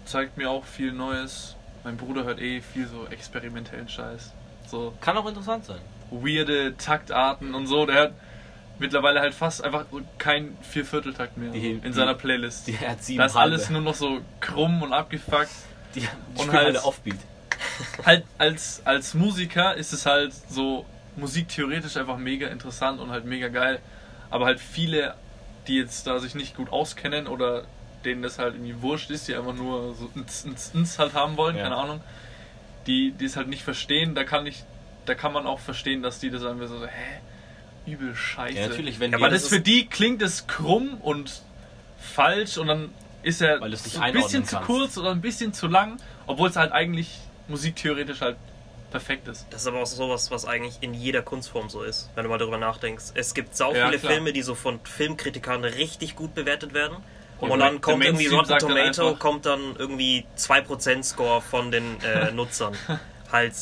zeigt 0.04 0.36
mir 0.36 0.50
auch 0.50 0.64
viel 0.64 0.92
Neues. 0.92 1.56
Mein 1.84 1.96
Bruder 1.96 2.24
hört 2.24 2.40
eh 2.40 2.60
viel 2.60 2.86
so 2.86 3.06
experimentellen 3.06 3.88
Scheiß. 3.88 4.32
So 4.70 4.94
Kann 5.00 5.16
auch 5.16 5.26
interessant 5.26 5.64
sein. 5.64 5.78
weirde 6.10 6.76
Taktarten 6.76 7.54
und 7.54 7.66
so. 7.66 7.86
Der 7.86 7.94
hört 7.94 8.14
mittlerweile 8.78 9.20
halt 9.20 9.34
fast 9.34 9.64
einfach 9.64 9.84
kein 10.18 10.56
Viervierteltakt 10.62 11.36
mehr 11.36 11.50
Die- 11.50 11.72
in 11.72 11.82
die- 11.82 11.92
seiner 11.92 12.14
Playlist. 12.14 12.66
Die 12.68 12.78
hat 12.78 13.02
sieben 13.02 13.18
da 13.18 13.26
ist 13.26 13.34
halbe. 13.34 13.54
alles 13.54 13.70
nur 13.70 13.80
noch 13.80 13.94
so 13.94 14.20
krumm 14.40 14.82
und 14.82 14.92
abgefuckt. 14.92 15.48
Die, 15.94 16.00
die 16.00 16.08
Und 16.40 16.52
halt- 16.52 16.66
alle 16.68 16.84
Offbeat. 16.84 17.16
halt 18.06 18.24
als, 18.38 18.82
als 18.84 19.14
Musiker 19.14 19.74
ist 19.74 19.92
es 19.92 20.06
halt 20.06 20.32
so 20.48 20.84
musiktheoretisch 21.16 21.96
einfach 21.96 22.16
mega 22.18 22.46
interessant 22.48 23.00
und 23.00 23.10
halt 23.10 23.24
mega 23.24 23.48
geil. 23.48 23.80
Aber 24.30 24.46
halt 24.46 24.60
viele, 24.60 25.14
die 25.66 25.76
jetzt 25.76 26.06
da 26.06 26.18
sich 26.20 26.34
nicht 26.34 26.56
gut 26.56 26.70
auskennen 26.70 27.26
oder 27.26 27.64
denen 28.08 28.22
das 28.22 28.38
halt 28.38 28.54
irgendwie 28.54 28.80
wurscht 28.82 29.10
ist, 29.10 29.28
die 29.28 29.34
einfach 29.34 29.54
nur 29.54 29.94
so 29.94 30.10
ins, 30.14 30.44
ins, 30.44 30.70
ins 30.74 30.98
halt 30.98 31.14
haben 31.14 31.36
wollen, 31.36 31.56
Ja. 31.56 31.62
keine 31.64 31.76
Ahnung, 31.76 32.00
die, 32.86 33.12
die 33.12 33.24
es 33.26 33.36
halt 33.36 33.48
nicht 33.48 33.62
verstehen, 33.62 34.14
da 34.14 34.24
kann 34.24 34.46
ich, 34.46 34.64
da 35.06 35.14
kann 35.14 35.32
man 35.32 35.46
auch 35.46 35.60
verstehen, 35.60 36.02
dass 36.02 36.18
die 36.18 36.30
das 36.30 36.42
dann 36.42 36.66
so, 36.66 36.86
hä, 36.86 36.90
übel 37.90 38.14
scheiße. 38.14 38.58
Ja, 38.58 38.68
natürlich, 38.68 38.98
wenn 39.00 39.12
Ja, 39.12 39.18
die- 39.18 39.22
aber 39.24 39.30
Weil 39.30 39.38
das 39.38 39.42
das 39.42 39.50
für 39.50 39.60
die 39.60 39.86
klingt 39.86 40.22
es 40.22 40.46
krumm 40.46 40.94
und 41.00 41.42
falsch 41.98 42.58
und 42.58 42.66
dann 42.68 42.90
ist 43.22 43.40
er 43.42 43.62
ein 43.62 43.70
bisschen 43.70 44.02
einordnen 44.02 44.44
zu 44.44 44.56
kannst. 44.56 44.66
kurz 44.66 44.98
oder 44.98 45.10
ein 45.10 45.20
bisschen 45.20 45.52
zu 45.52 45.66
lang, 45.66 45.98
obwohl 46.26 46.48
es 46.48 46.56
halt 46.56 46.72
eigentlich 46.72 47.18
musiktheoretisch 47.48 48.20
halt 48.20 48.36
perfekt 48.90 49.28
ist. 49.28 49.46
Das 49.50 49.62
ist 49.62 49.66
aber 49.66 49.80
auch 49.82 49.86
sowas, 49.86 50.30
was 50.30 50.46
eigentlich 50.46 50.78
in 50.80 50.94
jeder 50.94 51.20
Kunstform 51.22 51.68
so 51.68 51.82
ist, 51.82 52.08
wenn 52.14 52.24
du 52.24 52.30
mal 52.30 52.38
darüber 52.38 52.56
nachdenkst. 52.58 53.06
Es 53.14 53.34
gibt 53.34 53.54
sau 53.54 53.74
Ja, 53.74 53.86
viele 53.86 53.98
klar. 53.98 54.12
Filme, 54.12 54.32
die 54.32 54.40
so 54.42 54.54
von 54.54 54.80
Filmkritikern 54.84 55.62
richtig 55.64 56.16
gut 56.16 56.34
bewertet 56.34 56.72
werden. 56.72 56.96
Und 57.40 57.50
Und, 57.52 57.60
dann 57.60 57.80
kommt 57.80 58.04
irgendwie 58.04 58.26
Rotten 58.26 58.48
dann 58.48 58.58
Tomato, 58.58 59.08
einfach- 59.08 59.18
kommt 59.20 59.46
dann 59.46 59.76
irgendwie 59.78 60.24
2% 60.36 61.02
Score 61.04 61.40
von 61.40 61.70
den 61.70 62.00
äh, 62.02 62.30
Nutzern. 62.32 62.74
halt, 63.30 63.52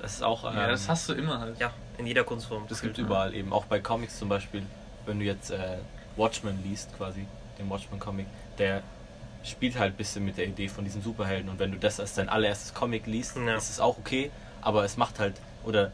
Das 0.00 0.14
ist 0.14 0.22
auch. 0.22 0.44
Ähm, 0.50 0.56
ja, 0.56 0.68
das 0.68 0.88
hast 0.88 1.08
du 1.08 1.12
immer 1.12 1.40
halt. 1.40 1.58
ja, 1.60 1.70
in 1.98 2.06
jeder 2.06 2.24
Kunstform. 2.24 2.64
das 2.68 2.80
gibt 2.80 2.96
überall 2.98 3.34
eben. 3.34 3.52
Auch 3.52 3.66
bei 3.66 3.78
Comics 3.80 4.18
zum 4.18 4.28
Beispiel. 4.30 4.62
Wenn 5.04 5.18
du 5.18 5.24
jetzt 5.26 5.50
äh, 5.50 5.78
Watchmen 6.16 6.62
liest, 6.64 6.96
quasi, 6.96 7.26
den 7.58 7.68
Watchmen-Comic, 7.70 8.26
der 8.58 8.82
spielt 9.44 9.78
halt 9.78 9.92
ein 9.94 9.96
bisschen 9.96 10.24
mit 10.24 10.38
der 10.38 10.46
Idee 10.46 10.68
von 10.68 10.82
diesen 10.84 11.02
Superhelden. 11.02 11.48
Und 11.50 11.58
wenn 11.58 11.70
du 11.72 11.78
das 11.78 12.00
als 12.00 12.14
dein 12.14 12.28
allererstes 12.28 12.72
Comic 12.74 13.06
liest, 13.06 13.36
Ja. 13.36 13.54
ist 13.56 13.70
es 13.70 13.80
auch 13.80 13.98
okay. 13.98 14.30
Aber 14.62 14.82
es 14.84 14.96
macht 14.96 15.18
halt. 15.20 15.34
Oder 15.64 15.92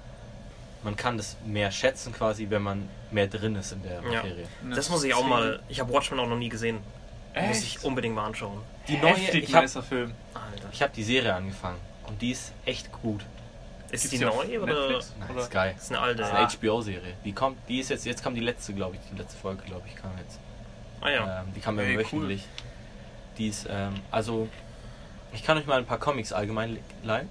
man 0.85 0.97
kann 0.97 1.17
das 1.17 1.37
mehr 1.45 1.71
schätzen 1.71 2.13
quasi, 2.13 2.47
wenn 2.51 2.63
man 2.63 2.89
mehr 3.11 3.27
drin 3.27 3.57
ist 3.57 3.73
in 3.73 3.83
der 3.83 3.97
Ja. 3.97 4.01
Materie. 4.23 4.47
Das 4.75 4.89
muss 4.91 5.03
ich 5.05 5.13
auch 5.15 5.27
mal. 5.27 5.61
Ich 5.69 5.81
habe 5.81 5.93
Watchmen 5.93 6.19
auch 6.21 6.29
noch 6.29 6.39
nie 6.39 6.49
gesehen. 6.49 6.79
Muss 7.35 7.45
Echt? 7.59 7.63
ich 7.79 7.85
unbedingt 7.85 8.15
mal 8.15 8.27
anschauen. 8.27 8.61
Die 8.89 8.97
neue, 8.99 9.15
Heftig 9.15 9.45
ich 9.45 9.55
habe 9.55 9.65
nicer 9.65 9.83
Film. 9.83 10.13
Alter. 10.35 10.69
ich 10.73 10.83
hab 10.83 10.93
die 10.93 11.03
Serie 11.03 11.35
angefangen. 11.35 11.79
Und 12.07 12.21
die 12.21 12.33
ist 12.33 12.53
echt 12.67 12.91
gut. 12.93 13.25
Ist 13.91 14.11
Gibt's 14.11 14.19
die 14.19 14.25
neu 14.25 14.61
oder? 14.63 14.73
Netflix? 14.87 15.13
Nein, 15.19 15.31
Oder? 15.31 15.41
ist 15.43 15.51
geil. 15.51 15.75
Ist 15.77 15.91
eine 15.91 16.01
alte. 16.01 16.17
Das 16.23 16.29
ist 16.29 16.35
eine 16.35 16.49
HBO-Serie. 16.73 17.15
Die 17.25 17.33
kommt, 17.33 17.59
die 17.69 17.79
ist 17.81 17.91
jetzt, 17.91 18.05
jetzt 18.07 18.23
kam 18.23 18.35
die 18.35 18.41
letzte, 18.41 18.73
glaube 18.75 18.97
ich, 18.97 19.01
die 19.11 19.17
letzte 19.19 19.37
Folge, 19.39 19.63
glaube 19.65 19.83
ich, 19.87 19.97
kam 19.97 20.11
jetzt. 20.19 20.39
ah 21.03 21.11
ja. 21.11 21.41
Ähm, 21.41 21.53
die 21.55 21.61
kam 21.61 21.79
Ey, 21.79 21.87
immer 21.95 21.99
cool. 22.01 22.05
wöchentlich. 22.05 22.47
Die 23.39 23.49
ist, 23.49 23.67
ähm, 23.71 23.95
also, 24.11 24.49
ich 25.33 25.43
kann 25.43 25.57
euch 25.59 25.67
mal 25.67 25.79
ein 25.79 25.87
paar 25.87 25.99
Comics 25.99 26.33
allgemein 26.33 26.79
leihen. 27.03 27.29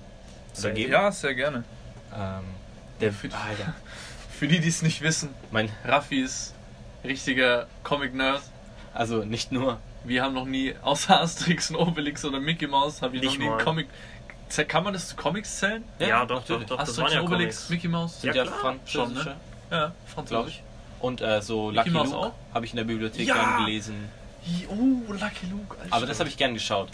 Sehr- 0.54 0.72
geben. 0.74 0.92
Ja, 0.92 1.12
sehr 1.12 1.34
gerne. 1.36 1.64
Ähm, 2.16 2.44
der, 3.00 3.12
Für- 3.14 3.28
Alter, 3.34 3.74
Für 4.32 4.48
die, 4.48 4.60
die 4.62 4.70
es 4.70 4.82
nicht 4.84 5.02
wissen, 5.02 5.34
mein, 5.52 5.70
Raffi 5.86 6.22
ist 6.22 6.54
richtiger 7.04 7.68
Comic-Nerd. 7.84 8.42
also 8.94 9.24
nicht 9.24 9.52
nur, 9.52 9.80
Wir 10.04 10.24
haben 10.24 10.34
noch 10.34 10.46
nie, 10.46 10.74
außer 10.82 11.22
Asterix 11.22 11.70
und 11.70 11.76
Obelix 11.78 12.26
oder 12.26 12.40
Mickey 12.40 12.68
Mouse, 12.68 13.02
habe 13.02 13.16
ich 13.16 13.22
Nicht 13.22 13.34
noch 13.34 13.40
nie 13.40 13.46
einen 13.48 13.56
mal. 13.58 13.64
Comic. 13.64 13.88
Kann 14.68 14.84
man 14.84 14.94
das 14.94 15.08
zu 15.10 15.16
Comics 15.16 15.60
zählen? 15.60 15.84
Ja, 16.00 16.26
doch, 16.26 16.44
doch, 16.44 16.62
doch. 16.64 16.78
Das 16.78 16.90
Asterix 16.90 16.98
waren 16.98 17.14
ja 17.14 17.20
und 17.22 17.28
Obelix, 17.28 17.56
Comics. 17.56 17.70
Mickey 17.70 17.88
Mouse? 17.88 18.22
sind 18.22 18.36
Ja, 18.36 18.44
ja, 18.44 18.50
klar. 18.50 18.60
französische, 18.60 18.92
Schon, 18.92 19.14
ne? 19.14 19.36
Ja, 19.72 19.92
französisch. 20.08 20.30
glaube 20.30 20.50
ich. 20.50 20.64
Und 21.00 21.22
äh, 21.22 21.42
so 21.42 21.68
Mickey 21.68 21.76
Lucky 21.78 21.90
Mouse 21.92 22.12
Luke 22.12 22.18
auch? 22.28 22.34
habe 22.54 22.66
ich 22.66 22.72
in 22.74 22.78
der 22.78 22.84
Bibliothek 22.84 23.28
Ja. 23.28 23.36
dann 23.36 23.66
gelesen. 23.66 24.10
Hi- 24.46 24.68
Oh, 24.70 25.12
Lucky 25.14 25.46
Luke. 25.50 25.78
Alter. 25.82 25.96
Aber 25.96 26.06
das 26.06 26.20
habe 26.20 26.30
ich 26.30 26.36
gern 26.38 26.54
geschaut. 26.54 26.90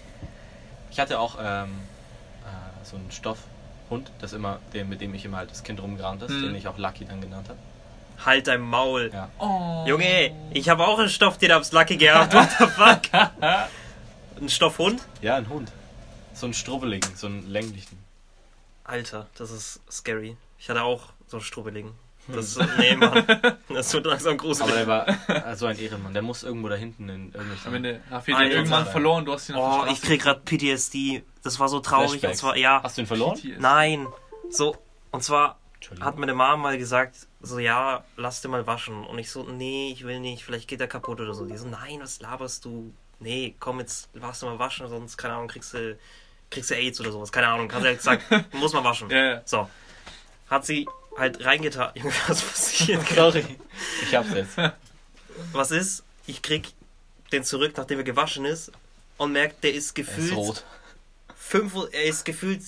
Ich 0.92 1.00
hatte 1.00 1.20
auch 1.20 1.38
ähm, 1.42 1.70
äh, 2.46 2.86
so 2.86 2.96
einen 2.98 3.10
Stoffhund, 3.12 4.12
das 4.20 4.34
immer, 4.34 4.60
der, 4.74 4.86
mit 4.86 5.02
dem 5.02 5.14
ich 5.16 5.26
immer 5.26 5.38
halt 5.38 5.50
das 5.50 5.64
Kind 5.64 5.82
rumgerannt 5.82 6.22
ist, 6.24 6.32
Mhm. 6.32 6.42
den 6.44 6.56
ich 6.56 6.68
auch 6.68 6.78
Lucky 6.78 7.06
dann 7.06 7.22
genannt 7.22 7.48
habe. 7.50 7.58
Halt 8.26 8.48
dein 8.48 8.62
Maul. 8.62 9.12
Ja. 9.14 9.30
Oh. 9.40 9.86
Junge, 9.88 10.36
ich 10.54 10.70
habe 10.70 10.86
auch 10.88 11.00
einen 11.00 11.10
Stofftier 11.10 11.58
aufs 11.58 11.72
Lucky 11.72 11.98
gehabt. 11.98 12.34
What 12.34 12.50
the 12.60 12.66
fuck? 12.66 13.02
Ein 14.40 14.50
Stoffhund? 14.50 15.02
Ja, 15.22 15.36
ein 15.36 15.50
Hund. 15.50 15.72
So 16.34 16.46
einen 16.46 16.54
strubbeligen, 16.54 17.16
so 17.16 17.26
einen 17.26 17.48
länglichen. 17.50 17.98
Alter, 18.84 19.26
das 19.36 19.50
ist 19.50 19.80
scary. 19.92 20.38
Ich 20.60 20.70
hatte 20.70 20.84
auch 20.84 21.14
so 21.28 21.38
einen 21.38 21.44
Strubbeligen. 21.44 21.94
Das, 22.28 22.58
nee, 22.78 22.96
Mann. 22.96 23.26
Das 23.70 23.94
wird 23.94 24.06
langsam 24.06 24.34
Aber 24.34 24.38
gruselig. 24.44 24.74
der 24.74 24.86
war 24.88 25.08
äh, 25.08 25.56
so 25.56 25.66
ein 25.66 25.80
Ehrenmann. 25.80 26.14
Der 26.14 26.22
muss 26.22 26.44
irgendwo 26.44 26.68
da 26.68 26.76
hinten 26.76 27.08
in 27.10 27.26
irgendwelchen. 27.32 27.68
Am 27.68 27.74
Ende 27.76 28.02
hat 28.12 28.28
Alter, 28.28 28.44
ihn 28.46 28.52
irgendwann 28.52 28.80
Alter. 28.80 28.92
verloren, 28.92 29.26
du 29.26 29.34
hast 29.34 29.50
ihn 29.50 29.56
auf 29.56 29.86
Oh, 29.88 29.92
ich 29.92 30.02
krieg 30.02 30.22
grad 30.22 30.44
PTSD. 30.46 31.24
Das 31.44 31.60
war 31.60 31.70
so 31.70 31.80
traurig. 31.80 32.24
Und 32.26 32.36
zwar, 32.36 32.58
ja. 32.58 32.82
Hast 32.84 32.98
du 32.98 33.02
ihn 33.02 33.08
verloren? 33.08 33.36
PTSD. 33.38 33.60
Nein. 33.60 34.08
So, 34.50 34.76
und 35.12 35.24
zwar. 35.24 35.58
Hat 36.00 36.18
meine 36.18 36.34
Mama 36.34 36.58
mal 36.58 36.78
gesagt, 36.78 37.16
so, 37.42 37.60
ja, 37.60 38.04
lass 38.16 38.42
dir 38.42 38.48
mal 38.50 38.66
waschen. 38.68 39.06
Und 39.06 39.20
ich 39.20 39.30
so, 39.32 39.44
nee, 39.44 39.92
ich 39.92 40.04
will 40.04 40.20
nicht, 40.20 40.44
vielleicht 40.44 40.68
geht 40.68 40.80
der 40.80 40.88
kaputt 40.88 41.20
oder 41.22 41.34
so. 41.34 41.46
Die 41.46 41.58
so, 41.58 41.68
nein, 41.68 42.00
was 42.02 42.20
laberst 42.20 42.66
du? 42.66 42.94
Nee, 43.20 43.56
komm, 43.60 43.80
jetzt 43.80 44.10
lass 44.14 44.40
dir 44.40 44.48
mal 44.48 44.60
waschen, 44.60 44.88
sonst, 44.90 45.18
keine 45.18 45.36
Ahnung, 45.36 45.48
kriegst 45.48 45.74
du, 45.74 45.98
kriegst 46.50 46.70
du 46.70 46.76
AIDS 46.76 47.00
oder 47.00 47.12
sowas. 47.12 47.32
Keine 47.32 47.48
Ahnung, 47.48 47.72
hat 47.72 47.82
sie 47.82 47.88
halt 47.88 47.98
gesagt, 47.98 48.54
muss 48.54 48.74
mal 48.74 48.84
waschen. 48.84 49.10
Ja, 49.10 49.34
ja. 49.34 49.42
So. 49.46 49.70
Hat 50.50 50.66
sie 50.66 50.88
halt 51.18 51.44
reingetan. 51.44 51.92
Junge, 51.96 52.14
was 52.28 52.42
passiert? 52.42 53.08
Sorry. 53.10 53.46
Ich 54.04 54.16
hab's 54.16 54.30
jetzt. 54.34 54.58
Was 55.52 55.72
ist? 55.72 56.04
Ich 56.26 56.42
krieg 56.42 56.70
den 57.32 57.44
zurück, 57.44 57.74
nachdem 57.78 58.00
er 58.00 58.04
gewaschen 58.04 58.46
ist 58.46 58.72
und 59.18 59.32
merkt, 59.32 59.64
der 59.64 59.72
ist 59.74 59.98
Er 59.98 60.04
ist 60.04 60.08
gefühlt, 60.16 60.36
rot. 60.36 60.64
fünf, 61.36 61.74
er 61.92 62.04
ist 62.06 62.24
gefühlt 62.24 62.62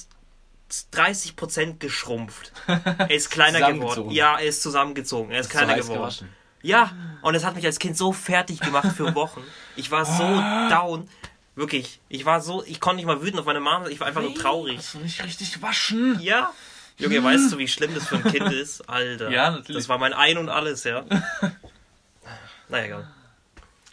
30% 0.93 1.77
geschrumpft. 1.79 2.51
Er 2.67 3.09
ist 3.11 3.29
kleiner 3.31 3.71
geworden. 3.71 4.11
Ja, 4.11 4.37
er 4.39 4.45
ist 4.47 4.61
zusammengezogen. 4.61 5.31
Er 5.31 5.39
ist 5.41 5.47
Ist 5.47 5.51
kleiner 5.51 5.75
so 5.77 5.83
geworden. 5.83 5.99
gewaschen. 5.99 6.29
Ja, 6.61 6.91
und 7.21 7.35
es 7.35 7.45
hat 7.45 7.55
mich 7.55 7.65
als 7.65 7.79
Kind 7.79 7.95
so 7.97 8.11
fertig 8.11 8.59
gemacht 8.59 8.91
für 8.95 9.15
Wochen. 9.15 9.41
Ich 9.75 9.91
war 9.91 10.05
so 10.05 10.23
down. 10.69 11.09
Wirklich. 11.55 11.99
Ich 12.09 12.25
war 12.25 12.41
so, 12.41 12.63
ich 12.65 12.79
konnte 12.79 12.97
nicht 12.97 13.05
mal 13.05 13.21
wütend 13.21 13.39
auf 13.39 13.45
meine 13.45 13.59
Mama, 13.59 13.87
ich 13.87 13.99
war 13.99 14.07
einfach 14.07 14.21
nur 14.21 14.33
traurig. 14.35 14.77
Hast 14.77 14.93
du 14.95 14.99
nicht 14.99 15.23
richtig 15.23 15.61
waschen? 15.61 16.19
Ja. 16.21 16.51
Junge, 16.97 17.23
weißt 17.23 17.51
du, 17.53 17.57
wie 17.57 17.67
schlimm 17.69 17.93
das 17.95 18.07
für 18.07 18.15
ein 18.17 18.23
Kind 18.23 18.51
ist? 18.51 18.87
Alter. 18.89 19.29
Ja, 19.29 19.51
natürlich. 19.51 19.75
Das 19.77 19.89
war 19.89 19.97
mein 19.97 20.13
Ein 20.13 20.37
und 20.37 20.49
Alles, 20.49 20.83
ja. 20.83 21.05
Naja, 22.69 22.85
egal. 22.85 23.07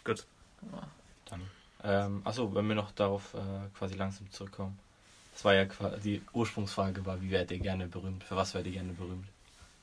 Gut. 0.03 0.25
Dann. 1.29 1.41
Ähm, 1.83 2.21
achso, 2.25 2.53
wenn 2.53 2.67
wir 2.67 2.75
noch 2.75 2.91
darauf 2.91 3.33
äh, 3.33 3.37
quasi 3.77 3.95
langsam 3.95 4.29
zurückkommen. 4.31 4.77
Das 5.37 5.45
war 5.45 5.53
ja 5.53 5.65
quasi, 5.65 5.99
die 6.01 6.21
Ursprungsfrage 6.33 7.05
war, 7.05 7.21
wie 7.21 7.29
werdet 7.29 7.51
ihr 7.51 7.59
gerne 7.59 7.85
berühmt? 7.85 8.23
Für 8.23 8.35
was 8.35 8.55
werdet 8.55 8.73
ihr 8.73 8.79
gerne 8.79 8.93
berühmt? 8.93 9.27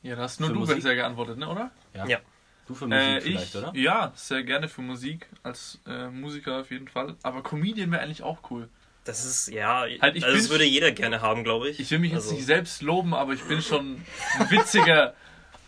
Ja, 0.03 0.17
da 0.17 0.23
hast 0.23 0.41
nur 0.41 0.49
Für 0.49 0.55
du 0.55 0.59
Musik? 0.59 0.75
bisher 0.77 0.97
geantwortet, 0.97 1.39
ne, 1.39 1.49
oder? 1.49 1.71
Ja. 1.95 2.19
Du 2.67 2.75
für 2.75 2.89
Musik 2.89 3.01
Äh, 3.05 3.21
vielleicht, 3.21 3.55
ich, 3.55 3.61
oder? 3.61 3.73
Ja, 3.77 4.13
sehr 4.17 4.43
gerne 4.43 4.69
für 4.69 4.83
Musik, 4.83 5.29
als 5.45 5.79
äh, 5.87 6.09
Musiker 6.09 6.59
auf 6.63 6.73
jeden 6.73 6.89
Fall. 6.89 7.15
Aber 7.23 7.45
Comedian 7.45 7.93
wäre 7.93 8.03
eigentlich 8.03 8.25
auch 8.25 8.39
cool. 8.51 8.69
Das 9.05 9.25
ist, 9.25 9.47
ja, 9.47 9.83
Halt, 10.01 10.17
ich 10.17 10.25
also 10.25 10.37
das 10.37 10.49
würde 10.49 10.65
jeder 10.65 10.91
gerne 10.91 11.21
haben, 11.23 11.45
glaube 11.45 11.69
ich. 11.71 11.79
Ich 11.79 11.89
will 11.93 12.01
mich 12.01 12.11
jetzt 12.11 12.23
Also- 12.25 12.35
nicht 12.35 12.47
selbst 12.47 12.83
loben, 12.83 13.15
aber 13.15 13.35
ich 13.35 13.45
bin 13.45 13.63
schon 13.63 14.03
ein 14.41 14.51
witziger, 14.51 15.15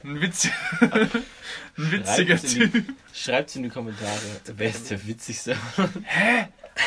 ein 0.03 0.20
witziger, 0.20 0.53
ein 1.76 1.93
witziger 1.93 2.39
Schreibt's 2.39 2.55
in, 2.55 2.61
die, 2.61 2.70
Typ. 2.82 2.95
schreibt's 3.14 3.55
in 3.57 3.62
die 3.62 3.68
Kommentare, 3.68 4.18
wer 4.47 4.68
ist 4.68 4.91
der 4.91 5.07
witzigste? 5.07 5.57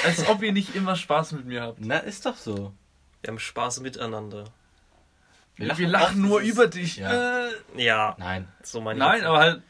Als 0.04 0.28
ob 0.28 0.44
ihr 0.44 0.52
nicht 0.52 0.76
immer 0.76 0.98
Spaß 0.98 1.32
mit 1.32 1.46
mir 1.46 1.62
habt. 1.62 1.80
Na, 1.80 1.98
ist 2.00 2.26
doch 2.26 2.36
so. 2.36 2.74
Wir 3.22 3.30
haben 3.30 3.40
Spaß 3.40 3.82
miteinander. 3.82 4.46
Wir 5.56 5.88
lachen, 5.88 6.22
nur 6.22 6.38
oft, 6.38 6.44
das 6.44 6.50
über 6.50 6.68
dich. 6.68 6.98
Ja. 6.98 7.48
Äh, 7.48 7.52
Ja, 7.76 8.16
Nein, 8.18 8.48
so 8.64 8.80
meine 8.80 9.00
nein, 9.00 9.24
aber 9.26 9.40
halt, 9.40 9.62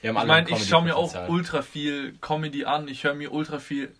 wir 0.00 0.10
haben 0.10 0.16
ich 0.18 0.26
meine, 0.26 0.46
ein 0.46 0.52
ich 0.54 0.68
schaue 0.68 0.82
mir 0.82 0.96
auch 0.96 1.28
ultra 1.28 1.62
viel 1.62 2.16
Comedy 2.20 2.64
an. 2.64 2.86
Ich 2.86 3.02
höre 3.02 3.14
mir 3.14 3.32
ultra 3.32 3.58
viel. 3.58 3.92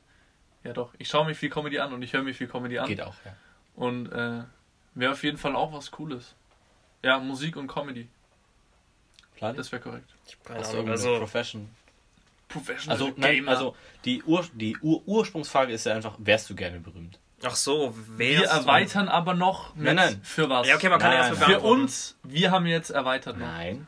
Ja, 0.63 0.73
doch, 0.73 0.95
ich 0.99 1.09
schaue 1.09 1.27
mir 1.27 1.35
viel 1.35 1.51
Comedy 1.51 1.81
an 1.81 1.93
und 1.93 2.03
ich 2.03 2.13
höre 2.13 2.23
mir 2.23 2.35
viel 2.35 2.47
Comedy 2.47 2.79
an. 2.79 2.87
Geht 2.87 3.01
auch, 3.01 3.15
ja. 3.25 3.35
Und 3.75 4.13
äh, 4.13 4.45
wäre 4.95 5.13
auf 5.13 5.25
jeden 5.25 5.39
Fall 5.39 5.57
auch 5.57 5.73
was 5.73 5.91
Cooles. 5.91 6.35
Ja, 7.03 7.19
Musik 7.19 7.57
und 7.57 7.67
Comedy, 7.67 8.09
Plan? 9.35 9.57
das 9.57 9.73
wäre 9.73 9.83
korrekt. 9.83 10.09
Ich 10.27 10.35
hab 10.37 10.45
keine 10.45 10.61
Hast 10.61 10.73
Ahnung. 10.75 10.91
Also, 10.91 11.19
Profession? 11.19 11.69
Professional 12.49 12.97
Also, 13.01 13.13
nein, 13.17 13.49
also 13.49 13.75
die, 14.05 14.23
Ur, 14.23 14.47
die 14.53 14.77
Ur, 14.79 15.03
Ursprungsfrage 15.07 15.73
ist 15.73 15.87
ja 15.87 15.95
einfach, 15.95 16.15
wärst 16.19 16.49
du 16.51 16.55
gerne 16.55 16.79
berühmt? 16.79 17.19
Ach 17.45 17.57
so, 17.57 17.95
wer 18.17 18.41
Wir 18.41 18.47
erweitern 18.49 19.09
aber 19.09 19.35
noch 19.35 19.75
mit 19.75 19.87
Nein, 19.87 19.97
nein. 19.97 20.21
für 20.23 20.49
was. 20.49 20.67
Ja, 20.67 20.77
okay, 20.77 20.89
man 20.89 20.99
kann 20.99 21.11
Nein, 21.11 21.21
ja 21.21 21.29
erst 21.29 21.41
mal 21.41 21.47
für 21.47 21.61
uns, 21.61 22.17
wir 22.23 22.51
haben 22.51 22.67
jetzt 22.67 22.91
erweitert 22.91 23.39
noch. 23.39 23.47
Nein. 23.47 23.87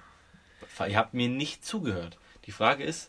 Ihr 0.88 0.96
habt 0.96 1.14
mir 1.14 1.28
nicht 1.28 1.64
zugehört. 1.64 2.18
Die 2.46 2.52
Frage 2.52 2.84
ist, 2.84 3.08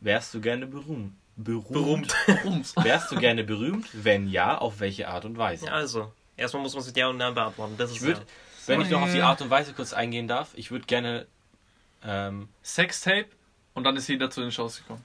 wärst 0.00 0.34
du 0.34 0.40
gerne 0.40 0.66
berühmt? 0.66 1.14
Berühmt. 1.36 2.14
Berühmt. 2.26 2.74
Wärst 2.76 3.12
du 3.12 3.16
gerne 3.16 3.44
berühmt? 3.44 3.86
Wenn 3.92 4.28
ja, 4.28 4.58
auf 4.58 4.80
welche 4.80 5.08
Art 5.08 5.24
und 5.24 5.38
Weise? 5.38 5.66
Ja, 5.66 5.72
also, 5.72 6.12
erstmal 6.36 6.62
muss 6.62 6.74
man 6.74 6.84
mit 6.84 6.96
Ja 6.96 7.08
und 7.08 7.16
Nein 7.16 7.34
beantworten. 7.34 7.74
Das 7.78 7.90
ist 7.90 7.96
Ich 7.96 8.02
würde, 8.02 8.20
ja. 8.20 8.26
wenn 8.66 8.80
ich 8.80 8.90
noch 8.90 9.02
auf 9.02 9.12
die 9.12 9.22
Art 9.22 9.40
und 9.40 9.48
Weise 9.48 9.72
kurz 9.72 9.92
eingehen 9.92 10.26
darf, 10.26 10.50
ich 10.54 10.70
würde 10.70 10.86
gerne, 10.86 11.26
ähm, 12.04 12.48
Sextape 12.62 13.28
und 13.74 13.84
dann 13.84 13.96
ist 13.96 14.08
jeder 14.08 14.30
zu 14.30 14.40
den 14.40 14.52
Shows 14.52 14.78
gekommen. 14.78 15.02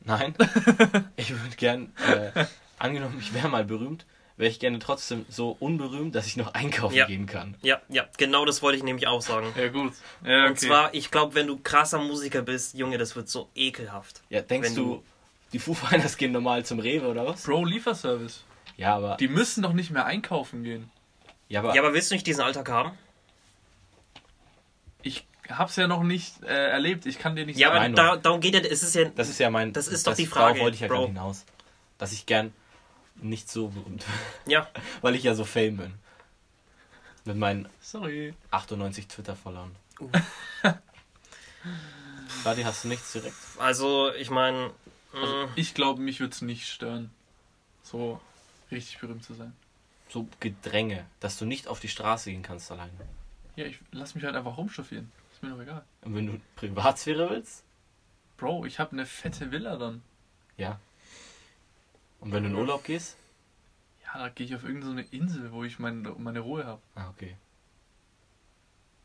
nein, 0.00 0.34
ich 1.16 1.30
würde 1.30 1.56
gern, 1.56 1.92
äh, 2.08 2.44
angenommen, 2.78 3.18
ich 3.20 3.32
wäre 3.32 3.48
mal 3.48 3.64
berühmt, 3.64 4.06
wäre 4.36 4.50
ich 4.50 4.58
gerne 4.58 4.78
trotzdem 4.80 5.24
so 5.28 5.56
unberühmt, 5.60 6.14
dass 6.14 6.26
ich 6.26 6.36
noch 6.36 6.54
einkaufen 6.54 6.94
Ja. 6.96 7.06
gehen 7.06 7.26
kann. 7.26 7.56
Ja, 7.62 7.80
ja, 7.88 8.04
genau 8.16 8.44
das 8.44 8.62
wollte 8.62 8.78
ich 8.78 8.82
nämlich 8.84 9.06
auch 9.06 9.22
sagen. 9.22 9.52
Ja, 9.56 9.68
gut. 9.68 9.92
Ja, 10.24 10.40
okay. 10.42 10.48
Und 10.48 10.58
zwar, 10.60 10.92
ich 10.94 11.10
glaube, 11.10 11.34
wenn 11.34 11.46
du 11.46 11.58
krasser 11.58 11.98
Musiker 11.98 12.42
bist, 12.42 12.74
Junge, 12.74 12.98
das 12.98 13.14
wird 13.14 13.28
so 13.28 13.48
ekelhaft. 13.54 14.22
Ja, 14.30 14.42
denkst 14.42 14.70
Wenn 14.70 14.74
du, 14.76 14.82
du- 14.96 15.02
die 15.52 15.58
Foo 15.60 15.74
Fighters 15.74 16.16
gehen 16.16 16.32
normal 16.32 16.64
zum 16.64 16.80
Rewe 16.80 17.06
oder 17.06 17.26
was? 17.26 17.44
Bro, 17.44 17.64
Lieferservice. 17.64 18.44
Ja, 18.76 18.96
aber, 18.96 19.16
Die 19.18 19.28
müssen 19.28 19.62
doch 19.62 19.72
nicht 19.72 19.90
mehr 19.92 20.04
einkaufen 20.04 20.64
gehen. 20.64 20.90
ja, 21.48 21.60
aber, 21.60 21.74
Ja, 21.76 21.82
aber 21.82 21.94
willst 21.94 22.10
du 22.10 22.16
nicht 22.16 22.26
diesen 22.26 22.40
Alltag 22.42 22.68
haben? 22.68 22.98
Ich 25.02 25.26
hab's 25.48 25.76
ja 25.76 25.86
noch 25.86 26.02
nicht 26.02 26.42
äh, 26.42 26.70
erlebt. 26.70 27.06
Ich 27.06 27.18
kann 27.18 27.36
dir 27.36 27.44
nicht 27.46 27.58
Ja, 27.58 27.68
aber 27.70 27.80
sagen. 27.80 27.92
Nein, 27.94 28.06
da, 28.06 28.16
darum 28.16 28.40
geht 28.40 28.54
ja, 28.54 28.60
es 28.60 28.82
ist 28.82 28.94
ja, 28.94 29.04
das 29.04 29.28
ist 29.28 29.38
ja 29.38 29.50
mein, 29.50 29.72
Das 29.72 29.86
ist 29.88 30.06
doch 30.06 30.14
die 30.16 30.26
Frage, 30.26 30.54
Darauf 30.54 30.64
wollte 30.64 30.74
ich 30.76 30.80
ja 30.80 30.88
Bro. 30.88 30.96
gerade 30.96 31.06
hinaus. 31.08 31.44
Dass 31.98 32.12
ich 32.12 32.26
gern 32.26 32.52
nicht 33.16 33.48
so 33.50 33.68
berühmt 33.68 34.04
ja, 34.46 34.68
weil 35.02 35.14
ich 35.14 35.22
ja 35.22 35.34
so 35.34 35.44
fame 35.44 35.76
bin. 35.76 35.94
Mit 37.24 37.36
meinen 37.36 37.68
Sorry. 37.80 38.34
98 38.50 39.08
Twitter-Followern. 39.08 39.74
Uh. 40.00 40.10
Radi, 42.44 42.62
hast 42.62 42.84
du 42.84 42.88
nichts 42.88 43.12
direkt? 43.12 43.36
also, 43.58 44.12
ich 44.14 44.28
meine, 44.30 44.72
Also, 45.14 45.48
ich 45.54 45.72
glaube, 45.74 46.02
mich 46.02 46.20
würde 46.20 46.32
es 46.34 46.42
nicht 46.42 46.68
stören, 46.68 47.10
so 47.82 48.20
richtig 48.70 48.98
berühmt 48.98 49.24
zu 49.24 49.34
sein. 49.34 49.54
So 50.10 50.28
Gedränge, 50.40 51.06
dass 51.20 51.38
du 51.38 51.46
nicht 51.46 51.66
auf 51.68 51.80
die 51.80 51.88
Straße 51.88 52.30
gehen 52.30 52.42
kannst 52.42 52.70
alleine. 52.70 52.92
Ja, 53.56 53.64
ich 53.64 53.78
lass 53.92 54.14
mich 54.14 54.24
halt 54.24 54.36
einfach 54.36 54.56
rumchauffieren. 54.58 55.10
Ist 55.32 55.42
mir 55.42 55.50
doch 55.50 55.60
egal. 55.60 55.84
Und 56.02 56.14
wenn 56.14 56.26
du 56.26 56.40
Privatsphäre 56.56 57.30
willst? 57.30 57.62
Bro, 58.36 58.66
ich 58.66 58.78
habe 58.78 58.92
eine 58.92 59.06
fette 59.06 59.50
Villa 59.50 59.76
dann. 59.76 60.02
Ja. 60.56 60.78
Und 62.24 62.32
wenn 62.32 62.42
du 62.44 62.48
in 62.50 62.56
Urlaub 62.56 62.82
gehst? 62.84 63.16
Ja, 64.04 64.18
da 64.20 64.28
gehe 64.30 64.46
ich 64.46 64.54
auf 64.54 64.64
irgendeine 64.64 65.02
Insel, 65.10 65.52
wo 65.52 65.62
ich 65.64 65.78
mein, 65.78 66.06
meine 66.18 66.40
Ruhe 66.40 66.64
habe. 66.64 66.80
Ah, 66.94 67.08
okay. 67.10 67.36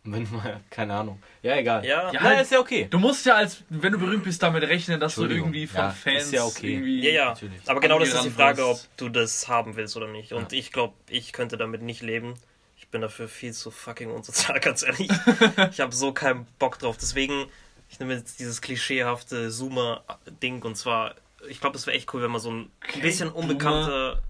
Und 0.05 0.13
wenn 0.13 0.25
du 0.25 0.31
mal, 0.35 0.61
keine 0.69 0.93
Ahnung. 0.93 1.21
Ja, 1.43 1.57
egal. 1.57 1.85
ja, 1.85 2.11
Ja, 2.13 2.21
halt- 2.21 2.41
ist 2.41 2.51
ja 2.51 2.59
okay. 2.59 2.87
Du 2.89 2.97
musst 2.99 3.25
ja 3.25 3.35
als, 3.35 3.63
wenn 3.69 3.91
du 3.91 3.99
berühmt 3.99 4.23
bist, 4.23 4.41
damit 4.41 4.63
rechnen, 4.63 4.99
dass 4.99 5.15
du 5.15 5.25
irgendwie 5.25 5.67
von 5.67 5.81
Ja, 5.81 5.89
Fans 5.91 6.23
ist 6.25 6.31
ja 6.31 6.43
okay. 6.45 6.73
irgendwie. 6.75 7.01
ja, 7.05 7.11
ja. 7.11 7.25
Natürlich. 7.25 7.59
Aber 7.69 7.79
genau 7.81 7.99
das 7.99 8.13
ist 8.13 8.23
die 8.23 8.29
Frage, 8.29 8.65
ob 8.65 8.79
du 8.97 9.09
das 9.09 9.47
haben 9.47 9.75
willst 9.75 9.97
oder 9.97 10.07
nicht. 10.07 10.31
Und 10.31 10.51
Ja. 10.53 10.57
ich 10.57 10.71
glaube, 10.71 10.93
ich 11.09 11.33
könnte 11.33 11.57
damit 11.57 11.81
nicht 11.81 12.01
leben. 12.01 12.35
Ich 12.77 12.87
bin 12.87 13.01
dafür 13.01 13.27
viel 13.27 13.51
zu 13.53 13.71
fucking 13.71 14.09
unsozial, 14.09 14.59
ganz 14.61 14.83
ehrlich. 14.83 15.09
ich 15.71 15.81
habe 15.81 15.93
so 15.93 16.13
keinen 16.13 16.45
Bock 16.59 16.79
drauf. 16.79 16.95
Deswegen, 16.97 17.47
ich 17.89 17.99
nehme 17.99 18.13
jetzt 18.13 18.39
dieses 18.39 18.61
klischeehafte 18.61 19.49
Zoomer-Ding 19.51 20.61
und 20.63 20.75
zwar, 20.77 21.13
ich 21.47 21.61
glaube, 21.61 21.77
es 21.77 21.85
wäre 21.87 21.95
echt 21.97 22.13
cool, 22.13 22.21
wenn 22.21 22.31
man 22.31 22.41
so 22.41 22.51
ein 22.51 22.71
Okay, 22.87 23.01
bisschen 23.01 23.29
unbekannter, 23.29 24.21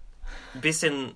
ein 0.53 0.61
bisschen 0.61 1.15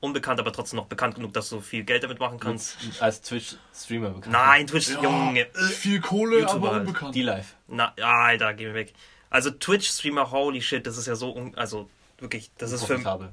unbekannt, 0.00 0.40
aber 0.40 0.52
trotzdem 0.52 0.76
noch 0.78 0.86
bekannt 0.86 1.14
genug, 1.14 1.32
dass 1.32 1.48
du 1.48 1.60
viel 1.60 1.84
Geld 1.84 2.02
damit 2.04 2.18
machen 2.18 2.38
kannst. 2.40 2.76
Als 3.00 3.22
Twitch-Streamer 3.22 4.10
bekannt. 4.10 4.32
Nein, 4.32 4.66
Twitch, 4.66 4.90
Ja, 4.90 5.02
Junge. 5.02 5.46
Viel 5.70 6.00
Kohle, 6.00 6.40
YouTuber 6.40 6.54
aber 6.56 6.70
halt. 6.72 6.86
unbekannt. 6.86 7.14
Die 7.14 7.22
live. 7.22 7.54
Na, 7.68 7.92
Alter, 8.00 8.54
geh 8.54 8.66
mir 8.66 8.74
weg. 8.74 8.92
Also 9.30 9.50
Twitch-Streamer, 9.50 10.30
holy 10.30 10.60
shit, 10.60 10.86
das 10.86 10.96
ist 10.98 11.06
ja 11.06 11.14
so, 11.14 11.30
un 11.34 11.54
also 11.56 11.88
wirklich, 12.18 12.50
das 12.58 12.72
ist 12.72 12.82
für, 12.84 12.94
Profitabel. 12.94 13.30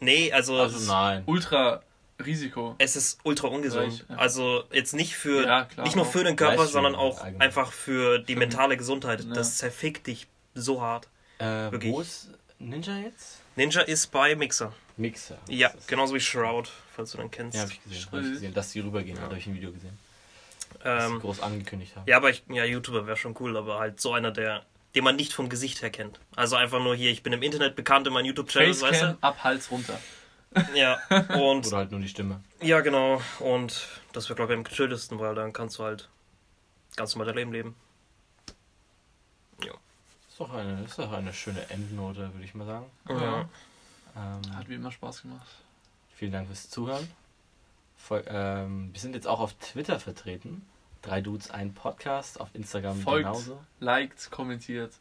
nee, 0.00 0.32
also, 0.32 0.56
Also 0.58 0.90
nein. 0.90 1.22
Ultra 1.26 1.82
Risiko. 2.24 2.74
es 2.78 2.96
ist 2.96 3.20
ultra 3.22 3.46
ungesund. 3.48 4.04
Ja. 4.08 4.16
Also 4.16 4.64
jetzt 4.72 4.94
nicht 4.94 5.14
für, 5.14 5.46
Ja, 5.46 5.64
klar, 5.66 5.84
nicht 5.86 5.94
nur 5.94 6.04
für 6.06 6.24
den 6.24 6.34
Körper, 6.36 6.66
sondern 6.66 6.94
auch 6.96 7.20
allgemein. 7.20 7.42
einfach 7.46 7.70
für 7.72 8.18
die 8.18 8.34
mentale 8.34 8.76
Gesundheit. 8.76 9.22
Ja. 9.24 9.34
Das 9.34 9.58
zerfickt 9.58 10.06
dich 10.08 10.26
so 10.54 10.80
hart. 10.82 11.08
Äh, 11.38 11.70
Wirklich. 11.72 11.92
wo 11.92 12.00
ist 12.00 12.28
Ninja 12.58 12.96
jetzt? 12.98 13.40
Ninja 13.56 13.82
ist 13.82 14.08
bei 14.08 14.34
Mixer. 14.34 14.72
Mixer. 14.96 15.38
Ja, 15.48 15.72
genauso 15.86 16.14
wie 16.14 16.20
Shroud, 16.20 16.68
falls 16.94 17.12
du 17.12 17.18
den 17.18 17.30
kennst. 17.30 17.56
Ja, 17.56 17.62
hab 17.62 17.70
ich 17.70 17.82
gesehen. 17.82 18.06
Hab 18.10 18.20
ich 18.20 18.30
gesehen. 18.32 18.54
Dass 18.54 18.70
die 18.72 18.80
rübergehen, 18.80 19.16
Ja. 19.16 19.22
hat 19.22 19.30
habe 19.30 19.38
ich 19.38 19.46
ein 19.46 19.54
Video 19.54 19.70
gesehen. 19.72 19.98
Dass 20.82 21.06
sie 21.06 21.12
ähm, 21.14 21.20
groß 21.20 21.40
angekündigt 21.40 21.96
haben. 21.96 22.04
ja, 22.08 22.16
aber 22.16 22.30
ich, 22.30 22.42
ja, 22.48 22.64
YouTuber 22.64 23.06
wäre 23.06 23.16
schon 23.16 23.34
cool, 23.40 23.56
aber 23.56 23.78
halt 23.78 24.00
so 24.00 24.12
einer, 24.12 24.30
der, 24.32 24.64
den 24.94 25.04
man 25.04 25.16
nicht 25.16 25.32
vom 25.32 25.48
Gesicht 25.48 25.82
her 25.82 25.90
kennt. 25.90 26.18
Also 26.36 26.56
einfach 26.56 26.78
nur 26.82 26.94
hier, 26.94 27.10
ich 27.10 27.22
bin 27.22 27.32
im 27.32 27.42
Internet 27.42 27.74
bekannt 27.76 28.06
in 28.06 28.12
meinem 28.12 28.26
YouTube-Channel, 28.26 28.68
weißt 28.70 28.80
Facecam 28.80 29.18
ab 29.20 29.44
Hals 29.44 29.70
runter. 29.70 29.98
du? 30.54 30.62
Ja, 30.74 30.98
und 31.38 31.66
Oder 31.66 31.76
halt 31.76 31.90
nur 31.90 32.00
die 32.00 32.08
Stimme. 32.08 32.40
Ja, 32.60 32.80
genau. 32.80 33.22
Und 33.38 33.86
das 34.12 34.28
wäre, 34.28 34.36
glaube 34.36 34.52
ich, 34.52 34.58
am 34.58 34.64
gechilltesten, 34.64 35.18
weil 35.20 35.34
dann 35.34 35.52
kannst 35.52 35.78
du 35.78 35.84
halt 35.84 36.08
ganz 36.96 37.14
normal 37.14 37.34
Leben 37.34 37.52
leben. 37.52 37.76
Ist 40.38 40.48
doch 40.48 40.54
eine, 40.54 40.84
ist 40.84 40.96
doch 40.96 41.10
eine 41.10 41.34
schöne 41.34 41.68
Endnote, 41.68 42.32
würde 42.32 42.44
ich 42.44 42.54
mal 42.54 42.64
sagen. 42.64 42.86
Ja. 43.08 43.48
Ähm, 44.16 44.56
Hat 44.56 44.68
wie 44.68 44.74
immer 44.74 44.92
Spaß 44.92 45.22
gemacht. 45.22 45.48
vielen 46.14 46.30
Dank 46.30 46.46
fürs 46.46 46.70
Zuhören. 46.70 47.10
Voll, 47.96 48.22
ähm, 48.28 48.90
wir 48.92 49.00
sind 49.00 49.16
jetzt 49.16 49.26
auch 49.26 49.40
auf 49.40 49.54
Twitter 49.54 49.98
vertreten. 49.98 50.64
Drei 51.02 51.22
Dudes, 51.22 51.50
ein 51.50 51.74
Podcast. 51.74 52.40
Auf 52.40 52.50
Instagram 52.52 53.00
Folgt. 53.00 53.24
genauso. 53.24 53.58
Liked, 53.80 54.30
kommentiert. 54.30 54.92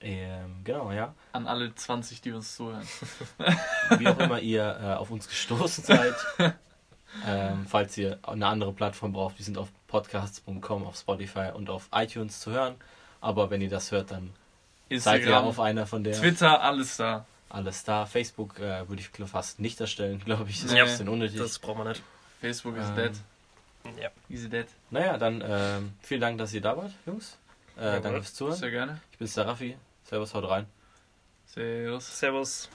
Ähm, 0.00 0.62
genau, 0.64 0.90
ja. 0.90 1.14
An 1.32 1.46
alle 1.46 1.72
20, 1.72 2.20
die 2.20 2.32
uns 2.32 2.56
zuhören. 2.56 2.88
Wie 3.98 4.08
auch 4.08 4.18
immer 4.18 4.40
ihr 4.40 4.80
äh, 4.82 4.94
auf 4.94 5.12
uns 5.12 5.28
gestoßen 5.28 5.84
seid. 5.84 6.16
ähm, 7.24 7.66
falls 7.68 7.96
ihr 7.96 8.18
eine 8.22 8.48
andere 8.48 8.72
Plattform 8.72 9.12
braucht, 9.12 9.38
wir 9.38 9.44
sind 9.44 9.58
auf 9.58 9.68
podcasts.com, 9.86 10.84
auf 10.88 10.96
Spotify 10.96 11.52
und 11.54 11.70
auf 11.70 11.88
iTunes 11.92 12.40
zu 12.40 12.50
hören. 12.50 12.74
Aber 13.20 13.50
wenn 13.50 13.60
ihr 13.60 13.70
das 13.70 13.92
hört, 13.92 14.10
dann 14.10 14.32
seid 14.98 15.20
ihr 15.20 15.26
Instagram, 15.26 15.44
auf 15.46 15.60
einer 15.60 15.86
von 15.86 16.02
der. 16.04 16.14
Twitter, 16.14 16.60
alles 16.62 16.96
da. 16.96 17.24
Alles 17.48 17.84
da. 17.84 18.06
Facebook 18.06 18.58
äh, 18.58 18.88
würde 18.88 19.02
ich 19.02 19.10
fast 19.28 19.60
nicht 19.60 19.80
erstellen, 19.80 20.20
glaube 20.24 20.50
ich. 20.50 20.64
Ist 20.64 20.72
Nee, 20.72 20.80
ein 20.80 20.86
bisschen 20.86 21.08
unnötig. 21.08 21.38
Das 21.38 21.58
braucht 21.58 21.78
man 21.78 21.88
nicht. 21.88 22.02
Facebook 22.40 22.76
ist 22.76 22.88
Ähm, 22.90 22.96
dead. 22.96 23.12
Ja. 24.00 24.10
Easy 24.28 24.48
dead. 24.48 24.66
Naja, 24.90 25.16
dann 25.18 25.42
ähm, 25.46 25.92
vielen 26.02 26.20
Dank, 26.20 26.38
dass 26.38 26.52
ihr 26.52 26.60
da 26.60 26.76
wart, 26.76 26.92
Jungs. 27.06 27.36
Äh, 27.78 27.84
Jawohl. 27.84 28.00
danke 28.00 28.22
fürs 28.22 28.34
Zuhören. 28.34 28.56
Sehr 28.58 28.70
gerne. 28.70 29.00
Ich 29.12 29.18
bin's 29.18 29.34
der 29.34 29.46
Raffi. 29.46 29.76
Servus, 30.04 30.34
haut 30.34 30.48
rein. 30.48 30.66
Servus. 31.46 32.18
Servus. 32.18 32.68